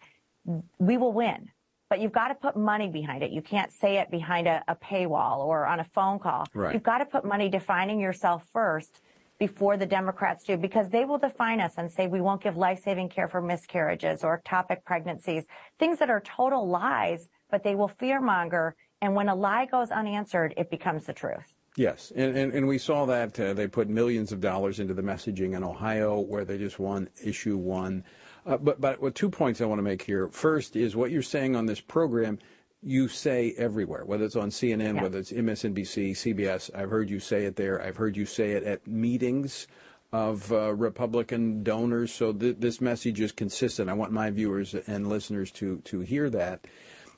We 0.80 0.98
will 0.98 1.14
win. 1.14 1.50
But 1.90 2.02
you've 2.02 2.12
got 2.12 2.28
to 2.28 2.36
put 2.36 2.58
money 2.58 2.90
behind 2.90 3.24
it. 3.24 3.32
You 3.32 3.42
can't 3.42 3.72
say 3.72 4.00
it 4.00 4.12
behind 4.12 4.48
a, 4.48 4.62
a 4.68 4.76
paywall 4.76 5.40
or 5.40 5.66
on 5.66 5.80
a 5.80 5.86
phone 5.86 6.20
call. 6.20 6.46
Right. 6.54 6.74
You've 6.74 6.84
got 6.84 6.98
to 6.98 7.06
put 7.06 7.24
money 7.24 7.48
defining 7.48 8.02
yourself 8.02 8.46
first 8.52 9.00
before 9.40 9.78
the 9.78 9.86
Democrats 9.86 10.44
do, 10.44 10.58
because 10.58 10.90
they 10.90 11.06
will 11.06 11.18
define 11.18 11.60
us 11.60 11.74
and 11.78 11.92
say 11.92 12.08
we 12.08 12.22
won't 12.22 12.42
give 12.42 12.58
life-saving 12.58 13.10
care 13.10 13.28
for 13.28 13.42
miscarriages 13.42 14.24
or 14.24 14.42
ectopic 14.42 14.84
pregnancies, 14.84 15.46
things 15.80 16.00
that 16.00 16.10
are 16.10 16.22
total 16.22 16.68
lies, 16.68 17.30
but 17.52 17.64
they 17.64 17.76
will 17.76 17.90
fearmonger. 17.90 18.74
And 19.02 19.14
when 19.14 19.30
a 19.30 19.36
lie 19.36 19.66
goes 19.66 19.92
unanswered, 19.92 20.54
it 20.58 20.72
becomes 20.72 21.06
the 21.06 21.14
truth. 21.14 21.54
Yes, 21.76 22.12
and, 22.16 22.36
and, 22.36 22.52
and 22.54 22.68
we 22.68 22.80
saw 22.80 23.06
that 23.06 23.40
uh, 23.40 23.54
they 23.54 23.68
put 23.68 23.88
millions 23.88 24.32
of 24.32 24.42
dollars 24.42 24.80
into 24.80 24.96
the 24.96 25.04
messaging 25.04 25.56
in 25.56 25.64
Ohio, 25.64 26.20
where 26.20 26.44
they 26.44 26.58
just 26.58 26.80
won 26.80 27.08
issue 27.24 27.56
one. 27.56 28.04
Uh, 28.48 28.58
but 28.58 28.82
but 28.82 29.00
well, 29.00 29.12
two 29.12 29.30
points 29.30 29.62
I 29.62 29.66
want 29.66 29.78
to 29.78 29.84
make 29.84 30.02
here. 30.02 30.28
First 30.30 30.76
is 30.76 30.96
what 30.96 31.12
you're 31.12 31.22
saying 31.22 31.56
on 31.56 31.68
this 31.68 31.80
program. 31.80 32.40
You 32.82 33.08
say 33.08 33.54
everywhere, 33.58 34.06
whether 34.06 34.26
it's 34.26 34.36
on 34.36 34.50
CNN, 34.50 34.96
Yeah. 34.96 35.02
whether 35.04 35.20
it's 35.20 35.32
MSNBC, 35.32 36.12
CBS. 36.12 36.70
I've 36.76 36.90
heard 36.92 37.10
you 37.10 37.20
say 37.20 37.46
it 37.46 37.56
there. 37.56 37.82
I've 37.82 37.98
heard 37.98 38.16
you 38.16 38.26
say 38.26 38.52
it 38.52 38.64
at 38.64 38.86
meetings 38.88 39.68
of 40.14 40.52
uh, 40.54 40.74
Republican 40.74 41.64
donors. 41.64 42.14
So 42.14 42.32
th- 42.32 42.58
this 42.60 42.80
message 42.80 43.20
is 43.20 43.32
consistent. 43.32 43.90
I 43.90 43.94
want 43.94 44.12
my 44.12 44.30
viewers 44.30 44.74
and 44.74 45.10
listeners 45.10 45.52
to 45.54 45.80
to 45.86 46.00
hear 46.02 46.30
that. 46.30 46.66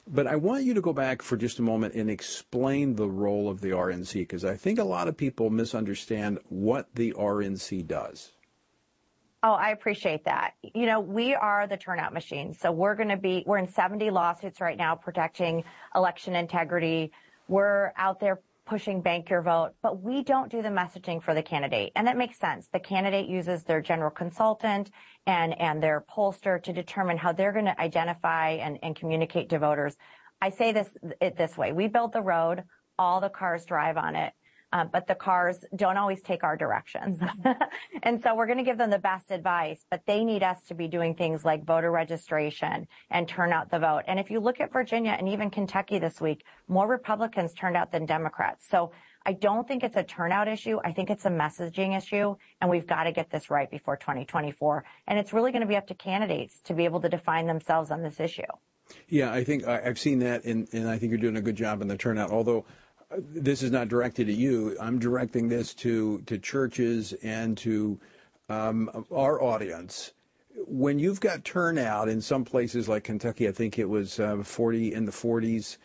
But 0.08 0.26
I 0.26 0.38
want 0.38 0.64
you 0.64 0.74
to 0.74 0.82
go 0.82 0.92
back 0.94 1.22
for 1.22 1.38
just 1.38 1.60
a 1.60 1.62
moment 1.62 1.94
and 1.94 2.10
explain 2.10 2.96
the 2.96 3.08
role 3.08 3.48
of 3.48 3.62
the 3.62 3.70
RNC 3.70 4.14
because 4.22 4.44
I 4.44 4.56
think 4.56 4.80
a 4.80 4.84
lot 4.84 5.08
of 5.08 5.16
people 5.18 5.52
misunderstand 5.52 6.40
what 6.50 6.88
the 6.96 7.14
RNC 7.14 7.86
does. 7.86 8.32
Oh, 9.42 9.54
I 9.54 9.70
appreciate 9.70 10.26
that. 10.26 10.56
You 10.62 10.86
know, 10.86 11.00
we 11.00 11.34
are 11.34 11.66
the 11.66 11.78
turnout 11.78 12.14
machine. 12.14 12.54
So 12.54 12.72
we're 12.74 12.96
going 12.96 13.10
to 13.10 13.18
be, 13.18 13.44
we're 13.48 13.58
in 13.58 13.70
70 13.70 14.10
lawsuits 14.10 14.60
right 14.60 14.78
now 14.78 14.96
protecting 14.96 15.64
election 15.96 16.36
integrity. 16.36 17.14
We're 17.48 17.94
out 17.96 18.20
there 18.20 18.42
pushing 18.66 19.02
bank 19.02 19.30
your 19.30 19.42
vote, 19.42 19.72
but 19.82 20.02
we 20.02 20.24
don't 20.24 20.52
do 20.52 20.62
the 20.62 20.70
messaging 20.70 21.24
for 21.24 21.34
the 21.34 21.42
candidate. 21.42 21.92
And 21.96 22.06
that 22.06 22.18
makes 22.18 22.38
sense. 22.38 22.68
The 22.72 22.80
candidate 22.80 23.28
uses 23.28 23.64
their 23.64 23.82
general 23.82 24.12
consultant 24.12 24.92
and, 25.26 25.60
and 25.60 25.82
their 25.82 26.06
pollster 26.16 26.62
to 26.62 26.74
determine 26.74 27.18
how 27.18 27.32
they're 27.32 27.54
going 27.54 27.66
to 27.66 27.82
identify 27.82 28.52
and, 28.52 28.78
and 28.84 28.96
communicate 28.96 29.50
to 29.50 29.60
voters. 29.60 29.96
I 30.42 30.50
say 30.50 30.74
this, 30.74 30.90
it 31.22 31.38
this 31.38 31.58
way. 31.58 31.72
We 31.72 31.88
build 31.88 32.12
the 32.12 32.22
road. 32.22 32.64
All 33.00 33.22
the 33.22 33.30
cars 33.30 33.66
drive 33.66 33.96
on 33.96 34.18
it. 34.18 34.34
Uh, 34.72 34.86
but 34.86 35.08
the 35.08 35.16
cars 35.16 35.66
don't 35.76 35.98
always 35.98 36.22
take 36.22 36.44
our 36.44 36.56
directions. 36.56 37.20
and 38.04 38.22
so 38.22 38.36
we're 38.36 38.46
going 38.46 38.60
to 38.60 38.64
give 38.64 38.78
them 38.78 38.92
the 38.92 39.00
best 39.00 39.32
advice, 39.32 39.84
but 39.90 40.06
they 40.06 40.24
need 40.24 40.44
us 40.44 40.64
to 40.66 40.76
be 40.76 40.88
doing 40.88 41.16
things 41.16 41.44
like 41.44 41.66
voter 41.66 41.92
registration 41.92 42.88
and 43.10 43.28
turn 43.28 43.52
out 43.52 43.72
the 43.72 43.80
vote. 43.80 44.04
And 44.08 44.20
if 44.20 44.30
you 44.30 44.40
look 44.40 44.60
at 44.60 44.72
Virginia 44.72 45.16
and 45.18 45.28
even 45.30 45.50
Kentucky 45.50 45.98
this 45.98 46.22
week, 46.22 46.44
more 46.68 46.88
Republicans 46.88 47.54
turned 47.54 47.76
out 47.76 47.92
than 47.92 48.06
Democrats. 48.06 48.68
So 48.70 48.92
I 49.26 49.34
don't 49.34 49.68
think 49.68 49.84
it's 49.84 49.98
a 49.98 50.04
turnout 50.04 50.48
issue. 50.48 50.80
I 50.84 50.92
think 50.92 51.10
it's 51.10 51.26
a 51.26 51.30
messaging 51.30 51.98
issue, 51.98 52.36
and 52.62 52.70
we've 52.70 52.88
got 52.88 53.04
to 53.04 53.12
get 53.12 53.30
this 53.30 53.50
right 53.50 53.70
before 53.70 53.98
2024. 53.98 54.86
And 55.08 55.20
it's 55.20 55.34
really 55.34 55.52
going 55.52 55.62
to 55.62 55.68
be 55.68 55.76
up 55.76 55.88
to 55.88 55.96
candidates 55.96 56.62
to 56.66 56.74
be 56.74 56.86
able 56.86 57.02
to 57.02 57.10
define 57.10 57.46
themselves 57.46 57.92
on 57.92 58.02
this 58.02 58.20
issue. 58.20 58.44
Yeah, 59.08 59.32
I 59.32 59.44
think 59.44 59.68
I've 59.68 60.00
seen 60.00 60.20
that, 60.20 60.46
and, 60.46 60.68
and 60.74 60.90
I 60.90 60.98
think 60.98 61.12
you're 61.12 61.20
doing 61.20 61.38
a 61.38 61.42
good 61.42 61.56
job 61.56 61.82
in 61.82 61.88
the 61.88 61.98
turnout. 61.98 62.32
Although 62.32 62.66
this 63.18 63.64
is 63.64 63.72
not 63.72 63.88
directed 63.88 64.30
at 64.30 64.36
you, 64.36 64.78
I'm 64.80 65.00
directing 65.00 65.50
this 65.50 65.74
to 65.76 66.22
to 66.22 66.38
churches 66.38 67.14
and 67.24 67.58
to 67.60 68.00
um, 68.50 69.06
our 69.12 69.42
audience. 69.42 70.14
When 70.68 71.00
you've 71.00 71.22
got 71.22 71.46
turnout 71.46 72.10
in 72.10 72.22
some 72.22 72.44
places 72.44 72.90
like 72.90 73.06
Kentucky, 73.06 73.48
I 73.48 73.52
think 73.52 73.80
it 73.80 73.88
was 73.88 74.20
uh, 74.20 74.44
40 74.44 74.94
in 74.94 75.06
the 75.06 75.12
40s. 75.12 75.78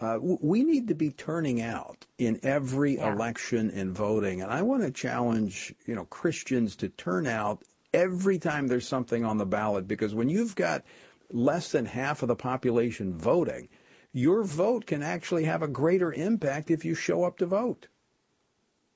Uh, 0.00 0.18
we 0.20 0.64
need 0.64 0.88
to 0.88 0.94
be 0.94 1.10
turning 1.10 1.60
out 1.60 2.06
in 2.18 2.40
every 2.42 2.96
election 2.96 3.70
and 3.70 3.94
voting, 3.94 4.40
and 4.40 4.50
I 4.50 4.62
want 4.62 4.82
to 4.82 4.90
challenge 4.90 5.74
you 5.86 5.94
know 5.94 6.06
Christians 6.06 6.74
to 6.76 6.88
turn 6.88 7.26
out 7.26 7.62
every 7.94 8.38
time 8.38 8.66
there's 8.66 8.88
something 8.88 9.24
on 9.24 9.38
the 9.38 9.46
ballot 9.46 9.86
because 9.86 10.14
when 10.14 10.28
you've 10.28 10.56
got 10.56 10.82
less 11.30 11.70
than 11.70 11.86
half 11.86 12.22
of 12.22 12.28
the 12.28 12.36
population 12.36 13.16
voting, 13.16 13.68
your 14.12 14.44
vote 14.44 14.86
can 14.86 15.02
actually 15.02 15.44
have 15.44 15.62
a 15.62 15.68
greater 15.68 16.12
impact 16.12 16.70
if 16.70 16.84
you 16.84 16.94
show 16.94 17.24
up 17.24 17.38
to 17.38 17.46
vote. 17.46 17.88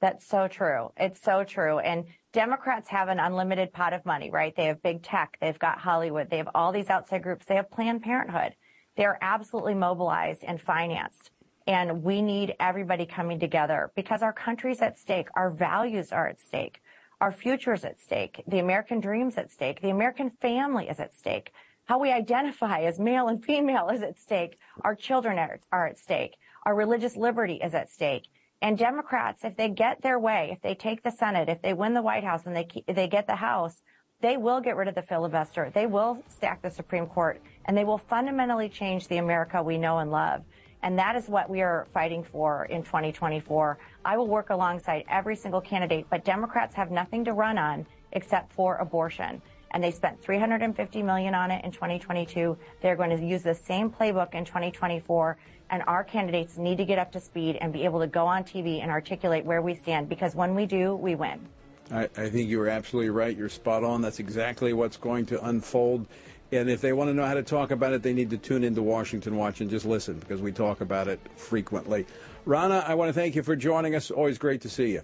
That's 0.01 0.27
so 0.27 0.47
true. 0.47 0.93
It's 0.97 1.23
so 1.23 1.43
true. 1.43 1.79
And 1.79 2.05
Democrats 2.33 2.91
have 2.91 3.09
an 3.09 3.19
unlimited 3.19 3.73
pot 3.73 3.95
of 3.95 4.05
money, 4.05 4.31
right? 4.31 4.55
They 4.55 4.67
have 4.67 4.83
big 4.83 5.03
tech. 5.03 5.39
They've 5.41 5.59
got 5.59 5.79
Hollywood. 5.79 6.29
They 6.29 6.37
have 6.37 6.51
all 6.55 6.71
these 6.71 6.91
outside 6.91 7.23
groups. 7.23 7.47
They 7.47 7.57
have 7.57 7.71
Planned 7.71 8.03
Parenthood. 8.03 8.55
They're 8.97 9.19
absolutely 9.23 9.75
mobilized 9.75 10.45
and 10.45 10.61
financed. 10.61 11.31
And 11.67 12.03
we 12.03 12.21
need 12.21 12.55
everybody 12.61 13.07
coming 13.07 13.41
together 13.41 13.91
because 13.97 14.23
our 14.23 14.35
country's 14.35 14.83
at 14.83 14.99
stake. 14.99 15.29
Our 15.35 15.51
values 15.51 16.13
are 16.13 16.29
at 16.29 16.41
stake. 16.41 16.81
Our 17.21 17.33
future 17.33 17.73
is 17.73 17.85
at 17.85 17.99
stake. 17.99 18.43
The 18.47 18.59
American 18.59 19.01
dream's 19.01 19.39
at 19.39 19.51
stake. 19.51 19.81
The 19.81 19.91
American 19.91 20.31
family 20.31 20.89
is 20.89 21.01
at 21.01 21.15
stake. 21.15 21.53
How 21.87 22.01
we 22.01 22.11
identify 22.11 22.81
as 22.81 22.99
male 22.99 23.29
and 23.29 23.45
female 23.45 23.89
is 23.91 24.03
at 24.03 24.19
stake. 24.19 24.59
Our 24.83 24.97
children 24.97 25.39
are, 25.39 25.61
are 25.71 25.87
at 25.87 25.99
stake. 25.99 26.37
Our 26.65 26.75
religious 26.75 27.17
liberty 27.17 27.61
is 27.63 27.75
at 27.75 27.91
stake. 27.91 28.25
And 28.61 28.77
Democrats, 28.77 29.45
if 29.45 29.57
they 29.57 29.69
get 29.69 30.03
their 30.03 30.19
way, 30.19 30.51
if 30.51 30.61
they 30.63 30.75
take 30.75 31.05
the 31.05 31.13
Senate, 31.13 31.49
if 31.49 31.63
they 31.63 31.73
win 31.73 31.95
the 31.95 32.03
White 32.03 32.25
House 32.25 32.45
and 32.47 32.57
they 32.57 32.67
they 32.93 33.07
get 33.07 33.29
the 33.29 33.37
House, 33.37 33.85
they 34.21 34.37
will 34.37 34.61
get 34.61 34.75
rid 34.75 34.89
of 34.89 34.97
the 34.97 35.03
filibuster. 35.03 35.71
They 35.73 35.87
will 35.87 36.25
stack 36.29 36.61
the 36.61 36.71
Supreme 36.71 37.07
Court 37.07 37.41
and 37.67 37.77
they 37.77 37.85
will 37.85 37.99
fundamentally 37.99 38.69
change 38.69 39.07
the 39.07 39.19
America 39.19 39.63
we 39.63 39.79
know 39.79 39.99
and 39.99 40.11
love. 40.11 40.43
And 40.83 40.99
that 40.99 41.15
is 41.15 41.29
what 41.29 41.49
we 41.49 41.63
are 41.63 41.87
fighting 41.95 42.25
for 42.25 42.65
in 42.65 42.83
2024. 42.83 43.79
I 44.05 44.17
will 44.17 44.27
work 44.27 44.51
alongside 44.51 45.05
every 45.09 45.37
single 45.37 45.61
candidate, 45.61 46.07
but 46.11 46.25
Democrats 46.25 46.75
have 46.75 46.91
nothing 46.91 47.25
to 47.27 47.33
run 47.33 47.59
on 47.59 47.87
except 48.11 48.53
for 48.53 48.77
abortion. 48.79 49.41
And 49.73 49.83
they 49.83 49.91
spent 49.91 50.23
350 50.23 51.03
million 51.03 51.35
on 51.35 51.51
it 51.51 51.65
in 51.65 51.71
2022. 51.71 52.57
They're 52.81 52.97
going 52.97 53.17
to 53.17 53.25
use 53.25 53.43
the 53.43 53.55
same 53.55 53.91
playbook 53.91 54.35
in 54.35 54.45
2024. 54.45 55.37
And 55.71 55.83
our 55.87 56.05
candidates 56.05 56.57
need 56.57 56.79
to 56.79 56.85
get 56.85 56.99
up 56.99 57.11
to 57.13 57.21
speed 57.21 57.59
and 57.61 57.73
be 57.73 57.85
able 57.85 58.01
to 58.01 58.07
go 58.07 58.27
on 58.27 58.45
TV 58.45 58.81
and 58.83 58.91
articulate 58.91 59.45
where 59.45 59.63
we 59.63 59.75
stand 59.75 60.09
because 60.09 60.35
when 60.35 60.55
we 60.55 60.67
do, 60.67 60.95
we 60.95 61.15
win. 61.15 61.47
I, 61.91 62.09
I 62.17 62.29
think 62.31 62.49
you're 62.49 62.69
absolutely 62.69 63.11
right. 63.11 63.37
You're 63.37 63.49
spot 63.49 63.85
on. 63.85 64.01
That's 64.01 64.19
exactly 64.19 64.73
what's 64.73 64.97
going 64.97 65.27
to 65.27 65.45
unfold. 65.45 66.07
And 66.53 66.71
if 66.71 66.81
they 66.81 66.93
want 66.93 67.09
to 67.11 67.15
know 67.15 67.27
how 67.27 67.35
to 67.35 67.43
talk 67.43 67.73
about 67.73 67.93
it, 67.93 68.03
they 68.03 68.13
need 68.13 68.31
to 68.31 68.39
tune 68.39 68.63
into 68.63 68.83
Washington 68.83 69.37
Watch 69.37 69.61
and 69.61 69.69
just 69.69 69.85
listen 69.85 70.19
because 70.19 70.41
we 70.41 70.53
talk 70.53 70.81
about 70.81 71.09
it 71.09 71.19
frequently. 71.37 72.07
Ronna, 72.47 72.89
I 72.89 72.95
want 72.95 73.09
to 73.09 73.13
thank 73.13 73.35
you 73.35 73.43
for 73.43 73.57
joining 73.57 73.97
us. 73.97 74.11
Always 74.13 74.39
great 74.39 74.61
to 74.61 74.69
see 74.69 74.93
you. 74.93 75.03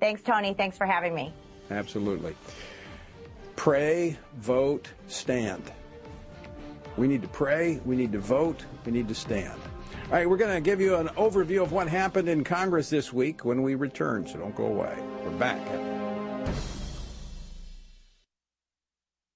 Thanks, 0.00 0.22
Tony. 0.22 0.54
Thanks 0.54 0.76
for 0.76 0.86
having 0.86 1.14
me. 1.14 1.32
Absolutely. 1.70 2.34
Pray, 3.56 4.16
vote, 4.36 4.88
stand. 5.08 5.72
We 6.96 7.08
need 7.08 7.22
to 7.22 7.28
pray, 7.28 7.80
we 7.84 7.96
need 7.96 8.12
to 8.12 8.18
vote, 8.18 8.64
we 8.84 8.92
need 8.92 9.08
to 9.08 9.14
stand. 9.14 9.60
All 10.06 10.12
right, 10.12 10.28
we're 10.28 10.36
going 10.36 10.54
to 10.54 10.60
give 10.60 10.80
you 10.80 10.96
an 10.96 11.08
overview 11.08 11.62
of 11.62 11.72
what 11.72 11.88
happened 11.88 12.28
in 12.28 12.44
Congress 12.44 12.88
this 12.88 13.12
week 13.12 13.44
when 13.44 13.62
we 13.62 13.74
return, 13.74 14.26
so 14.26 14.38
don't 14.38 14.54
go 14.54 14.66
away. 14.66 14.96
We're 15.24 15.30
back. 15.30 15.95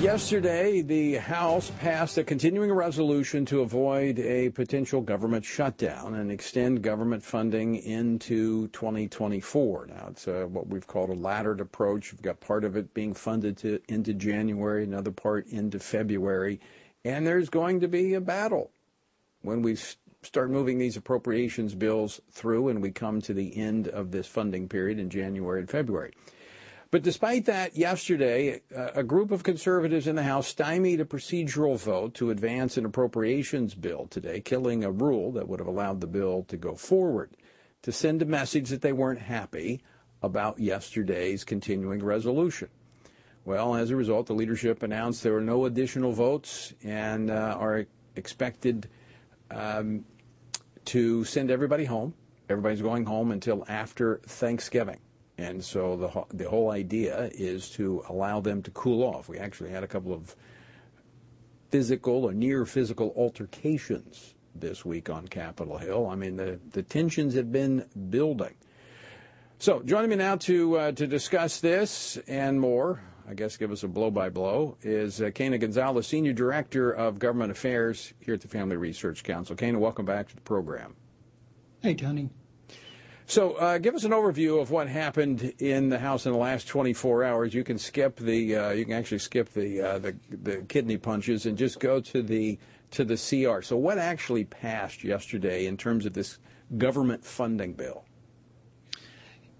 Yesterday, 0.00 0.80
the 0.80 1.16
House 1.16 1.70
passed 1.78 2.16
a 2.16 2.24
continuing 2.24 2.72
resolution 2.72 3.44
to 3.44 3.60
avoid 3.60 4.18
a 4.18 4.48
potential 4.48 5.02
government 5.02 5.44
shutdown 5.44 6.14
and 6.14 6.32
extend 6.32 6.80
government 6.80 7.22
funding 7.22 7.76
into 7.76 8.68
2024. 8.68 9.88
Now, 9.88 10.06
it's 10.08 10.26
uh, 10.26 10.46
what 10.48 10.68
we've 10.68 10.86
called 10.86 11.10
a 11.10 11.14
laddered 11.14 11.60
approach. 11.60 12.12
We've 12.12 12.22
got 12.22 12.40
part 12.40 12.64
of 12.64 12.78
it 12.78 12.94
being 12.94 13.12
funded 13.12 13.58
to, 13.58 13.78
into 13.88 14.14
January, 14.14 14.84
another 14.84 15.10
part 15.10 15.46
into 15.48 15.78
February, 15.78 16.60
and 17.04 17.26
there's 17.26 17.50
going 17.50 17.80
to 17.80 17.88
be 17.88 18.14
a 18.14 18.22
battle 18.22 18.70
when 19.42 19.60
we 19.60 19.76
start 20.22 20.50
moving 20.50 20.78
these 20.78 20.96
appropriations 20.96 21.74
bills 21.74 22.22
through 22.30 22.68
and 22.68 22.80
we 22.80 22.90
come 22.90 23.20
to 23.20 23.34
the 23.34 23.54
end 23.54 23.86
of 23.88 24.12
this 24.12 24.26
funding 24.26 24.66
period 24.66 24.98
in 24.98 25.10
January 25.10 25.60
and 25.60 25.68
February. 25.68 26.12
But 26.90 27.02
despite 27.02 27.44
that, 27.44 27.76
yesterday, 27.76 28.62
a 28.74 29.04
group 29.04 29.30
of 29.30 29.44
conservatives 29.44 30.08
in 30.08 30.16
the 30.16 30.24
House 30.24 30.48
stymied 30.48 31.00
a 31.00 31.04
procedural 31.04 31.78
vote 31.78 32.14
to 32.14 32.30
advance 32.30 32.76
an 32.76 32.84
appropriations 32.84 33.76
bill 33.76 34.08
today, 34.10 34.40
killing 34.40 34.82
a 34.82 34.90
rule 34.90 35.30
that 35.32 35.48
would 35.48 35.60
have 35.60 35.68
allowed 35.68 36.00
the 36.00 36.08
bill 36.08 36.44
to 36.48 36.56
go 36.56 36.74
forward, 36.74 37.30
to 37.82 37.92
send 37.92 38.22
a 38.22 38.24
message 38.24 38.70
that 38.70 38.82
they 38.82 38.92
weren't 38.92 39.20
happy 39.20 39.80
about 40.20 40.58
yesterday's 40.58 41.44
continuing 41.44 42.02
resolution. 42.02 42.68
Well, 43.44 43.76
as 43.76 43.90
a 43.90 43.96
result, 43.96 44.26
the 44.26 44.34
leadership 44.34 44.82
announced 44.82 45.22
there 45.22 45.32
were 45.32 45.40
no 45.40 45.66
additional 45.66 46.12
votes 46.12 46.74
and 46.82 47.30
uh, 47.30 47.56
are 47.58 47.86
expected 48.16 48.88
um, 49.52 50.04
to 50.86 51.24
send 51.24 51.52
everybody 51.52 51.84
home. 51.84 52.14
Everybody's 52.48 52.82
going 52.82 53.04
home 53.04 53.30
until 53.30 53.64
after 53.68 54.20
Thanksgiving. 54.26 54.98
And 55.40 55.64
so 55.64 55.96
the, 55.96 56.36
the 56.36 56.50
whole 56.50 56.70
idea 56.70 57.30
is 57.32 57.70
to 57.70 58.04
allow 58.10 58.40
them 58.40 58.62
to 58.62 58.70
cool 58.72 59.02
off. 59.02 59.26
We 59.26 59.38
actually 59.38 59.70
had 59.70 59.82
a 59.82 59.86
couple 59.86 60.12
of 60.12 60.36
physical 61.70 62.26
or 62.26 62.34
near 62.34 62.66
physical 62.66 63.14
altercations 63.16 64.34
this 64.54 64.84
week 64.84 65.08
on 65.08 65.28
Capitol 65.28 65.78
Hill. 65.78 66.08
I 66.08 66.14
mean, 66.14 66.36
the, 66.36 66.60
the 66.72 66.82
tensions 66.82 67.34
have 67.36 67.50
been 67.50 67.86
building. 68.10 68.54
So, 69.58 69.82
joining 69.82 70.10
me 70.10 70.16
now 70.16 70.36
to 70.36 70.76
uh, 70.76 70.92
to 70.92 71.06
discuss 71.06 71.60
this 71.60 72.18
and 72.28 72.60
more, 72.60 73.00
I 73.28 73.32
guess 73.32 73.56
give 73.56 73.72
us 73.72 73.82
a 73.82 73.88
blow 73.88 74.10
by 74.10 74.28
blow, 74.28 74.76
is 74.82 75.22
uh, 75.22 75.26
Quena 75.26 75.58
Gonzalez, 75.58 76.06
Senior 76.06 76.34
Director 76.34 76.90
of 76.90 77.18
Government 77.18 77.50
Affairs 77.50 78.12
here 78.20 78.34
at 78.34 78.42
the 78.42 78.48
Family 78.48 78.76
Research 78.76 79.22
Council. 79.22 79.56
Quena, 79.56 79.78
welcome 79.78 80.04
back 80.04 80.28
to 80.28 80.34
the 80.34 80.42
program. 80.42 80.96
Hey, 81.80 81.94
Tony. 81.94 82.30
So, 83.30 83.52
uh, 83.52 83.78
give 83.78 83.94
us 83.94 84.02
an 84.02 84.10
overview 84.10 84.60
of 84.60 84.72
what 84.72 84.88
happened 84.88 85.54
in 85.60 85.88
the 85.88 86.00
House 86.00 86.26
in 86.26 86.32
the 86.32 86.38
last 86.38 86.66
24 86.66 87.22
hours. 87.22 87.54
You 87.54 87.62
can 87.62 87.78
skip 87.78 88.16
the, 88.16 88.56
uh, 88.56 88.70
you 88.70 88.84
can 88.84 88.94
actually 88.94 89.20
skip 89.20 89.50
the, 89.50 89.80
uh, 89.80 89.98
the 90.00 90.16
the 90.30 90.56
kidney 90.62 90.96
punches 90.96 91.46
and 91.46 91.56
just 91.56 91.78
go 91.78 92.00
to 92.00 92.22
the 92.24 92.58
to 92.90 93.04
the 93.04 93.14
CR. 93.14 93.62
So, 93.62 93.76
what 93.76 93.98
actually 93.98 94.46
passed 94.46 95.04
yesterday 95.04 95.66
in 95.66 95.76
terms 95.76 96.06
of 96.06 96.14
this 96.14 96.38
government 96.76 97.24
funding 97.24 97.74
bill? 97.74 98.04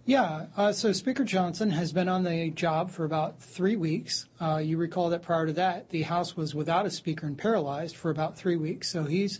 Yeah, 0.05 0.47
uh, 0.57 0.73
so 0.73 0.91
Speaker 0.91 1.23
Johnson 1.23 1.71
has 1.71 1.93
been 1.93 2.09
on 2.09 2.25
the 2.25 2.51
job 2.51 2.91
for 2.91 3.05
about 3.05 3.41
three 3.41 3.77
weeks. 3.77 4.27
Uh, 4.41 4.57
you 4.57 4.79
recall 4.79 5.11
that 5.11 5.23
prior 5.23 5.47
to 5.47 5.53
that, 5.53 5.91
the 5.91 6.03
House 6.03 6.37
was 6.37 6.57
without 6.57 6.87
a 6.87 6.91
speaker 6.91 7.29
and 7.29 7.39
paralyzed 7.39 7.95
for 7.95 8.11
about 8.11 8.37
three 8.37 8.57
weeks. 8.57 8.91
So 8.91 9.05
he's 9.05 9.39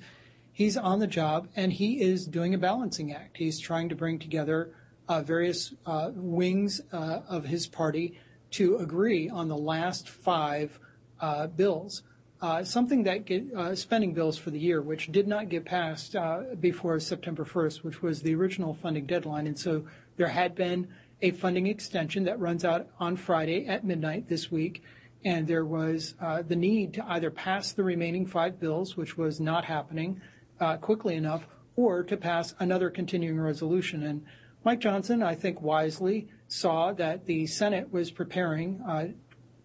he's 0.53 0.77
on 0.77 0.99
the 0.99 1.07
job 1.07 1.49
and 1.57 1.73
he 1.73 2.01
is 2.01 2.27
doing 2.27 2.55
a 2.55 2.59
balancing 2.59 3.13
act. 3.13 3.37
He's 3.37 3.59
trying 3.59 3.89
to 3.89 3.95
bring 3.95 4.19
together 4.19 4.73
uh, 5.11 5.23
various 5.23 5.75
uh, 5.87 6.11
wings 6.15 6.81
uh, 6.93 7.21
of 7.29 7.45
his 7.45 7.67
party 7.67 8.19
to 8.53 8.77
agree 8.77 9.29
on 9.29 9.49
the 9.49 9.57
last 9.57 10.09
five 10.09 10.79
uh, 11.21 11.49
bills. 11.49 12.03
Uh, 12.41 12.63
something 12.65 13.03
that 13.03 13.27
get 13.27 13.53
uh, 13.55 13.75
spending 13.75 14.15
bills 14.15 14.39
for 14.39 14.51
the 14.51 14.59
year, 14.59 14.81
which 14.81 15.11
did 15.11 15.27
not 15.27 15.49
get 15.49 15.65
passed 15.65 16.15
before 16.61 16.99
September 17.01 17.45
1st, 17.45 17.83
which 17.83 18.03
was 18.03 18.23
the 18.23 18.35
original 18.35 18.73
funding 18.73 19.05
deadline. 19.05 19.47
And 19.47 19.59
so 19.59 19.85
there 20.17 20.29
had 20.29 20.55
been 20.55 20.89
a 21.21 21.33
funding 21.33 21.67
extension 21.67 22.25
that 22.25 22.39
runs 22.39 22.65
out 22.65 22.89
on 22.99 23.17
Friday 23.17 23.67
at 23.67 23.85
midnight 23.85 24.29
this 24.29 24.51
week 24.51 24.83
and 25.23 25.47
there 25.47 25.67
was 25.67 26.15
the 26.47 26.57
need 26.57 26.95
to 26.95 27.05
either 27.07 27.31
pass 27.31 27.73
the 27.73 27.85
remaining 27.85 28.25
five 28.25 28.59
bills, 28.59 28.97
which 28.97 29.19
was 29.19 29.39
not 29.39 29.67
happening, 29.67 30.23
uh, 30.61 30.77
quickly 30.77 31.17
enough 31.17 31.47
or 31.77 32.03
to 32.05 32.17
pass 32.17 32.55
another 32.59 32.91
continuing 32.91 33.41
resolution. 33.41 34.03
And 34.03 34.25
Mike 34.65 34.81
Johnson, 34.81 35.23
I 35.23 35.35
think 35.35 35.63
wisely, 35.63 36.29
saw 36.49 36.93
that 36.93 37.27
the 37.27 37.47
Senate 37.47 37.93
was 37.93 38.11
preparing 38.11 38.83
uh, 38.87 39.09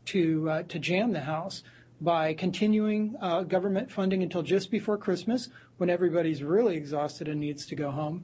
to 0.06 0.50
uh, 0.50 0.64
to 0.64 0.80
jam 0.80 1.12
the 1.12 1.22
House 1.22 1.64
by 2.00 2.34
continuing 2.34 3.16
uh, 3.20 3.44
government 3.44 3.92
funding 3.92 4.24
until 4.24 4.42
just 4.42 4.70
before 4.70 4.98
Christmas, 4.98 5.50
when 5.78 5.90
everybody's 5.90 6.44
really 6.44 6.76
exhausted 6.76 7.28
and 7.28 7.40
needs 7.40 7.66
to 7.66 7.76
go 7.76 7.92
home, 7.92 8.24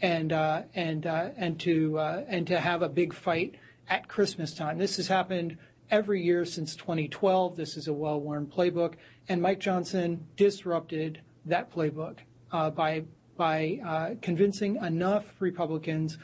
and 0.00 0.32
uh, 0.32 0.62
and 0.74 1.06
uh, 1.06 1.30
and 1.36 1.58
to 1.60 1.98
and 1.98 2.46
to 2.46 2.60
have 2.60 2.82
a 2.82 2.88
big 2.88 3.12
fight 3.12 3.56
at 3.88 4.08
Christmas 4.08 4.54
time. 4.54 4.78
This 4.78 4.96
has 4.96 5.08
happened 5.08 5.58
every 5.90 6.22
year 6.22 6.44
since 6.44 6.76
2012. 6.76 7.56
This 7.56 7.76
is 7.76 7.88
a 7.88 7.92
well-worn 7.92 8.46
playbook, 8.46 8.94
and 9.28 9.42
Mike 9.42 9.60
Johnson 9.60 10.26
disrupted 10.36 11.20
that 11.46 11.72
playbook 11.72 12.18
uh, 12.50 12.70
by 12.70 13.04
by 13.36 13.80
uh, 13.86 14.10
convincing 14.20 14.76
enough 14.76 15.24
Republicans 15.40 16.18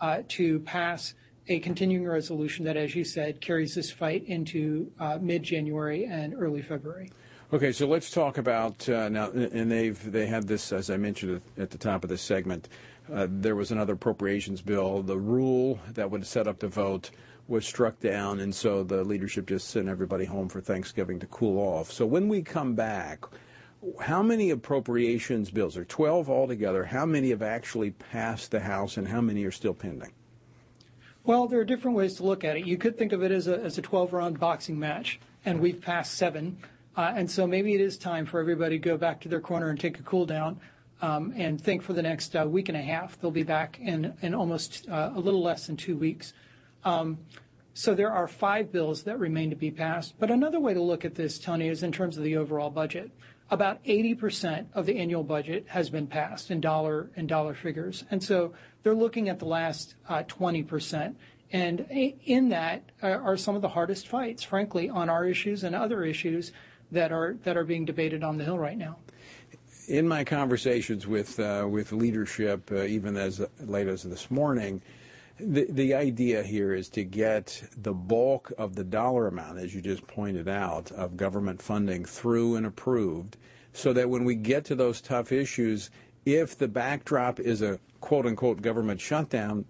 uh, 0.00 0.22
to 0.28 0.60
pass 0.60 1.14
a 1.48 1.58
continuing 1.60 2.06
resolution 2.06 2.64
that, 2.64 2.76
as 2.76 2.94
you 2.94 3.04
said, 3.04 3.40
carries 3.40 3.74
this 3.74 3.90
fight 3.90 4.24
into 4.26 4.90
mid-January 5.20 6.04
and 6.04 6.34
early 6.34 6.62
February. 6.62 7.10
Okay, 7.52 7.72
so 7.72 7.86
let's 7.86 8.10
talk 8.10 8.38
about 8.38 8.88
uh, 8.88 9.08
now, 9.08 9.30
and 9.30 9.70
they've 9.70 10.12
they 10.12 10.26
had 10.26 10.46
this, 10.46 10.72
as 10.72 10.88
I 10.88 10.96
mentioned 10.96 11.40
at 11.58 11.70
the 11.70 11.78
top 11.78 12.04
of 12.04 12.10
this 12.10 12.22
segment. 12.22 12.68
Uh, 13.12 13.26
there 13.28 13.56
was 13.56 13.72
another 13.72 13.94
appropriations 13.94 14.62
bill. 14.62 15.02
The 15.02 15.18
rule 15.18 15.80
that 15.94 16.08
would 16.08 16.24
set 16.24 16.46
up 16.46 16.60
the 16.60 16.68
vote 16.68 17.10
was 17.48 17.66
struck 17.66 17.98
down, 17.98 18.38
and 18.38 18.54
so 18.54 18.84
the 18.84 19.02
leadership 19.02 19.48
just 19.48 19.68
sent 19.70 19.88
everybody 19.88 20.24
home 20.24 20.48
for 20.48 20.60
Thanksgiving 20.60 21.18
to 21.18 21.26
cool 21.26 21.58
off. 21.58 21.90
So 21.90 22.06
when 22.06 22.28
we 22.28 22.42
come 22.42 22.76
back, 22.76 23.24
how 24.00 24.22
many 24.22 24.50
appropriations 24.50 25.50
bills, 25.50 25.76
are 25.76 25.84
12 25.84 26.28
altogether, 26.28 26.84
how 26.84 27.06
many 27.06 27.30
have 27.30 27.42
actually 27.42 27.90
passed 27.92 28.50
the 28.50 28.60
House 28.60 28.96
and 28.96 29.08
how 29.08 29.20
many 29.20 29.44
are 29.44 29.50
still 29.50 29.74
pending? 29.74 30.12
Well, 31.24 31.46
there 31.46 31.60
are 31.60 31.64
different 31.64 31.96
ways 31.96 32.14
to 32.16 32.24
look 32.24 32.44
at 32.44 32.56
it. 32.56 32.66
You 32.66 32.78
could 32.78 32.96
think 32.98 33.12
of 33.12 33.22
it 33.22 33.30
as 33.30 33.46
a, 33.46 33.58
as 33.60 33.78
a 33.78 33.82
12 33.82 34.12
round 34.12 34.40
boxing 34.40 34.78
match, 34.78 35.20
and 35.44 35.60
we've 35.60 35.80
passed 35.80 36.14
seven. 36.14 36.58
Uh, 36.96 37.12
and 37.14 37.30
so 37.30 37.46
maybe 37.46 37.74
it 37.74 37.80
is 37.80 37.96
time 37.96 38.26
for 38.26 38.40
everybody 38.40 38.78
to 38.78 38.82
go 38.82 38.96
back 38.96 39.20
to 39.20 39.28
their 39.28 39.40
corner 39.40 39.68
and 39.68 39.78
take 39.78 39.98
a 39.98 40.02
cool 40.02 40.26
down 40.26 40.60
um, 41.02 41.32
and 41.36 41.60
think 41.60 41.82
for 41.82 41.92
the 41.92 42.02
next 42.02 42.34
uh, 42.36 42.44
week 42.46 42.68
and 42.68 42.76
a 42.76 42.82
half. 42.82 43.20
They'll 43.20 43.30
be 43.30 43.42
back 43.42 43.78
in, 43.80 44.14
in 44.22 44.34
almost 44.34 44.88
uh, 44.88 45.12
a 45.14 45.20
little 45.20 45.42
less 45.42 45.66
than 45.66 45.76
two 45.76 45.96
weeks. 45.96 46.32
Um, 46.84 47.18
so 47.74 47.94
there 47.94 48.12
are 48.12 48.26
five 48.26 48.72
bills 48.72 49.04
that 49.04 49.18
remain 49.18 49.50
to 49.50 49.56
be 49.56 49.70
passed. 49.70 50.14
But 50.18 50.30
another 50.30 50.58
way 50.58 50.74
to 50.74 50.82
look 50.82 51.04
at 51.04 51.14
this, 51.14 51.38
Tony, 51.38 51.68
is 51.68 51.82
in 51.82 51.92
terms 51.92 52.18
of 52.18 52.24
the 52.24 52.36
overall 52.36 52.70
budget. 52.70 53.10
About 53.50 53.82
80% 53.84 54.66
of 54.74 54.86
the 54.86 54.98
annual 54.98 55.24
budget 55.24 55.66
has 55.68 55.90
been 55.90 56.06
passed 56.06 56.50
in 56.50 56.60
dollar 56.60 57.54
figures, 57.54 58.04
and 58.10 58.22
so 58.22 58.52
they're 58.82 58.94
looking 58.94 59.28
at 59.28 59.38
the 59.38 59.44
last 59.44 59.96
uh, 60.08 60.22
20%. 60.22 61.14
And 61.52 61.80
in 61.90 62.50
that 62.50 62.84
are 63.02 63.36
some 63.36 63.56
of 63.56 63.62
the 63.62 63.70
hardest 63.70 64.06
fights, 64.06 64.44
frankly, 64.44 64.88
on 64.88 65.08
our 65.08 65.24
issues 65.24 65.64
and 65.64 65.74
other 65.74 66.04
issues 66.04 66.52
that 66.92 67.12
are 67.12 67.36
that 67.44 67.56
are 67.56 67.64
being 67.64 67.84
debated 67.84 68.22
on 68.22 68.38
the 68.38 68.44
Hill 68.44 68.58
right 68.58 68.78
now. 68.78 68.96
In 69.88 70.06
my 70.06 70.22
conversations 70.22 71.06
with 71.06 71.40
uh, 71.40 71.66
with 71.68 71.90
leadership, 71.92 72.70
uh, 72.70 72.82
even 72.82 73.16
as 73.16 73.44
late 73.60 73.88
as 73.88 74.04
this 74.04 74.30
morning, 74.30 74.80
the, 75.42 75.66
the 75.70 75.94
idea 75.94 76.42
here 76.42 76.74
is 76.74 76.88
to 76.90 77.04
get 77.04 77.62
the 77.76 77.92
bulk 77.92 78.52
of 78.58 78.74
the 78.74 78.84
dollar 78.84 79.26
amount, 79.26 79.58
as 79.58 79.74
you 79.74 79.80
just 79.80 80.06
pointed 80.06 80.48
out, 80.48 80.90
of 80.92 81.16
government 81.16 81.60
funding 81.60 82.04
through 82.04 82.56
and 82.56 82.66
approved, 82.66 83.36
so 83.72 83.92
that 83.92 84.10
when 84.10 84.24
we 84.24 84.34
get 84.34 84.64
to 84.66 84.74
those 84.74 85.00
tough 85.00 85.32
issues, 85.32 85.90
if 86.24 86.56
the 86.56 86.68
backdrop 86.68 87.40
is 87.40 87.62
a 87.62 87.78
quote 88.00 88.26
unquote 88.26 88.62
government 88.62 89.00
shutdown, 89.00 89.64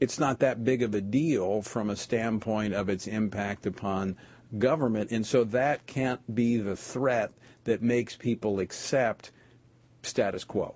it's 0.00 0.18
not 0.18 0.40
that 0.40 0.64
big 0.64 0.82
of 0.82 0.94
a 0.94 1.00
deal 1.00 1.62
from 1.62 1.88
a 1.88 1.96
standpoint 1.96 2.74
of 2.74 2.88
its 2.88 3.06
impact 3.06 3.66
upon 3.66 4.16
government. 4.58 5.10
And 5.10 5.26
so 5.26 5.44
that 5.44 5.86
can't 5.86 6.34
be 6.34 6.56
the 6.56 6.76
threat 6.76 7.32
that 7.64 7.82
makes 7.82 8.16
people 8.16 8.58
accept 8.58 9.30
status 10.02 10.44
quo. 10.44 10.74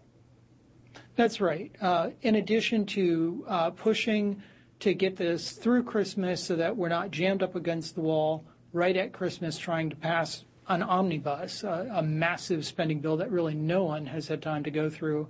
That's 1.16 1.40
right. 1.40 1.72
Uh, 1.81 2.11
in 2.20 2.35
addition 2.35 2.85
to 2.87 3.44
uh, 3.48 3.70
pushing 3.70 4.42
to 4.81 4.92
get 4.92 5.16
this 5.16 5.52
through 5.52 5.85
Christmas 5.85 6.44
so 6.44 6.57
that 6.57 6.76
we're 6.76 6.90
not 6.90 7.11
jammed 7.11 7.42
up 7.42 7.57
against 7.57 7.94
the 7.94 8.02
wall 8.02 8.44
right 8.74 8.94
at 8.94 9.14
Christmas 9.14 9.57
trying 9.57 9.88
to 9.88 9.96
pass 9.96 10.44
an 10.68 10.83
omnibus, 10.83 11.64
uh, 11.64 11.88
a 11.90 12.02
massive 12.02 12.66
spending 12.66 13.00
bill 13.00 13.16
that 13.16 13.31
really 13.31 13.55
no 13.55 13.85
one 13.85 14.05
has 14.07 14.29
had 14.29 14.42
time 14.42 14.62
to 14.64 14.70
go 14.70 14.90
through, 14.90 15.26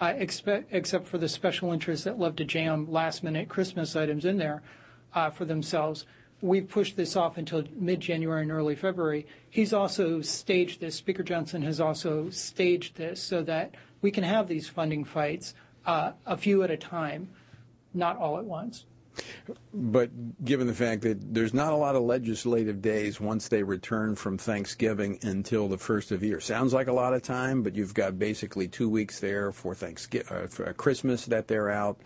except 0.00 1.08
for 1.08 1.18
the 1.18 1.28
special 1.28 1.72
interests 1.72 2.04
that 2.04 2.18
love 2.18 2.36
to 2.36 2.44
jam 2.44 2.88
last 2.88 3.24
minute 3.24 3.48
Christmas 3.48 3.96
items 3.96 4.24
in 4.24 4.36
there 4.36 4.62
for 5.32 5.44
themselves. 5.46 6.04
We've 6.42 6.68
pushed 6.68 6.96
this 6.96 7.16
off 7.16 7.38
until 7.38 7.64
mid 7.74 8.00
January 8.00 8.42
and 8.42 8.52
early 8.52 8.76
February. 8.76 9.26
He's 9.48 9.72
also 9.72 10.20
staged 10.20 10.80
this, 10.80 10.94
Speaker 10.94 11.22
Johnson 11.22 11.62
has 11.62 11.80
also 11.80 12.28
staged 12.28 12.96
this 12.96 13.22
so 13.22 13.42
that 13.44 13.74
we 14.04 14.10
can 14.10 14.22
have 14.22 14.48
these 14.48 14.68
funding 14.68 15.02
fights 15.02 15.54
uh, 15.86 16.12
a 16.26 16.36
few 16.36 16.62
at 16.62 16.70
a 16.70 16.76
time, 16.76 17.30
not 17.94 18.18
all 18.18 18.36
at 18.36 18.44
once. 18.44 18.84
But 19.72 20.44
given 20.44 20.66
the 20.66 20.74
fact 20.74 21.00
that 21.02 21.32
there's 21.32 21.54
not 21.54 21.72
a 21.72 21.76
lot 21.76 21.96
of 21.96 22.02
legislative 22.02 22.82
days 22.82 23.18
once 23.18 23.48
they 23.48 23.62
return 23.62 24.14
from 24.14 24.36
Thanksgiving 24.36 25.18
until 25.22 25.68
the 25.68 25.78
first 25.78 26.12
of 26.12 26.20
the 26.20 26.26
year, 26.26 26.40
sounds 26.40 26.74
like 26.74 26.88
a 26.88 26.92
lot 26.92 27.14
of 27.14 27.22
time, 27.22 27.62
but 27.62 27.74
you've 27.74 27.94
got 27.94 28.18
basically 28.18 28.68
two 28.68 28.90
weeks 28.90 29.20
there 29.20 29.52
for 29.52 29.74
Thanksgiving, 29.74 30.36
uh, 30.36 30.48
for 30.48 30.70
Christmas 30.74 31.24
that 31.24 31.48
they're 31.48 31.70
out. 31.70 31.98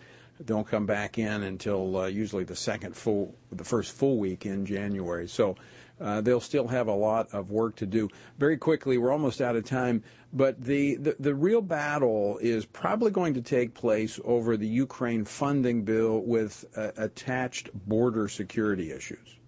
Don't 0.45 0.65
come 0.65 0.85
back 0.85 1.17
in 1.17 1.43
until 1.43 1.97
uh, 1.97 2.05
usually 2.05 2.45
the 2.45 2.55
second 2.55 2.95
full, 2.95 3.35
the 3.51 3.65
first 3.65 3.91
full 3.91 4.17
week 4.19 4.45
in 4.45 4.65
January. 4.65 5.27
So 5.27 5.57
uh, 6.01 6.21
they'll 6.21 6.39
still 6.39 6.67
have 6.67 6.87
a 6.87 6.93
lot 6.93 7.27
of 7.33 7.51
work 7.51 7.75
to 7.77 7.85
do. 7.85 8.09
Very 8.37 8.57
quickly, 8.57 8.97
we're 8.97 9.11
almost 9.11 9.41
out 9.41 9.55
of 9.55 9.65
time, 9.65 10.03
but 10.33 10.61
the, 10.61 10.95
the, 10.95 11.15
the, 11.19 11.35
real 11.35 11.61
battle 11.61 12.37
is 12.41 12.65
probably 12.65 13.11
going 13.11 13.33
to 13.33 13.41
take 13.41 13.73
place 13.73 14.19
over 14.23 14.57
the 14.57 14.67
Ukraine 14.67 15.25
funding 15.25 15.83
bill 15.83 16.19
with 16.19 16.65
uh, 16.75 16.91
attached 16.97 17.69
border 17.87 18.27
security 18.27 18.91
issues. 18.91 19.39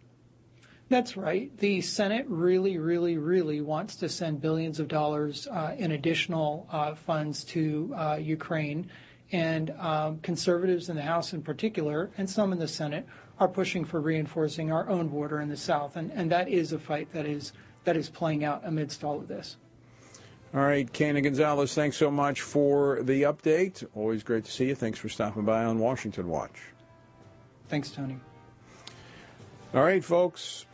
That's 0.91 1.15
right. 1.15 1.57
The 1.57 1.79
Senate 1.79 2.25
really, 2.27 2.77
really, 2.77 3.17
really 3.17 3.61
wants 3.61 3.95
to 3.97 4.09
send 4.09 4.41
billions 4.41 4.77
of 4.77 4.89
dollars 4.89 5.47
uh, 5.47 5.73
in 5.77 5.91
additional 5.91 6.67
uh, 6.69 6.95
funds 6.95 7.45
to 7.45 7.93
uh, 7.95 8.17
Ukraine. 8.21 8.89
And 9.31 9.69
um, 9.79 10.19
conservatives 10.19 10.89
in 10.89 10.97
the 10.97 11.01
House 11.01 11.31
in 11.31 11.43
particular, 11.43 12.11
and 12.17 12.29
some 12.29 12.51
in 12.51 12.59
the 12.59 12.67
Senate, 12.67 13.07
are 13.39 13.47
pushing 13.47 13.85
for 13.85 13.99
reinforcing 13.99 14.71
our 14.71 14.87
own 14.89 15.07
border 15.07 15.39
in 15.39 15.49
the 15.49 15.57
south, 15.57 15.95
and, 15.95 16.11
and 16.11 16.31
that 16.31 16.47
is 16.47 16.73
a 16.73 16.79
fight 16.79 17.11
that 17.13 17.25
is 17.25 17.53
that 17.83 17.97
is 17.97 18.09
playing 18.09 18.43
out 18.43 18.61
amidst 18.63 19.03
all 19.03 19.17
of 19.17 19.27
this. 19.27 19.57
All 20.53 20.61
right, 20.61 20.91
Quena 20.91 21.23
Gonzalez, 21.23 21.73
thanks 21.73 21.97
so 21.97 22.11
much 22.11 22.41
for 22.41 23.01
the 23.03 23.23
update. 23.23 23.87
Always 23.95 24.21
great 24.21 24.43
to 24.45 24.51
see 24.51 24.67
you. 24.67 24.75
Thanks 24.75 24.99
for 24.99 25.09
stopping 25.09 25.43
by 25.43 25.63
on 25.63 25.79
Washington 25.79 26.27
Watch. 26.27 26.59
Thanks, 27.69 27.89
Tony. 27.89 28.19
All 29.73 29.81
right, 29.81 30.03
folks, 30.03 30.65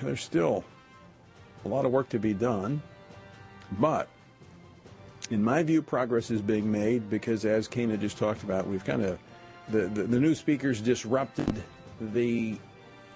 there's 0.00 0.22
still 0.22 0.64
a 1.64 1.68
lot 1.68 1.84
of 1.84 1.92
work 1.92 2.08
to 2.08 2.18
be 2.18 2.32
done, 2.32 2.82
but 3.72 4.08
in 5.30 5.42
my 5.44 5.62
view, 5.62 5.82
progress 5.82 6.30
is 6.30 6.40
being 6.40 6.70
made 6.70 7.10
because, 7.10 7.44
as 7.44 7.68
Quena 7.68 8.00
just 8.00 8.16
talked 8.16 8.42
about, 8.42 8.66
we've 8.66 8.84
kind 8.84 9.02
of 9.02 9.18
the, 9.68 9.86
the, 9.88 10.02
the 10.04 10.20
new 10.20 10.34
speakers 10.34 10.80
disrupted 10.80 11.62
the 12.00 12.58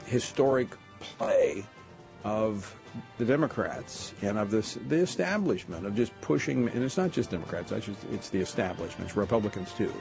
historic 0.07 0.69
play 1.01 1.65
of 2.25 2.75
the 3.19 3.25
Democrats 3.25 4.13
and 4.21 4.37
of 4.37 4.51
this 4.51 4.77
the 4.89 4.97
establishment 4.97 5.87
of 5.87 5.95
just 5.95 6.19
pushing 6.21 6.69
and 6.69 6.83
it's 6.83 6.97
not 6.97 7.13
just 7.13 7.31
Democrats 7.31 7.71
it's, 7.71 7.87
just, 7.87 8.05
it's 8.11 8.31
the 8.31 8.41
establishment 8.41 9.09
it's 9.09 9.17
Republicans 9.17 9.73
too 9.75 9.93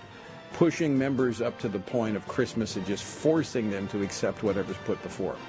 pushing 0.53 0.97
members 0.97 1.41
up 1.41 1.59
to 1.59 1.69
the 1.69 1.79
point 1.79 2.15
of 2.15 2.27
Christmas 2.27 2.75
and 2.75 2.85
just 2.85 3.03
forcing 3.03 3.69
them 3.69 3.88
to 3.89 4.01
accept 4.01 4.43
whatever's 4.43 4.77
put 4.85 5.01
before 5.03 5.33
them. 5.33 5.41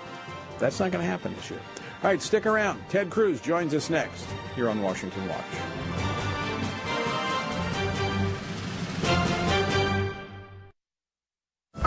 That's 0.58 0.78
not 0.78 0.90
going 0.92 1.02
to 1.02 1.10
happen 1.10 1.34
this 1.34 1.50
year. 1.50 1.60
All 2.02 2.10
right, 2.10 2.20
stick 2.20 2.46
around. 2.46 2.82
Ted 2.88 3.10
Cruz 3.10 3.40
joins 3.40 3.74
us 3.74 3.90
next 3.90 4.26
here 4.54 4.68
on 4.68 4.82
Washington 4.82 5.26
Watch. 5.28 6.29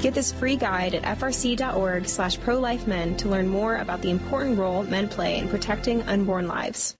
Get 0.00 0.14
this 0.14 0.30
free 0.30 0.54
guide 0.54 0.94
at 0.94 1.18
frc.org 1.18 2.06
slash 2.06 2.38
prolifemen 2.38 3.18
to 3.18 3.28
learn 3.28 3.48
more 3.48 3.76
about 3.76 4.00
the 4.00 4.10
important 4.10 4.56
role 4.56 4.84
men 4.84 5.08
play 5.08 5.38
in 5.38 5.48
protecting 5.48 6.02
unborn 6.02 6.46
lives. 6.46 6.94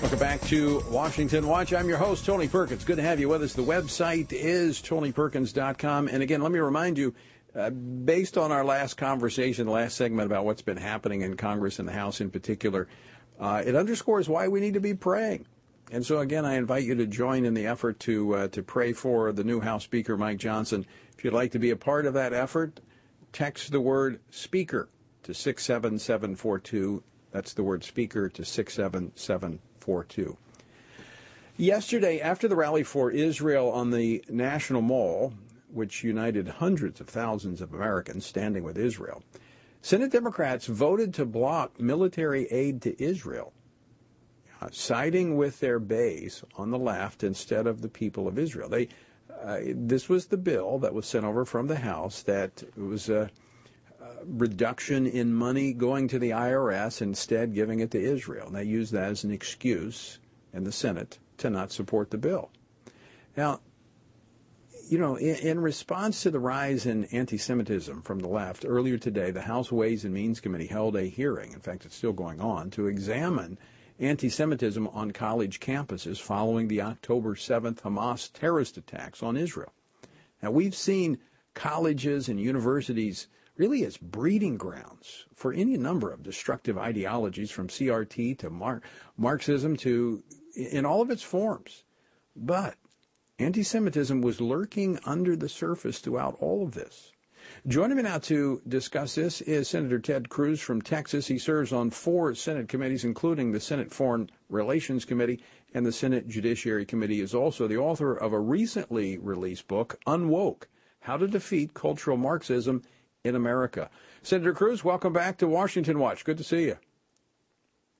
Welcome 0.00 0.18
back 0.18 0.42
to 0.42 0.80
Washington 0.90 1.48
Watch. 1.48 1.72
I'm 1.72 1.88
your 1.88 1.98
host, 1.98 2.24
Tony 2.24 2.46
Perkins. 2.46 2.84
Good 2.84 2.96
to 2.96 3.02
have 3.02 3.18
you 3.18 3.28
with 3.28 3.42
us. 3.42 3.54
The 3.54 3.62
website 3.62 4.32
is 4.32 4.80
tonyperkins.com. 4.80 6.08
And 6.08 6.22
again, 6.22 6.40
let 6.40 6.52
me 6.52 6.60
remind 6.60 6.98
you, 6.98 7.14
uh, 7.56 7.70
based 7.70 8.38
on 8.38 8.52
our 8.52 8.64
last 8.64 8.94
conversation, 8.94 9.66
last 9.66 9.96
segment 9.96 10.26
about 10.26 10.44
what's 10.44 10.62
been 10.62 10.76
happening 10.76 11.22
in 11.22 11.36
Congress 11.36 11.80
and 11.80 11.88
the 11.88 11.92
House 11.92 12.20
in 12.20 12.30
particular, 12.30 12.86
uh, 13.40 13.62
it 13.66 13.74
underscores 13.74 14.28
why 14.28 14.46
we 14.46 14.60
need 14.60 14.74
to 14.74 14.80
be 14.80 14.94
praying. 14.94 15.46
And 15.90 16.04
so 16.04 16.18
again, 16.18 16.44
I 16.44 16.54
invite 16.54 16.84
you 16.84 16.94
to 16.96 17.06
join 17.06 17.44
in 17.44 17.54
the 17.54 17.66
effort 17.66 18.00
to 18.00 18.34
uh, 18.34 18.48
to 18.48 18.62
pray 18.62 18.92
for 18.92 19.32
the 19.32 19.44
new 19.44 19.60
House 19.60 19.84
Speaker 19.84 20.16
Mike 20.16 20.38
Johnson. 20.38 20.86
If 21.16 21.24
you'd 21.24 21.34
like 21.34 21.52
to 21.52 21.58
be 21.58 21.70
a 21.70 21.76
part 21.76 22.06
of 22.06 22.14
that 22.14 22.32
effort, 22.32 22.80
text 23.32 23.70
the 23.70 23.80
word 23.80 24.20
speaker 24.30 24.88
to 25.24 25.34
67742. 25.34 27.02
That's 27.30 27.52
the 27.52 27.62
word 27.62 27.84
speaker 27.84 28.28
to 28.28 28.44
67742. 28.44 30.36
Yesterday, 31.56 32.20
after 32.20 32.48
the 32.48 32.56
rally 32.56 32.82
for 32.82 33.10
Israel 33.10 33.70
on 33.70 33.90
the 33.90 34.24
National 34.28 34.82
Mall, 34.82 35.34
which 35.70 36.02
united 36.02 36.48
hundreds 36.48 37.00
of 37.00 37.08
thousands 37.08 37.60
of 37.60 37.72
Americans 37.72 38.26
standing 38.26 38.64
with 38.64 38.78
Israel, 38.78 39.22
Senate 39.82 40.10
Democrats 40.10 40.66
voted 40.66 41.12
to 41.14 41.24
block 41.24 41.78
military 41.78 42.46
aid 42.46 42.80
to 42.82 43.00
Israel 43.02 43.52
siding 44.72 45.36
with 45.36 45.60
their 45.60 45.78
base 45.78 46.42
on 46.56 46.70
the 46.70 46.78
left 46.78 47.22
instead 47.22 47.66
of 47.66 47.82
the 47.82 47.88
people 47.88 48.28
of 48.28 48.38
Israel. 48.38 48.68
They, 48.68 48.88
uh, 49.42 49.58
this 49.66 50.08
was 50.08 50.26
the 50.26 50.36
bill 50.36 50.78
that 50.78 50.94
was 50.94 51.06
sent 51.06 51.24
over 51.24 51.44
from 51.44 51.66
the 51.66 51.76
House 51.76 52.22
that 52.22 52.62
was 52.76 53.08
a, 53.08 53.30
a, 54.00 54.08
reduction 54.26 55.06
in 55.06 55.34
money 55.34 55.72
going 55.72 56.08
to 56.08 56.18
the 56.18 56.30
IRS, 56.30 57.02
instead 57.02 57.54
giving 57.54 57.80
it 57.80 57.90
to 57.90 58.00
Israel. 58.00 58.46
And 58.46 58.56
they 58.56 58.64
used 58.64 58.92
that 58.92 59.10
as 59.10 59.24
an 59.24 59.30
excuse 59.30 60.18
in 60.52 60.64
the 60.64 60.72
Senate 60.72 61.18
to 61.38 61.50
not 61.50 61.72
support 61.72 62.10
the 62.10 62.18
bill. 62.18 62.50
Now, 63.36 63.60
you 64.88 64.98
know, 64.98 65.16
in, 65.16 65.36
in, 65.36 65.60
response 65.60 66.22
to 66.22 66.30
the 66.30 66.38
rise 66.38 66.86
in 66.86 67.04
anti 67.06 67.38
Semitism 67.38 68.02
from 68.02 68.20
the 68.20 68.28
left, 68.28 68.64
earlier 68.66 68.98
today, 68.98 69.30
the 69.30 69.42
House 69.42 69.72
Ways 69.72 70.04
and 70.04 70.12
Means 70.12 70.40
Committee 70.40 70.66
held 70.66 70.96
a 70.96 71.04
hearing. 71.04 71.52
In 71.52 71.60
fact, 71.60 71.84
it's 71.84 71.96
still 71.96 72.12
going 72.12 72.40
on 72.40 72.70
to 72.70 72.86
examine 72.86 73.58
anti 73.98 74.28
Semitism 74.28 74.86
on 74.88 75.12
college 75.12 75.60
campuses 75.60 76.20
following 76.20 76.68
the 76.68 76.82
October 76.82 77.34
7th 77.34 77.82
Hamas 77.82 78.32
terrorist 78.32 78.76
attacks 78.76 79.22
on 79.22 79.36
Israel. 79.36 79.72
Now, 80.42 80.50
we've 80.50 80.74
seen 80.74 81.18
colleges 81.54 82.28
and 82.28 82.40
universities 82.40 83.28
really 83.56 83.84
as 83.84 83.96
breeding 83.96 84.56
grounds 84.56 85.26
for 85.34 85.52
any 85.52 85.76
number 85.76 86.10
of 86.10 86.22
destructive 86.22 86.76
ideologies 86.76 87.50
from 87.50 87.68
CRT 87.68 88.38
to 88.38 88.50
Mar- 88.50 88.82
Marxism 89.16 89.76
to 89.78 90.22
in 90.56 90.84
all 90.84 91.00
of 91.00 91.10
its 91.10 91.22
forms. 91.22 91.84
But 92.34 92.76
anti 93.38 93.62
Semitism 93.62 94.20
was 94.20 94.40
lurking 94.40 94.98
under 95.04 95.36
the 95.36 95.48
surface 95.48 96.00
throughout 96.00 96.36
all 96.40 96.64
of 96.64 96.74
this. 96.74 97.12
Joining 97.66 97.96
me 97.96 98.02
now 98.02 98.18
to 98.18 98.60
discuss 98.68 99.14
this 99.14 99.40
is 99.40 99.68
Senator 99.68 99.98
Ted 99.98 100.28
Cruz 100.28 100.60
from 100.60 100.82
Texas. 100.82 101.28
He 101.28 101.38
serves 101.38 101.72
on 101.72 101.88
four 101.88 102.34
Senate 102.34 102.68
committees, 102.68 103.04
including 103.04 103.52
the 103.52 103.60
Senate 103.60 103.90
Foreign 103.90 104.28
Relations 104.50 105.06
Committee 105.06 105.42
and 105.72 105.86
the 105.86 105.90
Senate 105.90 106.28
Judiciary 106.28 106.84
Committee. 106.84 107.14
He 107.14 107.20
is 107.22 107.32
also 107.32 107.66
the 107.66 107.78
author 107.78 108.14
of 108.14 108.34
a 108.34 108.38
recently 108.38 109.16
released 109.16 109.66
book, 109.66 109.98
Unwoke 110.06 110.64
How 111.00 111.16
to 111.16 111.26
Defeat 111.26 111.72
Cultural 111.72 112.18
Marxism 112.18 112.82
in 113.24 113.34
America. 113.34 113.88
Senator 114.20 114.52
Cruz, 114.52 114.84
welcome 114.84 115.14
back 115.14 115.38
to 115.38 115.48
Washington 115.48 115.98
Watch. 115.98 116.26
Good 116.26 116.36
to 116.36 116.44
see 116.44 116.64
you. 116.64 116.76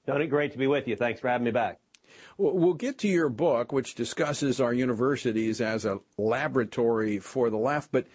Tony, 0.07 0.27
great 0.27 0.53
to 0.53 0.59
be 0.59 0.67
with 0.67 0.87
you. 0.87 0.95
Thanks 0.95 1.21
for 1.21 1.29
having 1.29 1.47
me 1.47 1.53
back. 1.53 1.81
We'll 2.37 2.75
get 2.75 2.99
to 2.99 3.09
your 3.09 3.31
book, 3.31 3.73
which 3.73 3.95
discusses 3.95 4.61
our 4.61 4.75
universities 4.75 5.63
as 5.63 5.87
a 5.87 6.01
laboratory 6.19 7.19
for 7.19 7.49
the 7.49 7.57
left, 7.57 7.91
but 7.93 8.07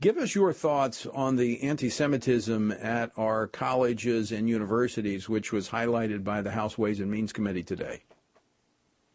Give 0.00 0.16
us 0.16 0.34
your 0.34 0.54
thoughts 0.54 1.04
on 1.04 1.36
the 1.36 1.62
anti 1.62 1.90
Semitism 1.90 2.72
at 2.72 3.12
our 3.18 3.46
colleges 3.46 4.32
and 4.32 4.48
universities, 4.48 5.28
which 5.28 5.52
was 5.52 5.68
highlighted 5.68 6.24
by 6.24 6.40
the 6.40 6.50
House 6.50 6.78
Ways 6.78 7.00
and 7.00 7.10
Means 7.10 7.34
Committee 7.34 7.62
today. 7.62 8.02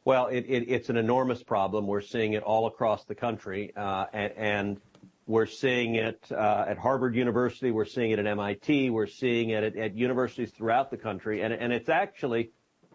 Well, 0.03 0.27
it, 0.27 0.45
it, 0.47 0.69
it's 0.69 0.89
an 0.89 0.97
enormous 0.97 1.41
problem. 1.41 1.87
We're 1.87 2.01
seeing 2.01 2.33
it 2.33 2.43
all 2.43 2.67
across 2.67 3.03
the 3.05 3.15
country, 3.15 3.73
uh, 3.75 4.05
and, 4.13 4.33
and, 4.37 4.81
we're 5.27 5.47
seeing 5.47 5.95
it 5.95 6.23
uh, 6.29 6.65
at 6.67 6.77
Harvard 6.77 7.15
University. 7.15 7.71
We're 7.71 7.85
seeing 7.85 8.11
it 8.11 8.19
at 8.19 8.27
MIT. 8.27 8.91
We're 8.91 9.07
seeing 9.07 9.49
it 9.49 9.63
at, 9.63 9.75
at 9.75 9.95
universities 9.95 10.51
throughout 10.51 10.91
the 10.91 10.97
country, 10.97 11.41
and, 11.41 11.51
and 11.51 11.73
it's 11.73 11.89
actually 11.89 12.51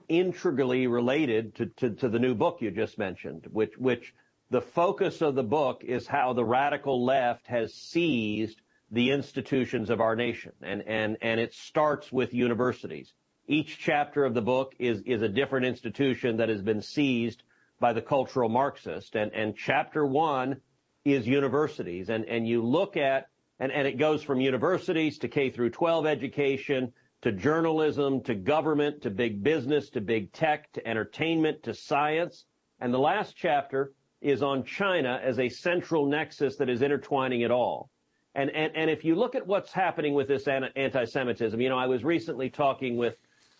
integrally 0.08 0.86
related 0.86 1.56
to, 1.56 1.66
to, 1.66 1.90
to 1.90 2.08
the 2.08 2.20
new 2.20 2.36
book 2.36 2.58
you 2.60 2.70
just 2.70 2.98
mentioned, 2.98 3.48
which 3.50 3.76
which 3.78 4.14
the 4.50 4.60
focus 4.60 5.22
of 5.22 5.34
the 5.34 5.44
book 5.44 5.84
is 5.84 6.06
how 6.06 6.32
the 6.32 6.44
radical 6.44 7.04
left 7.04 7.46
has 7.46 7.72
seized 7.72 8.60
the 8.90 9.12
institutions 9.12 9.90
of 9.90 10.00
our 10.00 10.16
nation. 10.16 10.52
And, 10.60 10.82
and, 10.82 11.16
and 11.22 11.38
it 11.38 11.54
starts 11.54 12.10
with 12.10 12.34
universities. 12.34 13.12
Each 13.46 13.78
chapter 13.78 14.24
of 14.24 14.34
the 14.34 14.42
book 14.42 14.74
is, 14.78 15.02
is 15.06 15.22
a 15.22 15.28
different 15.28 15.66
institution 15.66 16.38
that 16.38 16.48
has 16.48 16.62
been 16.62 16.82
seized 16.82 17.42
by 17.78 17.92
the 17.92 18.02
cultural 18.02 18.48
Marxist. 18.48 19.14
And, 19.14 19.32
and 19.32 19.56
chapter 19.56 20.04
one 20.04 20.60
is 21.04 21.26
universities. 21.26 22.10
And, 22.10 22.24
and 22.24 22.46
you 22.46 22.62
look 22.62 22.96
at 22.96 23.28
And, 23.60 23.70
and 23.70 23.86
it 23.86 23.98
goes 23.98 24.22
from 24.22 24.40
universities 24.40 25.18
to 25.18 25.28
K 25.28 25.50
through 25.50 25.70
12 25.70 26.06
education 26.06 26.92
to 27.22 27.30
journalism 27.30 28.22
to 28.22 28.34
government 28.34 29.02
to 29.02 29.10
big 29.10 29.42
business 29.42 29.90
to 29.90 30.00
big 30.00 30.32
tech 30.32 30.72
to 30.72 30.86
entertainment 30.86 31.62
to 31.64 31.74
science. 31.74 32.46
And 32.80 32.92
the 32.92 32.98
last 32.98 33.36
chapter 33.36 33.92
is 34.20 34.42
on 34.42 34.64
China 34.64 35.20
as 35.22 35.38
a 35.38 35.48
central 35.48 36.06
nexus 36.06 36.56
that 36.56 36.68
is 36.68 36.82
intertwining 36.82 37.40
it 37.40 37.50
all. 37.50 37.90
And, 38.34 38.50
and, 38.50 38.74
and 38.76 38.90
if 38.90 39.04
you 39.04 39.14
look 39.14 39.34
at 39.34 39.46
what's 39.46 39.72
happening 39.72 40.14
with 40.14 40.28
this 40.28 40.46
anti-Semitism, 40.46 41.60
you 41.60 41.68
know, 41.68 41.78
I 41.78 41.86
was 41.86 42.04
recently 42.04 42.48
talking 42.50 42.96
with, 42.96 43.16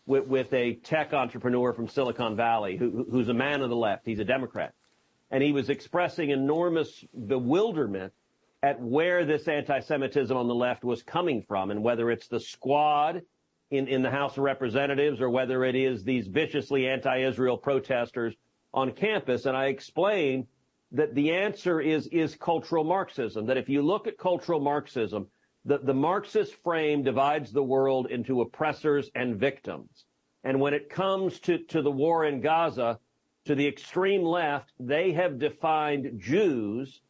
with, 0.06 0.26
with 0.26 0.52
a 0.52 0.74
tech 0.74 1.12
entrepreneur 1.12 1.72
from 1.72 1.88
Silicon 1.88 2.36
Valley 2.36 2.76
who, 2.76 3.06
who's 3.10 3.28
a 3.28 3.34
man 3.34 3.62
of 3.62 3.70
the 3.70 3.76
left. 3.76 4.06
He's 4.06 4.20
a 4.20 4.24
Democrat. 4.24 4.74
And 5.30 5.42
he 5.42 5.52
was 5.52 5.70
expressing 5.70 6.30
enormous 6.30 7.04
bewilderment 7.26 8.12
at 8.62 8.80
where 8.80 9.24
this 9.24 9.48
anti-Semitism 9.48 10.36
on 10.36 10.46
the 10.46 10.54
left 10.54 10.84
was 10.84 11.02
coming 11.02 11.42
from 11.42 11.70
and 11.70 11.82
whether 11.82 12.10
it's 12.10 12.28
the 12.28 12.40
squad 12.40 13.22
in, 13.70 13.88
in 13.88 14.02
the 14.02 14.10
House 14.10 14.36
of 14.36 14.44
Representatives 14.44 15.20
or 15.20 15.30
whether 15.30 15.64
it 15.64 15.74
is 15.74 16.04
these 16.04 16.26
viciously 16.26 16.86
anti-Israel 16.86 17.56
protesters 17.56 18.34
on 18.72 18.92
campus. 18.92 19.46
And 19.46 19.56
I 19.56 19.66
explain 19.66 20.46
that 20.92 21.14
the 21.14 21.32
answer 21.32 21.80
is, 21.80 22.06
is 22.08 22.34
cultural 22.34 22.84
Marxism, 22.84 23.46
that 23.46 23.56
if 23.56 23.68
you 23.68 23.82
look 23.82 24.06
at 24.06 24.18
cultural 24.18 24.60
Marxism, 24.60 25.28
the, 25.64 25.78
the 25.78 25.94
Marxist 25.94 26.54
frame 26.62 27.02
divides 27.02 27.52
the 27.52 27.62
world 27.62 28.06
into 28.10 28.40
oppressors 28.40 29.10
and 29.14 29.36
victims. 29.36 30.04
And 30.42 30.60
when 30.60 30.74
it 30.74 30.88
comes 30.88 31.38
to, 31.40 31.58
to 31.58 31.82
the 31.82 31.90
war 31.90 32.24
in 32.24 32.40
Gaza, 32.40 32.98
to 33.44 33.54
the 33.54 33.66
extreme 33.66 34.22
left, 34.22 34.72
they 34.78 35.12
have 35.12 35.38
defined 35.38 36.20
Jews 36.20 37.00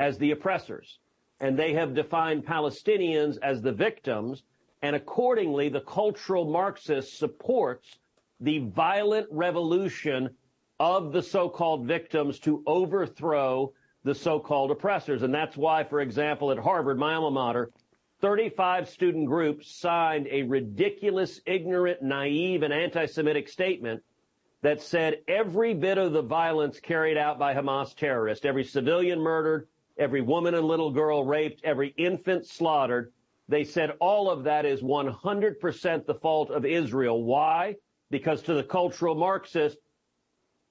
as 0.00 0.18
the 0.18 0.30
oppressors. 0.30 0.98
And 1.40 1.58
they 1.58 1.74
have 1.74 1.94
defined 1.94 2.46
Palestinians 2.46 3.38
as 3.42 3.62
the 3.62 3.72
victims. 3.72 4.42
And 4.82 4.96
accordingly, 4.96 5.68
the 5.68 5.80
cultural 5.80 6.50
Marxist 6.50 7.18
supports 7.18 7.98
the 8.40 8.58
violent 8.60 9.26
revolution 9.30 10.30
of 10.80 11.12
the 11.12 11.22
so-called 11.22 11.86
victims 11.86 12.38
to 12.40 12.62
overthrow 12.66 13.72
the 14.04 14.14
so-called 14.14 14.70
oppressors. 14.70 15.22
And 15.22 15.34
that's 15.34 15.56
why, 15.56 15.84
for 15.84 16.00
example, 16.00 16.50
at 16.50 16.58
Harvard, 16.58 16.98
my 16.98 17.14
alma 17.14 17.30
mater, 17.30 17.70
35 18.20 18.88
student 18.88 19.26
groups 19.26 19.70
signed 19.70 20.28
a 20.30 20.42
ridiculous, 20.42 21.40
ignorant, 21.46 22.02
naive, 22.02 22.62
and 22.62 22.72
anti-Semitic 22.72 23.48
statement 23.48 24.02
that 24.62 24.82
said 24.82 25.18
every 25.28 25.74
bit 25.74 25.98
of 25.98 26.12
the 26.12 26.22
violence 26.22 26.80
carried 26.80 27.16
out 27.16 27.38
by 27.38 27.54
Hamas 27.54 27.94
terrorists, 27.94 28.44
every 28.44 28.64
civilian 28.64 29.20
murdered, 29.20 29.68
every 29.98 30.20
woman 30.20 30.54
and 30.54 30.66
little 30.66 30.90
girl 30.90 31.24
raped, 31.24 31.60
every 31.64 31.94
infant 31.96 32.46
slaughtered, 32.46 33.12
they 33.48 33.64
said 33.64 33.92
all 34.00 34.30
of 34.30 34.44
that 34.44 34.66
is 34.66 34.82
100% 34.82 36.06
the 36.06 36.14
fault 36.14 36.50
of 36.50 36.66
Israel. 36.66 37.22
Why? 37.22 37.76
Because 38.10 38.42
to 38.42 38.54
the 38.54 38.62
cultural 38.62 39.14
Marxist, 39.14 39.78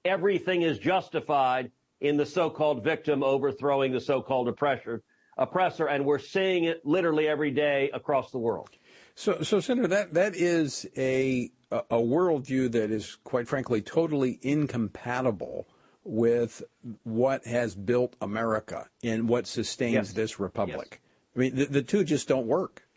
everything 0.04 0.62
is 0.62 0.78
justified 0.78 1.70
in 2.00 2.16
the 2.16 2.26
so-called 2.26 2.84
victim 2.84 3.22
overthrowing 3.22 3.92
the 3.92 4.00
so-called 4.00 4.48
oppressor, 4.48 5.02
oppressor, 5.36 5.86
and 5.86 6.04
we're 6.04 6.18
seeing 6.18 6.64
it 6.64 6.84
literally 6.84 7.28
every 7.28 7.50
day 7.50 7.90
across 7.92 8.30
the 8.30 8.38
world. 8.38 8.70
So, 9.14 9.42
so 9.42 9.60
Senator, 9.60 9.88
that 9.88 10.14
that 10.14 10.36
is 10.36 10.86
a 10.96 11.50
a 11.70 11.96
worldview 11.96 12.72
that 12.72 12.90
is, 12.90 13.18
quite 13.24 13.46
frankly, 13.46 13.82
totally 13.82 14.38
incompatible 14.42 15.68
with 16.04 16.62
what 17.02 17.44
has 17.44 17.74
built 17.74 18.16
America 18.22 18.88
and 19.02 19.28
what 19.28 19.46
sustains 19.46 19.92
yes. 19.94 20.12
this 20.12 20.40
republic. 20.40 20.88
Yes. 20.92 21.00
I 21.36 21.38
mean, 21.38 21.56
the, 21.56 21.66
the 21.66 21.82
two 21.82 22.04
just 22.04 22.26
don't 22.26 22.46
work. 22.46 22.87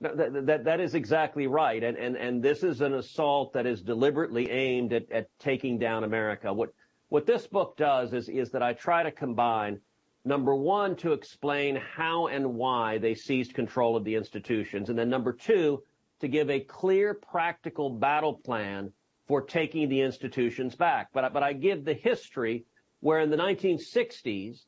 That, 0.00 0.46
that, 0.46 0.64
that 0.64 0.80
is 0.80 0.94
exactly 0.94 1.48
right. 1.48 1.82
And, 1.82 1.96
and, 1.96 2.16
and 2.16 2.42
this 2.42 2.62
is 2.62 2.80
an 2.80 2.94
assault 2.94 3.52
that 3.54 3.66
is 3.66 3.82
deliberately 3.82 4.48
aimed 4.48 4.92
at, 4.92 5.10
at 5.10 5.28
taking 5.40 5.78
down 5.78 6.04
America. 6.04 6.52
What, 6.52 6.72
what 7.08 7.26
this 7.26 7.46
book 7.46 7.76
does 7.76 8.12
is, 8.12 8.28
is 8.28 8.50
that 8.50 8.62
I 8.62 8.74
try 8.74 9.02
to 9.02 9.10
combine 9.10 9.80
Number 10.28 10.54
one, 10.54 10.94
to 10.96 11.14
explain 11.14 11.76
how 11.76 12.26
and 12.26 12.54
why 12.54 12.98
they 12.98 13.14
seized 13.14 13.54
control 13.54 13.96
of 13.96 14.04
the 14.04 14.14
institutions. 14.14 14.90
And 14.90 14.98
then 14.98 15.08
number 15.08 15.32
two, 15.32 15.82
to 16.20 16.28
give 16.28 16.50
a 16.50 16.60
clear, 16.60 17.14
practical 17.14 17.88
battle 17.88 18.34
plan 18.34 18.92
for 19.26 19.40
taking 19.40 19.88
the 19.88 20.02
institutions 20.02 20.74
back. 20.74 21.08
But, 21.14 21.32
but 21.32 21.42
I 21.42 21.54
give 21.54 21.84
the 21.84 21.94
history 21.94 22.66
where 23.00 23.20
in 23.20 23.30
the 23.30 23.38
1960s, 23.38 24.64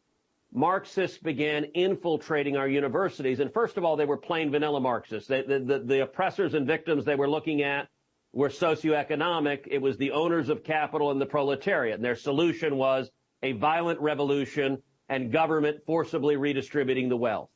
Marxists 0.53 1.19
began 1.19 1.65
infiltrating 1.75 2.57
our 2.57 2.69
universities. 2.69 3.39
And 3.39 3.53
first 3.53 3.77
of 3.77 3.85
all, 3.85 3.97
they 3.97 4.05
were 4.05 4.17
plain 4.17 4.51
vanilla 4.51 4.81
Marxists. 4.81 5.29
They, 5.29 5.43
the, 5.43 5.61
the, 5.61 5.79
the 5.79 6.03
oppressors 6.03 6.55
and 6.55 6.67
victims 6.67 7.05
they 7.05 7.15
were 7.15 7.31
looking 7.31 7.63
at 7.63 7.89
were 8.33 8.49
socioeconomic. 8.49 9.67
It 9.69 9.81
was 9.81 9.97
the 9.97 10.11
owners 10.11 10.49
of 10.49 10.65
capital 10.65 11.13
and 11.13 11.21
the 11.21 11.27
proletariat. 11.27 11.97
And 11.97 12.05
their 12.05 12.17
solution 12.17 12.77
was 12.77 13.11
a 13.43 13.53
violent 13.53 14.01
revolution 14.01 14.83
and 15.09 15.33
government 15.33 15.85
forcibly 15.87 16.37
redistributing 16.37 17.09
the 17.09 17.17
wealth. 17.17 17.51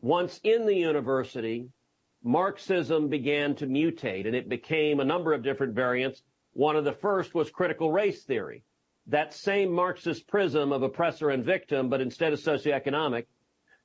Once 0.00 0.40
in 0.42 0.66
the 0.66 0.74
university, 0.74 1.68
Marxism 2.24 3.08
began 3.08 3.54
to 3.56 3.66
mutate 3.66 4.26
and 4.26 4.34
it 4.34 4.48
became 4.48 5.00
a 5.00 5.04
number 5.04 5.32
of 5.32 5.42
different 5.42 5.74
variants. 5.74 6.22
One 6.54 6.76
of 6.76 6.84
the 6.84 6.92
first 6.92 7.34
was 7.34 7.50
critical 7.50 7.92
race 7.92 8.24
theory. 8.24 8.64
That 9.06 9.34
same 9.34 9.72
Marxist 9.72 10.28
prism 10.28 10.72
of 10.72 10.82
oppressor 10.82 11.30
and 11.30 11.44
victim, 11.44 11.88
but 11.88 12.00
instead 12.00 12.32
of 12.32 12.40
socioeconomic, 12.40 13.26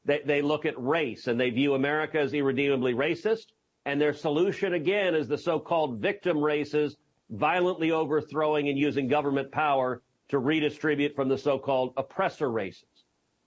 they, 0.06 0.22
they 0.24 0.42
look 0.42 0.66
at 0.66 0.82
race 0.82 1.28
and 1.28 1.40
they 1.40 1.50
view 1.50 1.74
America 1.74 2.20
as 2.20 2.34
irredeemably 2.34 2.94
racist. 2.94 3.48
And 3.86 4.00
their 4.00 4.14
solution 4.14 4.74
again 4.74 5.16
is 5.16 5.28
the 5.28 5.38
so-called 5.38 6.00
victim 6.00 6.40
races 6.40 6.98
violently 7.30 7.92
overthrowing 7.92 8.70
and 8.70 8.78
using 8.78 9.08
government 9.08 9.52
power 9.52 10.02
to 10.30 10.40
redistribute 10.40 11.16
from 11.16 11.30
the 11.30 11.38
so-called 11.38 11.94
oppressor 11.98 12.50
races. 12.50 12.86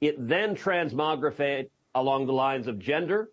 It 0.01 0.17
then 0.29 0.57
transmogrified 0.57 1.69
along 1.95 2.27
the 2.27 2.33
lines 2.33 2.67
of 2.67 2.79
gender 2.79 3.31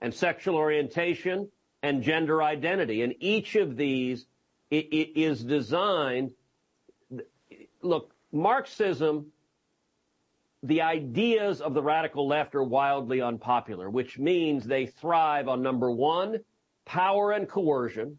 and 0.00 0.14
sexual 0.14 0.56
orientation 0.56 1.48
and 1.82 2.02
gender 2.02 2.42
identity. 2.42 3.02
And 3.02 3.14
each 3.20 3.56
of 3.56 3.76
these 3.76 4.26
it, 4.70 4.86
it 4.92 5.20
is 5.20 5.42
designed. 5.42 6.32
Look, 7.82 8.12
Marxism, 8.32 9.26
the 10.62 10.82
ideas 10.82 11.60
of 11.60 11.74
the 11.74 11.82
radical 11.82 12.26
left 12.26 12.54
are 12.54 12.64
wildly 12.64 13.20
unpopular, 13.20 13.88
which 13.88 14.18
means 14.18 14.64
they 14.64 14.86
thrive 14.86 15.48
on 15.48 15.62
number 15.62 15.90
one, 15.90 16.40
power 16.84 17.32
and 17.32 17.48
coercion, 17.48 18.18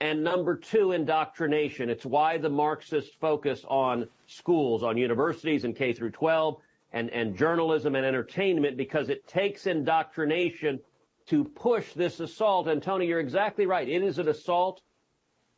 and 0.00 0.22
number 0.22 0.56
two, 0.56 0.92
indoctrination. 0.92 1.88
It's 1.88 2.04
why 2.04 2.38
the 2.38 2.50
Marxists 2.50 3.14
focus 3.14 3.64
on 3.66 4.08
schools, 4.26 4.82
on 4.82 4.96
universities 4.96 5.64
and 5.64 5.74
K 5.74 5.92
through 5.92 6.10
12, 6.10 6.60
and, 6.92 7.10
and 7.10 7.36
journalism 7.36 7.94
and 7.94 8.06
entertainment, 8.06 8.76
because 8.76 9.08
it 9.08 9.26
takes 9.26 9.66
indoctrination 9.66 10.80
to 11.26 11.44
push 11.44 11.92
this 11.94 12.20
assault. 12.20 12.68
And 12.68 12.82
Tony, 12.82 13.06
you're 13.06 13.20
exactly 13.20 13.66
right. 13.66 13.88
It 13.88 14.02
is 14.02 14.18
an 14.18 14.28
assault 14.28 14.82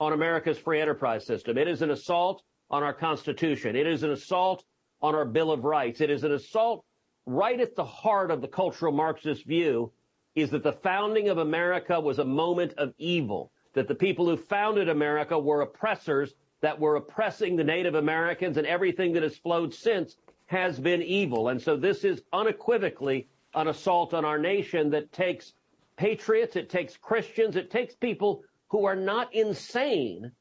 on 0.01 0.13
America's 0.13 0.59
free 0.59 0.81
enterprise 0.81 1.27
system. 1.27 1.59
It 1.59 1.69
is 1.69 1.83
an 1.83 1.91
assault 1.91 2.43
on 2.71 2.83
our 2.83 2.93
Constitution. 2.93 3.77
It 3.77 3.87
is 3.87 4.03
an 4.03 4.11
assault 4.11 4.65
on 5.01 5.15
our 5.15 5.25
Bill 5.25 5.51
of 5.51 5.65
Rights. 5.65 6.01
It 6.01 6.11
is 6.11 6.25
an 6.25 6.33
assault 6.33 6.85
right 7.27 7.61
at 7.61 7.77
the 7.77 7.85
heart 7.85 8.31
of 8.31 8.41
the 8.41 8.49
cultural 8.49 8.93
Marxist 8.93 9.45
view 9.45 9.93
is 10.35 10.51
that 10.51 10.63
the 10.63 10.73
founding 10.73 11.29
of 11.29 11.39
America 11.39 11.99
was 12.01 12.19
a 12.19 12.25
moment 12.25 12.75
of 12.79 12.95
evil 12.99 13.51
that 13.75 13.89
the 13.89 13.95
people 13.95 14.27
who 14.27 14.37
founded 14.37 14.89
America 14.89 15.39
were 15.39 15.61
oppressors 15.61 16.35
that 16.61 16.79
were 16.79 16.97
oppressing 16.97 17.55
the 17.55 17.65
Native 17.65 17.95
Americans 17.95 18.57
and 18.57 18.67
everything 18.67 19.13
that 19.13 19.23
has 19.23 19.37
flowed 19.37 19.73
since 19.73 20.17
has 20.47 20.81
been 20.81 21.03
evil. 21.03 21.49
And 21.49 21.61
so 21.61 21.77
this 21.77 22.03
is 22.03 22.23
unequivocally 22.33 23.29
an 23.55 23.69
assault 23.69 24.15
on 24.15 24.25
our 24.25 24.39
nation 24.39 24.91
that 24.91 25.13
takes 25.13 25.53
patriots, 25.97 26.57
it 26.57 26.71
takes 26.71 26.97
Christians, 26.97 27.57
it 27.57 27.71
takes 27.71 27.95
people 27.95 28.43
who 28.69 28.85
are 28.85 28.97
not 28.97 29.33
insane 29.35 30.33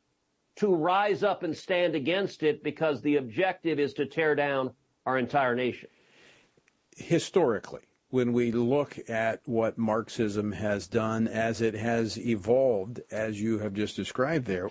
to 0.58 0.74
rise 0.74 1.24
up 1.24 1.44
and 1.44 1.56
stand 1.56 1.96
against 1.96 2.44
it 2.44 2.64
because 2.64 3.02
the 3.02 3.16
objective 3.16 3.80
is 3.80 3.94
to 3.94 4.06
tear 4.06 4.36
down 4.36 4.72
our 5.06 5.18
entire 5.18 5.56
nation. 5.56 5.90
Historically, 6.96 7.82
when 8.10 8.34
we 8.34 8.52
look 8.52 8.98
at 9.10 9.42
what 9.46 9.78
Marxism 9.78 10.52
has 10.54 10.88
done 10.88 11.28
as 11.28 11.62
it 11.62 11.76
has 11.76 12.18
evolved, 12.18 13.02
as 13.12 13.40
you 13.40 13.60
have 13.60 13.74
just 13.74 13.96
described 13.96 14.46
there, 14.46 14.70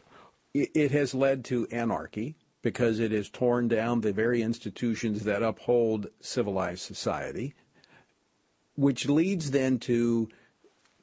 it 0.54 0.90
has 0.90 1.14
led 1.14 1.44
to 1.44 1.66
anarchy 1.70 2.34
because 2.62 2.98
it 2.98 3.12
has 3.12 3.28
torn 3.28 3.68
down 3.68 4.00
the 4.00 4.12
very 4.12 4.42
institutions 4.42 5.22
that 5.24 5.42
uphold 5.42 6.08
civilized 6.20 6.80
society, 6.80 7.54
which 8.74 9.08
leads 9.08 9.50
then 9.52 9.78
to 9.78 10.28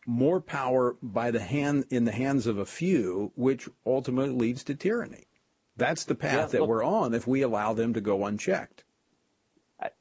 more 0.06 0.42
power 0.42 0.96
by 1.02 1.32
the 1.32 1.40
hand 1.40 1.86
in 1.90 2.06
the 2.06 2.12
hands 2.12 2.48
of 2.48 2.58
a 2.58 2.66
few, 2.66 3.32
which 3.36 3.70
ultimately 3.86 4.34
leads 4.34 4.64
to 4.66 4.76
tyranny. 4.76 5.26
That's 5.76 6.06
the 6.06 6.16
path 6.16 6.54
yeah, 6.54 6.60
that 6.60 6.66
we're 6.66 6.84
on 6.84 7.14
if 7.14 7.28
we 7.28 7.42
allow 7.42 7.74
them 7.74 7.94
to 7.94 8.02
go 8.02 8.26
unchecked. 8.26 8.84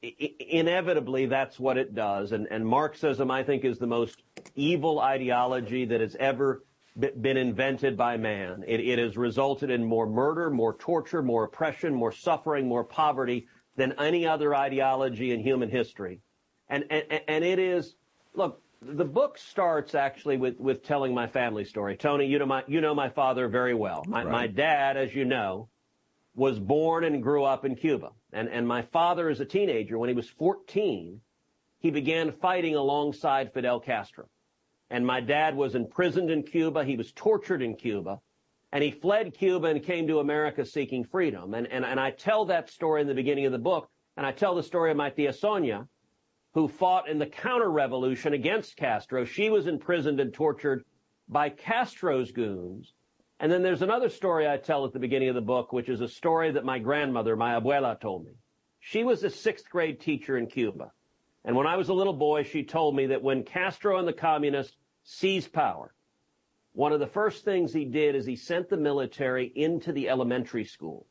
inevitably 0.01 1.27
that's 1.27 1.59
what 1.59 1.79
it 1.79 1.95
does. 1.95 2.33
And, 2.33 2.47
and 2.51 2.67
Marxism, 2.67 3.31
I 3.31 3.43
think, 3.43 3.65
is 3.65 3.79
the 3.79 3.87
most 3.87 4.23
evil 4.55 5.01
ideology 5.01 5.85
that 5.87 6.01
has 6.01 6.17
ever 6.17 6.65
been 6.99 7.39
invented 7.39 7.97
by 7.97 8.17
man. 8.17 8.65
It, 8.67 8.81
it 8.81 8.99
has 8.99 9.17
resulted 9.17 9.71
in 9.71 9.83
more 9.83 10.07
murder, 10.07 10.51
more 10.51 10.75
torture, 10.75 11.23
more 11.23 11.45
oppression, 11.45 11.95
more 11.95 12.13
suffering, 12.13 12.69
more 12.69 12.85
poverty 12.85 13.47
than 13.77 13.95
any 13.99 14.27
other 14.27 14.55
ideology 14.55 15.33
in 15.33 15.41
human 15.41 15.71
history. 15.71 16.21
And, 16.69 16.85
and, 16.91 17.21
and 17.29 17.45
it 17.45 17.59
is, 17.59 17.97
look, 18.35 18.62
the 18.85 19.05
book 19.05 19.39
starts 19.39 19.95
actually 19.95 20.37
with, 20.37 20.59
with 20.59 20.83
telling 20.83 21.15
my 21.15 21.27
family 21.27 21.65
story. 21.65 21.97
Tony, 21.97 22.27
you 22.27 22.39
know 22.39 22.47
my, 22.47 22.65
you 22.67 22.81
know 22.81 22.95
my 22.95 23.09
father 23.09 23.49
very 23.49 23.75
well. 23.75 24.05
My, 24.07 24.25
right. 24.25 24.33
my 24.33 24.47
dad, 24.47 24.97
as 24.97 25.15
you 25.15 25.25
know, 25.25 25.69
was 26.35 26.59
born 26.59 27.05
and 27.05 27.23
grew 27.23 27.45
up 27.45 27.65
in 27.65 27.77
Cuba. 27.77 28.11
And, 28.33 28.49
and 28.49 28.67
my 28.67 28.83
father, 28.83 29.29
as 29.29 29.41
a 29.41 29.45
teenager, 29.45 29.99
when 29.99 30.09
he 30.09 30.15
was 30.15 30.29
14, 30.29 31.21
he 31.79 31.91
began 31.91 32.33
fighting 32.33 32.75
alongside 32.75 33.53
Fidel 33.53 33.81
Castro. 33.81 34.29
And 34.91 35.07
my 35.07 35.21
dad 35.21 35.57
was 35.57 35.75
imprisoned 35.75 36.31
in 36.31 36.43
Cuba. 36.43 36.85
He 36.85 36.97
was 36.97 37.13
tortured 37.13 37.63
in 37.63 37.77
Cuba. 37.77 38.21
And 38.73 38.83
he 38.83 38.91
fled 38.91 39.35
Cuba 39.35 39.69
and 39.69 39.83
came 39.83 40.07
to 40.09 40.21
America 40.21 40.65
seeking 40.65 41.05
freedom. 41.05 41.55
And, 41.55 41.67
and, 41.67 41.85
and 41.85 42.01
I 42.01 42.11
tell 42.11 42.47
that 42.47 42.71
story 42.71 43.03
in 43.03 43.07
the 43.07 43.15
beginning 43.15 43.47
of 43.47 43.53
the 43.53 43.59
book. 43.59 43.89
And 44.17 44.27
I 44.27 44.33
tell 44.33 44.55
the 44.55 44.63
story 44.63 44.91
of 44.91 44.97
my 44.97 45.11
tia 45.11 45.33
Sonia, 45.33 45.87
who 46.55 46.69
fought 46.69 47.09
in 47.09 47.19
the 47.19 47.27
counter-revolution 47.27 48.33
against 48.33 48.77
Castro. 48.77 49.25
She 49.25 49.49
was 49.51 49.67
imprisoned 49.67 50.21
and 50.21 50.33
tortured 50.35 50.85
by 51.29 51.49
Castro's 51.49 52.31
goons. 52.31 52.93
And 53.41 53.51
then 53.51 53.63
there's 53.63 53.83
another 53.83 54.09
story 54.09 54.47
I 54.47 54.59
tell 54.59 54.85
at 54.85 54.93
the 54.93 54.99
beginning 54.99 55.29
of 55.29 55.35
the 55.35 55.41
book, 55.41 55.73
which 55.73 55.89
is 55.89 56.01
a 56.01 56.09
story 56.09 56.53
that 56.53 56.65
my 56.65 56.79
grandmother, 56.79 57.37
my 57.37 57.59
abuela, 57.59 58.01
told 58.01 58.25
me. 58.25 58.33
She 58.81 59.03
was 59.03 59.25
a 59.25 59.31
sixth 59.31 59.69
grade 59.71 60.01
teacher 60.01 60.37
in 60.37 60.47
Cuba. 60.47 60.93
And 61.45 61.57
when 61.57 61.67
I 61.67 61.77
was 61.77 61.89
a 61.89 61.95
little 61.95 62.13
boy, 62.13 62.45
she 62.45 62.63
told 62.63 62.95
me 62.95 63.07
that 63.07 63.23
when 63.23 63.43
Castro 63.43 63.99
and 63.99 64.07
the 64.07 64.13
communists 64.13 64.77
seized 65.05 65.53
power, 65.53 65.95
one 66.73 66.93
of 66.93 67.01
the 67.01 67.07
first 67.07 67.45
things 67.45 67.73
he 67.73 67.85
did 67.85 68.15
is 68.15 68.27
he 68.27 68.37
sent 68.37 68.69
the 68.69 68.77
military 68.77 69.53
into 69.55 69.93
the 69.93 70.09
elementary 70.09 70.65
schools. 70.65 71.07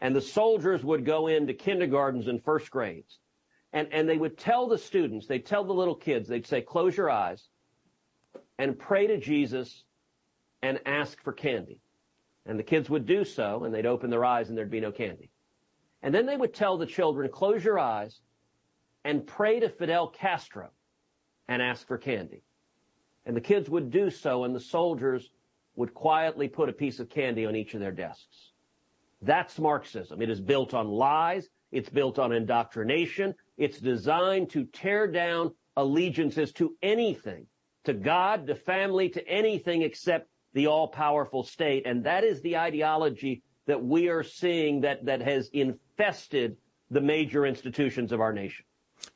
And 0.00 0.14
the 0.14 0.20
soldiers 0.20 0.84
would 0.84 1.04
go 1.04 1.26
into 1.26 1.54
kindergartens 1.54 2.28
and 2.28 2.42
first 2.44 2.70
grades. 2.70 3.18
And, 3.76 3.88
and 3.92 4.08
they 4.08 4.16
would 4.16 4.38
tell 4.38 4.68
the 4.68 4.78
students, 4.78 5.26
they'd 5.26 5.44
tell 5.44 5.62
the 5.62 5.74
little 5.74 5.94
kids, 5.94 6.26
they'd 6.26 6.46
say, 6.46 6.62
close 6.62 6.96
your 6.96 7.10
eyes 7.10 7.46
and 8.58 8.78
pray 8.78 9.06
to 9.06 9.18
Jesus 9.18 9.84
and 10.62 10.80
ask 10.86 11.22
for 11.22 11.34
candy. 11.34 11.78
And 12.46 12.58
the 12.58 12.62
kids 12.62 12.88
would 12.88 13.04
do 13.04 13.22
so, 13.22 13.64
and 13.64 13.74
they'd 13.74 13.84
open 13.84 14.08
their 14.08 14.24
eyes 14.24 14.48
and 14.48 14.56
there'd 14.56 14.70
be 14.70 14.80
no 14.80 14.92
candy. 14.92 15.28
And 16.02 16.14
then 16.14 16.24
they 16.24 16.38
would 16.38 16.54
tell 16.54 16.78
the 16.78 16.86
children, 16.86 17.30
close 17.30 17.62
your 17.62 17.78
eyes 17.78 18.18
and 19.04 19.26
pray 19.26 19.60
to 19.60 19.68
Fidel 19.68 20.08
Castro 20.08 20.70
and 21.46 21.60
ask 21.60 21.86
for 21.86 21.98
candy. 21.98 22.44
And 23.26 23.36
the 23.36 23.42
kids 23.42 23.68
would 23.68 23.90
do 23.90 24.08
so, 24.08 24.44
and 24.44 24.54
the 24.54 24.60
soldiers 24.60 25.28
would 25.74 25.92
quietly 25.92 26.48
put 26.48 26.70
a 26.70 26.72
piece 26.72 26.98
of 26.98 27.10
candy 27.10 27.44
on 27.44 27.54
each 27.54 27.74
of 27.74 27.80
their 27.80 27.92
desks. 27.92 28.52
That's 29.20 29.58
Marxism. 29.58 30.22
It 30.22 30.30
is 30.30 30.40
built 30.40 30.72
on 30.72 30.88
lies. 30.88 31.50
It's 31.72 31.90
built 31.90 32.18
on 32.18 32.32
indoctrination. 32.32 33.34
It's 33.56 33.78
designed 33.78 34.50
to 34.50 34.64
tear 34.64 35.06
down 35.06 35.54
allegiances 35.76 36.52
to 36.52 36.74
anything, 36.82 37.46
to 37.84 37.92
God, 37.92 38.46
to 38.46 38.54
family, 38.54 39.08
to 39.10 39.26
anything 39.28 39.82
except 39.82 40.28
the 40.52 40.66
all-powerful 40.66 41.42
state. 41.42 41.86
And 41.86 42.04
that 42.04 42.24
is 42.24 42.40
the 42.40 42.56
ideology 42.56 43.42
that 43.66 43.82
we 43.82 44.08
are 44.08 44.22
seeing 44.22 44.80
that, 44.82 45.04
that 45.04 45.20
has 45.20 45.48
infested 45.52 46.56
the 46.90 47.00
major 47.00 47.44
institutions 47.44 48.12
of 48.12 48.20
our 48.20 48.32
nation. 48.32 48.64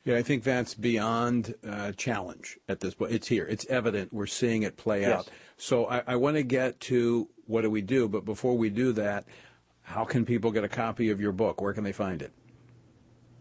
Yeah, 0.05 0.17
I 0.17 0.23
think 0.23 0.45
that's 0.45 0.75
beyond 0.75 1.55
uh, 1.67 1.93
challenge 1.93 2.59
at 2.69 2.81
this 2.81 2.95
point. 2.95 3.13
It's 3.13 3.29
here. 3.29 3.47
It's 3.47 3.67
evident. 3.67 4.13
We're 4.13 4.27
seeing 4.27 4.63
it 4.63 4.77
play 4.77 5.03
yes. 5.03 5.21
out. 5.21 5.31
So 5.57 5.87
I, 5.87 6.03
I 6.07 6.17
want 6.17 6.37
to 6.37 6.43
get 6.43 6.81
to 6.81 7.29
what 7.47 7.63
do 7.63 7.71
we 7.71 7.81
do, 7.81 8.09
but 8.09 8.25
before 8.25 8.57
we 8.57 8.71
do 8.71 8.93
that, 8.93 9.25
how 9.83 10.05
can 10.05 10.25
people 10.25 10.51
get 10.51 10.65
a 10.65 10.69
copy 10.69 11.11
of 11.11 11.21
your 11.21 11.33
book? 11.33 11.61
Where 11.61 11.73
can 11.73 11.85
they 11.85 11.93
find 11.93 12.23
it? 12.23 12.33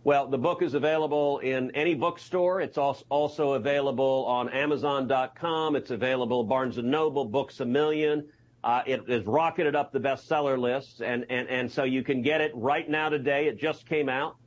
Well, 0.06 0.28
the 0.28 0.38
book 0.38 0.62
is 0.62 0.76
available 0.76 1.40
in 1.40 1.72
any 1.76 1.94
bookstore. 1.94 2.62
It's 2.62 2.78
also 2.78 3.54
available 3.54 4.26
on 4.28 4.48
Amazon.com. 4.48 5.76
It's 5.76 5.92
available 5.92 6.46
Barnes 6.46 6.78
& 6.78 6.84
Noble, 6.84 7.26
Books 7.26 7.60
A 7.60 7.66
Million. 7.66 8.30
Uh, 8.64 8.82
it 8.86 9.10
has 9.10 9.26
rocketed 9.26 9.76
up 9.76 9.92
the 9.92 10.00
bestseller 10.00 10.58
lists, 10.58 11.02
and, 11.02 11.26
and, 11.30 11.50
and 11.50 11.70
so 11.70 11.84
you 11.84 12.02
can 12.02 12.22
get 12.22 12.40
it 12.40 12.52
right 12.56 12.90
now 12.90 13.10
today. 13.10 13.48
It 13.48 13.60
just 13.60 13.86
came 13.88 14.08
out. 14.08 14.38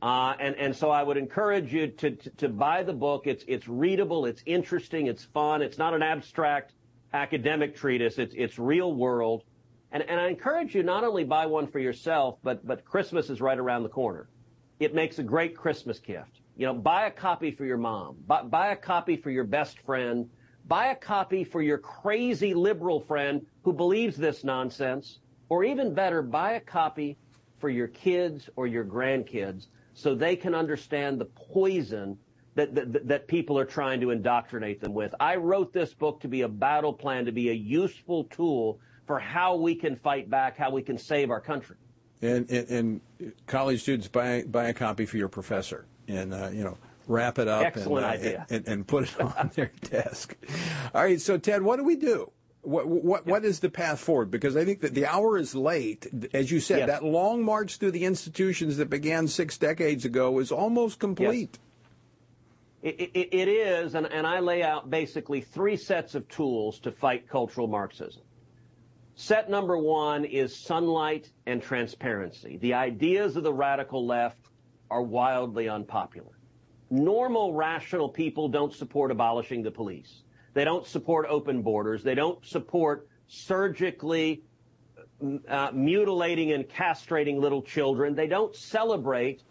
Uh, 0.00 0.34
and, 0.40 0.56
and 0.56 0.74
so 0.74 0.90
I 0.90 1.02
would 1.02 1.18
encourage 1.18 1.72
you 1.72 1.88
to, 1.88 2.10
to, 2.12 2.30
to 2.30 2.48
buy 2.48 2.82
the 2.82 2.94
book. 2.94 3.26
It's, 3.26 3.44
it's 3.46 3.68
readable, 3.68 4.24
it's 4.24 4.42
interesting, 4.46 5.06
it's 5.06 5.24
fun. 5.24 5.60
It's 5.60 5.78
not 5.78 5.94
an 5.94 6.02
abstract 6.02 6.72
academic 7.12 7.76
treatise. 7.76 8.18
It's, 8.18 8.34
it's 8.36 8.58
real 8.58 8.94
world. 8.94 9.44
And, 9.92 10.02
and 10.02 10.18
I 10.18 10.28
encourage 10.28 10.74
you 10.74 10.82
not 10.82 11.04
only 11.04 11.24
buy 11.24 11.46
one 11.46 11.66
for 11.66 11.78
yourself, 11.78 12.38
but, 12.42 12.66
but 12.66 12.84
Christmas 12.84 13.28
is 13.28 13.42
right 13.42 13.58
around 13.58 13.82
the 13.82 13.90
corner. 13.90 14.26
It 14.82 14.94
makes 14.94 15.20
a 15.20 15.22
great 15.22 15.56
Christmas 15.56 16.00
gift. 16.00 16.40
You 16.56 16.66
know, 16.66 16.74
buy 16.74 17.06
a 17.06 17.10
copy 17.10 17.52
for 17.52 17.64
your 17.64 17.76
mom. 17.76 18.16
Buy, 18.26 18.42
buy 18.42 18.72
a 18.72 18.76
copy 18.76 19.16
for 19.16 19.30
your 19.30 19.44
best 19.44 19.78
friend. 19.78 20.28
Buy 20.66 20.88
a 20.88 20.96
copy 20.96 21.44
for 21.44 21.62
your 21.62 21.78
crazy 21.78 22.52
liberal 22.52 23.00
friend 23.00 23.46
who 23.62 23.72
believes 23.72 24.16
this 24.16 24.42
nonsense. 24.42 25.20
Or 25.48 25.62
even 25.62 25.94
better, 25.94 26.20
buy 26.20 26.54
a 26.54 26.60
copy 26.60 27.16
for 27.58 27.68
your 27.68 27.86
kids 27.86 28.50
or 28.56 28.66
your 28.66 28.84
grandkids 28.84 29.68
so 29.94 30.16
they 30.16 30.34
can 30.34 30.52
understand 30.52 31.20
the 31.20 31.26
poison 31.26 32.18
that, 32.56 32.74
that, 32.74 33.06
that 33.06 33.28
people 33.28 33.56
are 33.58 33.64
trying 33.64 34.00
to 34.00 34.10
indoctrinate 34.10 34.80
them 34.80 34.94
with. 34.94 35.14
I 35.20 35.36
wrote 35.36 35.72
this 35.72 35.94
book 35.94 36.20
to 36.22 36.28
be 36.28 36.42
a 36.42 36.48
battle 36.48 36.92
plan, 36.92 37.26
to 37.26 37.32
be 37.32 37.50
a 37.50 37.54
useful 37.54 38.24
tool 38.24 38.80
for 39.06 39.20
how 39.20 39.54
we 39.54 39.76
can 39.76 39.94
fight 39.94 40.28
back, 40.28 40.56
how 40.56 40.70
we 40.72 40.82
can 40.82 40.98
save 40.98 41.30
our 41.30 41.40
country 41.40 41.76
and, 42.22 42.48
and, 42.50 42.68
and 42.68 43.00
college 43.46 43.82
students 43.82 44.08
buy 44.08 44.44
buy 44.44 44.68
a 44.68 44.74
copy 44.74 45.06
for 45.06 45.16
your 45.16 45.28
professor, 45.28 45.86
and 46.08 46.32
uh, 46.34 46.50
you 46.52 46.64
know 46.64 46.78
wrap 47.08 47.38
it 47.38 47.48
up 47.48 47.76
and, 47.76 47.98
uh, 47.98 48.44
and, 48.48 48.68
and, 48.68 48.86
put 48.86 49.04
it 49.04 49.20
on 49.20 49.50
their 49.54 49.72
desk. 49.82 50.36
All 50.94 51.02
right, 51.02 51.20
so 51.20 51.36
Ted, 51.36 51.62
what 51.62 51.76
do 51.76 51.84
we 51.84 51.96
do? 51.96 52.30
What 52.62 52.86
what 52.86 53.26
what 53.26 53.44
is 53.44 53.58
the 53.58 53.70
path 53.70 53.98
forward? 53.98 54.30
Because 54.30 54.56
I 54.56 54.64
think 54.64 54.82
that 54.82 54.94
the 54.94 55.04
hour 55.04 55.36
is 55.36 55.54
late. 55.54 56.06
As 56.32 56.52
you 56.52 56.60
said, 56.60 56.80
yes. 56.80 56.88
that 56.88 57.04
long 57.04 57.44
march 57.44 57.78
through 57.78 57.90
the 57.90 58.04
institutions 58.04 58.76
that 58.76 58.88
began 58.88 59.26
six 59.26 59.58
decades 59.58 60.04
ago 60.04 60.38
is 60.38 60.52
almost 60.52 61.00
complete. 61.00 61.58
Yes. 62.82 62.94
It, 62.94 63.10
it, 63.14 63.28
it 63.32 63.48
is, 63.48 63.94
and, 63.94 64.06
and 64.06 64.26
I 64.26 64.40
lay 64.40 64.62
out 64.62 64.90
basically 64.90 65.40
three 65.40 65.76
sets 65.76 66.16
of 66.16 66.28
tools 66.28 66.80
to 66.80 66.90
fight 66.90 67.28
cultural 67.28 67.68
Marxism. 67.68 68.22
Set 69.14 69.50
number 69.50 69.76
one 69.76 70.24
is 70.24 70.56
sunlight 70.56 71.30
and 71.46 71.62
transparency. 71.62 72.56
The 72.56 72.74
ideas 72.74 73.36
of 73.36 73.44
the 73.44 73.52
radical 73.52 74.06
left 74.06 74.38
are 74.90 75.02
wildly 75.02 75.68
unpopular. 75.68 76.38
Normal, 76.90 77.54
rational 77.54 78.08
people 78.08 78.48
don't 78.48 78.72
support 78.72 79.10
abolishing 79.10 79.62
the 79.62 79.70
police. 79.70 80.22
They 80.54 80.64
don't 80.64 80.86
support 80.86 81.26
open 81.28 81.62
borders. 81.62 82.02
They 82.02 82.14
don't 82.14 82.44
support 82.44 83.08
surgically 83.26 84.42
uh, 85.48 85.70
mutilating 85.72 86.52
and 86.52 86.68
castrating 86.68 87.38
little 87.38 87.62
children. 87.62 88.14
They 88.14 88.26
don't 88.26 88.54
celebrate 88.54 89.42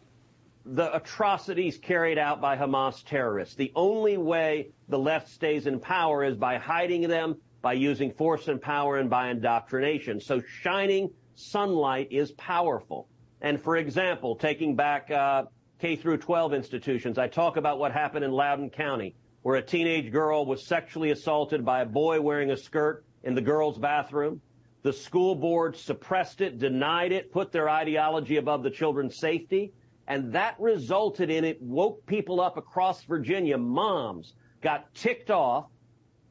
the 0.66 0.96
atrocities 0.96 1.78
carried 1.78 2.18
out 2.18 2.42
by 2.42 2.56
Hamas 2.56 3.04
terrorists. 3.04 3.56
The 3.56 3.72
only 3.76 4.18
way 4.18 4.70
the 4.90 5.00
left 5.00 5.30
stays 5.30 5.66
in 5.66 5.80
power 5.80 6.24
is 6.24 6.36
by 6.36 6.58
hiding 6.58 7.08
them 7.08 7.38
by 7.62 7.74
using 7.74 8.12
force 8.12 8.48
and 8.48 8.62
power 8.62 8.98
and 8.98 9.10
by 9.10 9.30
indoctrination. 9.30 10.20
So 10.20 10.42
shining 10.62 11.12
sunlight 11.36 12.08
is 12.12 12.32
powerful. 12.34 13.08
And 13.42 13.62
for 13.62 13.78
example, 13.78 14.36
taking 14.36 14.76
back 14.76 15.10
uh, 15.12 15.44
K 15.80 15.96
through 15.96 16.18
12 16.18 16.54
institutions, 16.54 17.18
I 17.18 17.28
talk 17.28 17.58
about 17.58 17.80
what 17.80 17.92
happened 17.92 18.26
in 18.26 18.32
Loudoun 18.32 18.70
County, 18.70 19.16
where 19.42 19.56
a 19.56 19.62
teenage 19.62 20.12
girl 20.12 20.46
was 20.46 20.66
sexually 20.66 21.12
assaulted 21.12 21.66
by 21.66 21.82
a 21.82 21.86
boy 21.86 22.22
wearing 22.22 22.52
a 22.52 22.58
skirt 22.58 23.04
in 23.24 23.36
the 23.36 23.42
girls' 23.42 23.78
bathroom. 23.78 24.42
The 24.84 24.94
school 24.94 25.36
board 25.36 25.76
suppressed 25.76 26.42
it, 26.42 26.58
denied 26.58 27.12
it, 27.12 27.32
put 27.32 27.52
their 27.52 27.70
ideology 27.70 28.38
above 28.38 28.64
the 28.64 28.72
children's 28.72 29.18
safety, 29.18 29.74
and 30.08 30.34
that 30.34 30.56
resulted 30.60 31.30
in 31.30 31.46
it 31.46 31.62
woke 31.62 32.06
people 32.06 32.42
up 32.42 32.58
across 32.58 33.04
Virginia. 33.04 33.58
Moms 33.58 34.34
got 34.62 34.94
ticked 34.94 35.30
off 35.30 35.68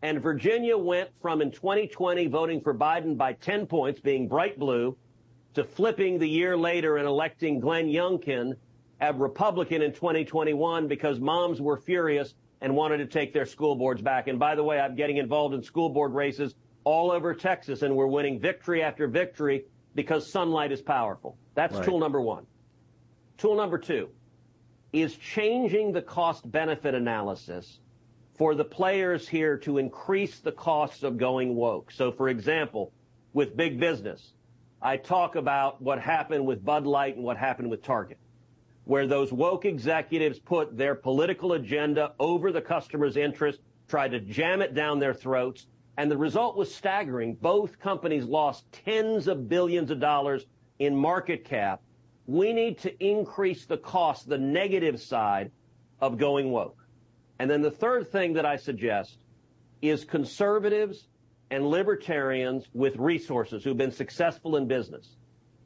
and 0.03 0.23
Virginia 0.23 0.77
went 0.77 1.11
from 1.21 1.43
in 1.43 1.51
2020 1.51 2.27
voting 2.27 2.61
for 2.61 2.75
Biden 2.75 3.17
by 3.17 3.35
10 3.35 3.67
points, 3.67 4.01
being 4.01 4.29
bright 4.29 4.59
blue, 4.59 4.97
to 5.55 5.65
flipping 5.65 6.19
the 6.19 6.29
year 6.29 6.57
later 6.57 6.97
and 6.97 7.07
electing 7.07 7.61
Glenn 7.61 7.87
Youngkin, 7.87 8.55
a 9.01 9.13
Republican 9.13 9.83
in 9.83 9.93
2021, 9.93 10.89
because 10.89 11.21
moms 11.21 11.61
were 11.61 11.77
furious 11.77 12.35
and 12.61 12.75
wanted 12.75 12.99
to 12.99 13.07
take 13.07 13.33
their 13.33 13.47
school 13.47 13.75
boards 13.75 14.01
back. 14.01 14.29
And 14.29 14.39
by 14.39 14.55
the 14.55 14.63
way, 14.63 14.79
I'm 14.79 14.95
getting 14.95 15.17
involved 15.17 15.55
in 15.55 15.63
school 15.63 15.89
board 15.89 16.13
races 16.13 16.55
all 16.85 17.11
over 17.11 17.35
Texas, 17.35 17.83
and 17.83 17.95
we're 17.95 18.07
winning 18.07 18.39
victory 18.39 18.83
after 18.83 19.07
victory 19.07 19.65
because 19.95 20.31
sunlight 20.31 20.73
is 20.73 20.81
powerful. 20.81 21.37
That's 21.55 21.75
right. 21.75 21.85
tool 21.85 21.99
number 21.99 22.21
one. 22.21 22.47
Tool 23.39 23.57
number 23.57 23.79
two 23.79 24.09
is 24.93 25.17
changing 25.17 25.93
the 25.93 26.03
cost 26.03 26.51
benefit 26.51 26.95
analysis 26.95 27.81
for 28.41 28.55
the 28.55 28.65
players 28.65 29.29
here 29.29 29.59
to 29.59 29.77
increase 29.77 30.39
the 30.39 30.51
costs 30.51 31.03
of 31.03 31.19
going 31.19 31.55
woke. 31.55 31.91
So, 31.91 32.11
for 32.11 32.31
example, 32.31 32.91
with 33.35 33.55
big 33.55 33.79
business, 33.79 34.33
I 34.81 34.97
talk 34.97 35.37
about 35.37 35.83
what 35.83 36.01
happened 36.01 36.47
with 36.47 36.65
Bud 36.65 36.87
Light 36.87 37.17
and 37.17 37.23
what 37.23 37.37
happened 37.37 37.69
with 37.69 37.83
Target, 37.83 38.17
where 38.85 39.07
those 39.07 39.31
woke 39.31 39.67
executives 39.67 40.39
put 40.39 40.75
their 40.75 40.95
political 40.95 41.53
agenda 41.53 42.15
over 42.19 42.51
the 42.51 42.63
customer's 42.63 43.19
interest, 43.19 43.61
tried 43.89 44.13
to 44.13 44.21
jam 44.21 44.63
it 44.63 44.75
down 44.75 44.99
their 44.99 45.13
throats, 45.13 45.67
and 45.99 46.11
the 46.11 46.17
result 46.17 46.57
was 46.57 46.75
staggering. 46.75 47.35
Both 47.35 47.79
companies 47.79 48.25
lost 48.25 48.65
tens 48.73 49.29
of 49.29 49.51
billions 49.51 49.91
of 49.91 50.01
dollars 50.01 50.47
in 50.79 50.97
market 50.97 51.45
cap. 51.45 51.83
We 52.27 52.55
need 52.55 52.79
to 52.79 53.07
increase 53.07 53.67
the 53.67 53.77
cost, 53.77 54.31
the 54.31 54.39
negative 54.39 54.99
side 54.99 55.51
of 56.01 56.17
going 56.17 56.51
woke. 56.51 56.80
And 57.41 57.51
then 57.51 57.63
the 57.63 57.71
third 57.71 58.13
thing 58.13 58.35
that 58.35 58.45
I 58.45 58.57
suggest 58.57 59.17
is 59.81 60.05
conservatives 60.05 61.09
and 61.51 61.67
libertarians 61.67 62.67
with 62.75 62.95
resources 62.99 63.65
who've 63.65 63.79
been 63.79 63.93
successful 63.93 64.57
in 64.57 64.69
business 64.69 65.17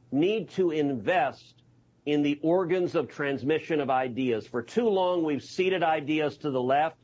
need 0.09 0.49
to 0.51 0.71
invest 0.71 1.63
in 2.05 2.21
the 2.21 2.39
organs 2.41 2.95
of 2.95 3.09
transmission 3.09 3.81
of 3.81 3.89
ideas. 3.89 4.47
For 4.47 4.61
too 4.61 4.87
long, 4.87 5.25
we've 5.25 5.43
ceded 5.43 5.83
ideas 5.83 6.37
to 6.37 6.49
the 6.49 6.61
left. 6.61 6.95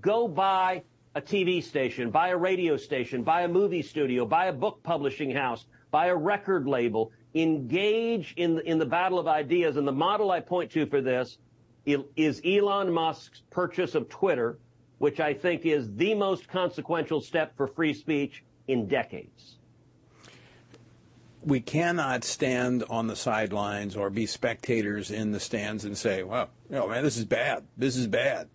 Go 0.00 0.28
buy 0.28 0.84
a 1.16 1.20
TV 1.20 1.60
station, 1.60 2.12
buy 2.12 2.28
a 2.28 2.36
radio 2.36 2.76
station, 2.76 3.24
buy 3.24 3.42
a 3.42 3.48
movie 3.48 3.82
studio, 3.82 4.24
buy 4.24 4.46
a 4.46 4.52
book 4.52 4.84
publishing 4.84 5.32
house, 5.32 5.66
buy 5.90 6.06
a 6.06 6.14
record 6.14 6.68
label, 6.68 7.10
engage 7.34 8.34
in, 8.36 8.60
in 8.60 8.78
the 8.78 8.86
battle 8.86 9.18
of 9.18 9.26
ideas. 9.26 9.76
And 9.76 9.88
the 9.88 9.90
model 9.90 10.30
I 10.30 10.38
point 10.38 10.70
to 10.72 10.86
for 10.86 11.00
this 11.00 11.38
is 11.86 12.40
Elon 12.44 12.92
Musk's 12.92 13.42
purchase 13.50 13.94
of 13.94 14.08
Twitter, 14.08 14.58
which 14.98 15.20
I 15.20 15.34
think 15.34 15.64
is 15.64 15.94
the 15.94 16.14
most 16.14 16.48
consequential 16.48 17.20
step 17.20 17.56
for 17.56 17.66
free 17.66 17.94
speech 17.94 18.44
in 18.68 18.88
decades. 18.88 19.56
We 21.42 21.60
cannot 21.60 22.24
stand 22.24 22.82
on 22.90 23.06
the 23.06 23.14
sidelines 23.14 23.94
or 23.94 24.10
be 24.10 24.26
spectators 24.26 25.12
in 25.12 25.30
the 25.30 25.38
stands 25.38 25.84
and 25.84 25.96
say, 25.96 26.24
well, 26.24 26.50
you 26.68 26.76
know, 26.76 26.88
man, 26.88 27.04
this 27.04 27.16
is 27.16 27.24
bad. 27.24 27.64
This 27.76 27.96
is 27.96 28.08
bad. 28.08 28.48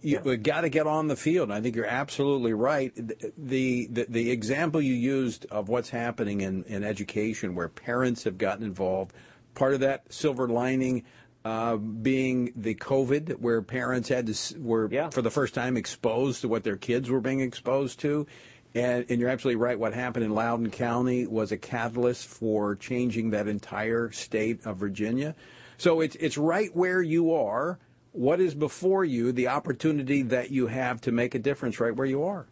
You, 0.00 0.18
have 0.18 0.42
got 0.42 0.60
to 0.62 0.68
get 0.68 0.86
on 0.86 1.08
the 1.08 1.16
field. 1.16 1.50
I 1.50 1.60
think 1.60 1.74
you're 1.76 1.86
absolutely 1.86 2.52
right. 2.52 2.92
The, 2.94 3.88
the, 3.90 4.06
the 4.08 4.30
example 4.30 4.80
you 4.80 4.94
used 4.94 5.46
of 5.46 5.68
what's 5.68 5.90
happening 5.90 6.40
in, 6.40 6.64
in 6.64 6.84
education, 6.84 7.54
where 7.54 7.68
parents 7.68 8.24
have 8.24 8.38
gotten 8.38 8.64
involved, 8.64 9.12
part 9.54 9.74
of 9.74 9.80
that 9.80 10.12
silver 10.12 10.48
lining 10.48 11.04
uh, 11.46 11.76
being 11.76 12.52
the 12.56 12.74
COVID, 12.74 13.38
where 13.38 13.62
parents 13.62 14.08
had 14.08 14.26
to 14.26 14.58
were 14.58 14.88
yeah. 14.90 15.10
for 15.10 15.22
the 15.22 15.30
first 15.30 15.54
time 15.54 15.76
exposed 15.76 16.40
to 16.40 16.48
what 16.48 16.64
their 16.64 16.76
kids 16.76 17.08
were 17.08 17.20
being 17.20 17.38
exposed 17.38 18.00
to. 18.00 18.26
And, 18.74 19.06
and, 19.08 19.20
you're 19.20 19.30
absolutely 19.30 19.62
right. 19.62 19.78
What 19.78 19.94
happened 19.94 20.24
in 20.24 20.34
Loudoun 20.34 20.70
County 20.70 21.24
was 21.24 21.52
a 21.52 21.56
catalyst 21.56 22.26
for 22.26 22.74
changing 22.74 23.30
that 23.30 23.46
entire 23.46 24.10
state 24.10 24.66
of 24.66 24.78
Virginia. 24.78 25.36
So 25.78 26.00
it's 26.00 26.16
it's 26.16 26.36
right 26.36 26.74
where 26.74 27.00
you 27.00 27.32
are. 27.32 27.78
What 28.10 28.40
is 28.40 28.52
before 28.52 29.04
you? 29.04 29.30
The 29.30 29.46
opportunity 29.46 30.22
that 30.22 30.50
you 30.50 30.66
have 30.66 31.00
to 31.02 31.12
make 31.12 31.36
a 31.36 31.38
difference 31.38 31.78
right 31.78 31.94
where 31.94 32.08
you 32.08 32.24
are. 32.24 32.46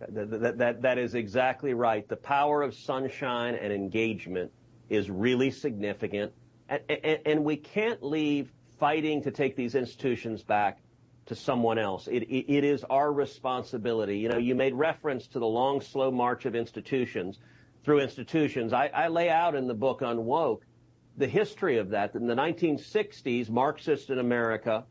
That, 0.00 0.30
that, 0.42 0.58
that, 0.58 0.82
that 0.82 0.98
is 0.98 1.14
exactly 1.14 1.72
right. 1.72 2.06
The 2.06 2.16
power 2.16 2.60
of 2.60 2.74
sunshine 2.74 3.54
and 3.54 3.72
engagement 3.72 4.52
is 4.90 5.08
really 5.08 5.50
significant. 5.50 6.32
And, 6.68 7.44
we 7.44 7.56
can't 7.56 8.02
leave 8.02 8.52
fighting 8.78 9.22
to 9.22 9.30
take 9.30 9.56
these 9.56 9.74
institutions 9.74 10.42
back 10.42 10.80
to 11.26 11.34
someone 11.34 11.78
else. 11.78 12.08
It, 12.10 12.24
is 12.28 12.84
our 12.84 13.12
responsibility. 13.12 14.18
You 14.18 14.28
know, 14.28 14.38
you 14.38 14.54
made 14.54 14.74
reference 14.74 15.26
to 15.28 15.38
the 15.38 15.46
long, 15.46 15.80
slow 15.80 16.10
march 16.10 16.44
of 16.46 16.54
institutions 16.54 17.38
through 17.84 18.00
institutions. 18.00 18.72
I, 18.72 19.08
lay 19.08 19.30
out 19.30 19.54
in 19.54 19.66
the 19.66 19.74
book 19.74 20.00
Unwoke 20.00 20.60
the 21.16 21.26
history 21.26 21.78
of 21.78 21.90
that. 21.90 22.14
In 22.14 22.26
the 22.26 22.34
1960s, 22.34 23.50
Marxists 23.50 24.10
in 24.10 24.18
America 24.18 24.84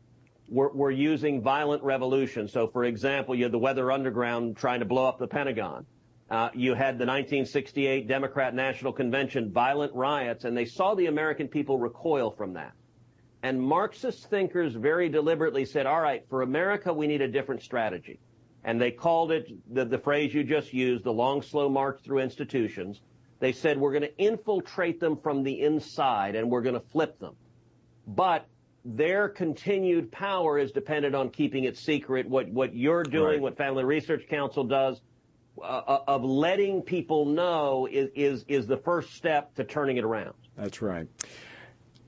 were 0.50 0.90
using 0.90 1.42
violent 1.42 1.82
revolution. 1.82 2.48
So, 2.48 2.66
for 2.68 2.84
example, 2.84 3.34
you 3.34 3.44
had 3.44 3.52
the 3.52 3.58
Weather 3.58 3.92
Underground 3.92 4.56
trying 4.56 4.80
to 4.80 4.86
blow 4.86 5.06
up 5.06 5.18
the 5.18 5.28
Pentagon. 5.28 5.86
Uh, 6.30 6.50
you 6.54 6.74
had 6.74 6.98
the 6.98 7.06
1968 7.06 8.06
Democrat 8.06 8.54
National 8.54 8.92
Convention 8.92 9.50
violent 9.50 9.94
riots, 9.94 10.44
and 10.44 10.56
they 10.56 10.66
saw 10.66 10.94
the 10.94 11.06
American 11.06 11.48
people 11.48 11.78
recoil 11.78 12.30
from 12.30 12.52
that. 12.52 12.72
And 13.42 13.60
Marxist 13.62 14.28
thinkers 14.28 14.74
very 14.74 15.08
deliberately 15.08 15.64
said, 15.64 15.86
all 15.86 16.00
right, 16.00 16.24
for 16.28 16.42
America, 16.42 16.92
we 16.92 17.06
need 17.06 17.22
a 17.22 17.28
different 17.28 17.62
strategy. 17.62 18.18
And 18.64 18.80
they 18.80 18.90
called 18.90 19.32
it 19.32 19.48
the, 19.72 19.84
the 19.84 19.98
phrase 19.98 20.34
you 20.34 20.44
just 20.44 20.74
used, 20.74 21.04
the 21.04 21.12
long, 21.12 21.40
slow 21.40 21.68
march 21.68 22.00
through 22.04 22.18
institutions. 22.18 23.00
They 23.40 23.52
said, 23.52 23.78
we're 23.78 23.92
going 23.92 24.02
to 24.02 24.16
infiltrate 24.18 24.98
them 24.98 25.16
from 25.16 25.44
the 25.44 25.62
inside 25.62 26.34
and 26.34 26.50
we're 26.50 26.62
going 26.62 26.74
to 26.74 26.86
flip 26.92 27.18
them. 27.20 27.36
But 28.06 28.46
their 28.84 29.28
continued 29.28 30.10
power 30.10 30.58
is 30.58 30.72
dependent 30.72 31.14
on 31.14 31.30
keeping 31.30 31.64
it 31.64 31.76
secret. 31.76 32.28
What, 32.28 32.48
what 32.48 32.74
you're 32.74 33.04
doing, 33.04 33.24
right. 33.24 33.40
what 33.40 33.56
Family 33.56 33.84
Research 33.84 34.26
Council 34.28 34.64
does, 34.64 35.00
of 35.62 36.24
letting 36.24 36.82
people 36.82 37.24
know 37.24 37.86
is, 37.90 38.10
is, 38.14 38.44
is 38.48 38.66
the 38.66 38.76
first 38.76 39.14
step 39.14 39.54
to 39.56 39.64
turning 39.64 39.96
it 39.96 40.04
around. 40.04 40.34
That's 40.56 40.82
right. 40.82 41.06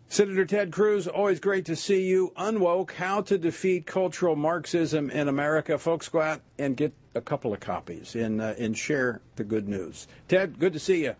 Senator 0.08 0.44
Ted 0.44 0.72
Cruz, 0.72 1.06
always 1.06 1.38
great 1.38 1.64
to 1.66 1.76
see 1.76 2.02
you. 2.02 2.32
Unwoke, 2.36 2.92
How 2.94 3.20
to 3.22 3.38
Defeat 3.38 3.86
Cultural 3.86 4.34
Marxism 4.34 5.08
in 5.08 5.28
America. 5.28 5.78
Folks, 5.78 6.08
go 6.08 6.20
out 6.20 6.40
and 6.58 6.76
get 6.76 6.92
a 7.14 7.20
couple 7.20 7.52
of 7.52 7.60
copies 7.60 8.16
and, 8.16 8.40
uh, 8.40 8.54
and 8.58 8.76
share 8.76 9.20
the 9.36 9.44
good 9.44 9.68
news. 9.68 10.08
Ted, 10.26 10.58
good 10.58 10.72
to 10.72 10.80
see 10.80 11.04
you. 11.04 11.14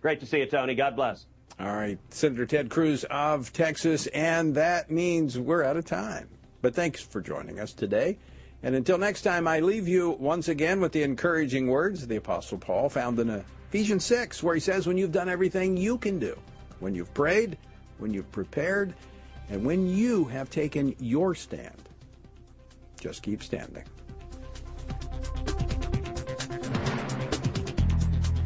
Great 0.00 0.20
to 0.20 0.26
see 0.26 0.38
you, 0.38 0.46
Tony. 0.46 0.76
God 0.76 0.94
bless. 0.94 1.26
All 1.58 1.74
right. 1.74 1.98
Senator 2.10 2.46
Ted 2.46 2.70
Cruz 2.70 3.04
of 3.10 3.52
Texas, 3.52 4.06
and 4.08 4.54
that 4.54 4.92
means 4.92 5.36
we're 5.36 5.64
out 5.64 5.76
of 5.76 5.84
time. 5.84 6.28
But 6.62 6.76
thanks 6.76 7.02
for 7.02 7.20
joining 7.20 7.58
us 7.58 7.72
today. 7.72 8.18
And 8.62 8.74
until 8.74 8.98
next 8.98 9.22
time, 9.22 9.46
I 9.46 9.60
leave 9.60 9.86
you 9.86 10.10
once 10.18 10.48
again 10.48 10.80
with 10.80 10.92
the 10.92 11.04
encouraging 11.04 11.68
words 11.68 12.02
of 12.02 12.08
the 12.08 12.16
Apostle 12.16 12.58
Paul 12.58 12.88
found 12.88 13.18
in 13.20 13.44
Ephesians 13.68 14.04
6, 14.04 14.42
where 14.42 14.54
he 14.54 14.60
says, 14.60 14.86
When 14.86 14.98
you've 14.98 15.12
done 15.12 15.28
everything 15.28 15.76
you 15.76 15.96
can 15.96 16.18
do, 16.18 16.36
when 16.80 16.94
you've 16.94 17.14
prayed, 17.14 17.56
when 17.98 18.12
you've 18.12 18.30
prepared, 18.32 18.94
and 19.48 19.64
when 19.64 19.86
you 19.86 20.24
have 20.24 20.50
taken 20.50 20.94
your 20.98 21.34
stand, 21.34 21.88
just 23.00 23.22
keep 23.22 23.42
standing. 23.42 23.84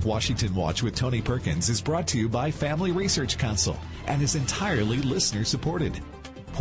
Washington 0.05 0.55
Watch 0.55 0.83
with 0.83 0.97
Tony 0.97 1.23
Perkins 1.23 1.69
is 1.69 1.81
brought 1.81 2.09
to 2.09 2.19
you 2.19 2.29
by 2.29 2.51
Family 2.51 2.91
Research 2.91 3.39
Council 3.39 3.79
and 4.07 4.21
is 4.21 4.35
entirely 4.35 4.99
listener 4.99 5.45
supported. 5.45 6.01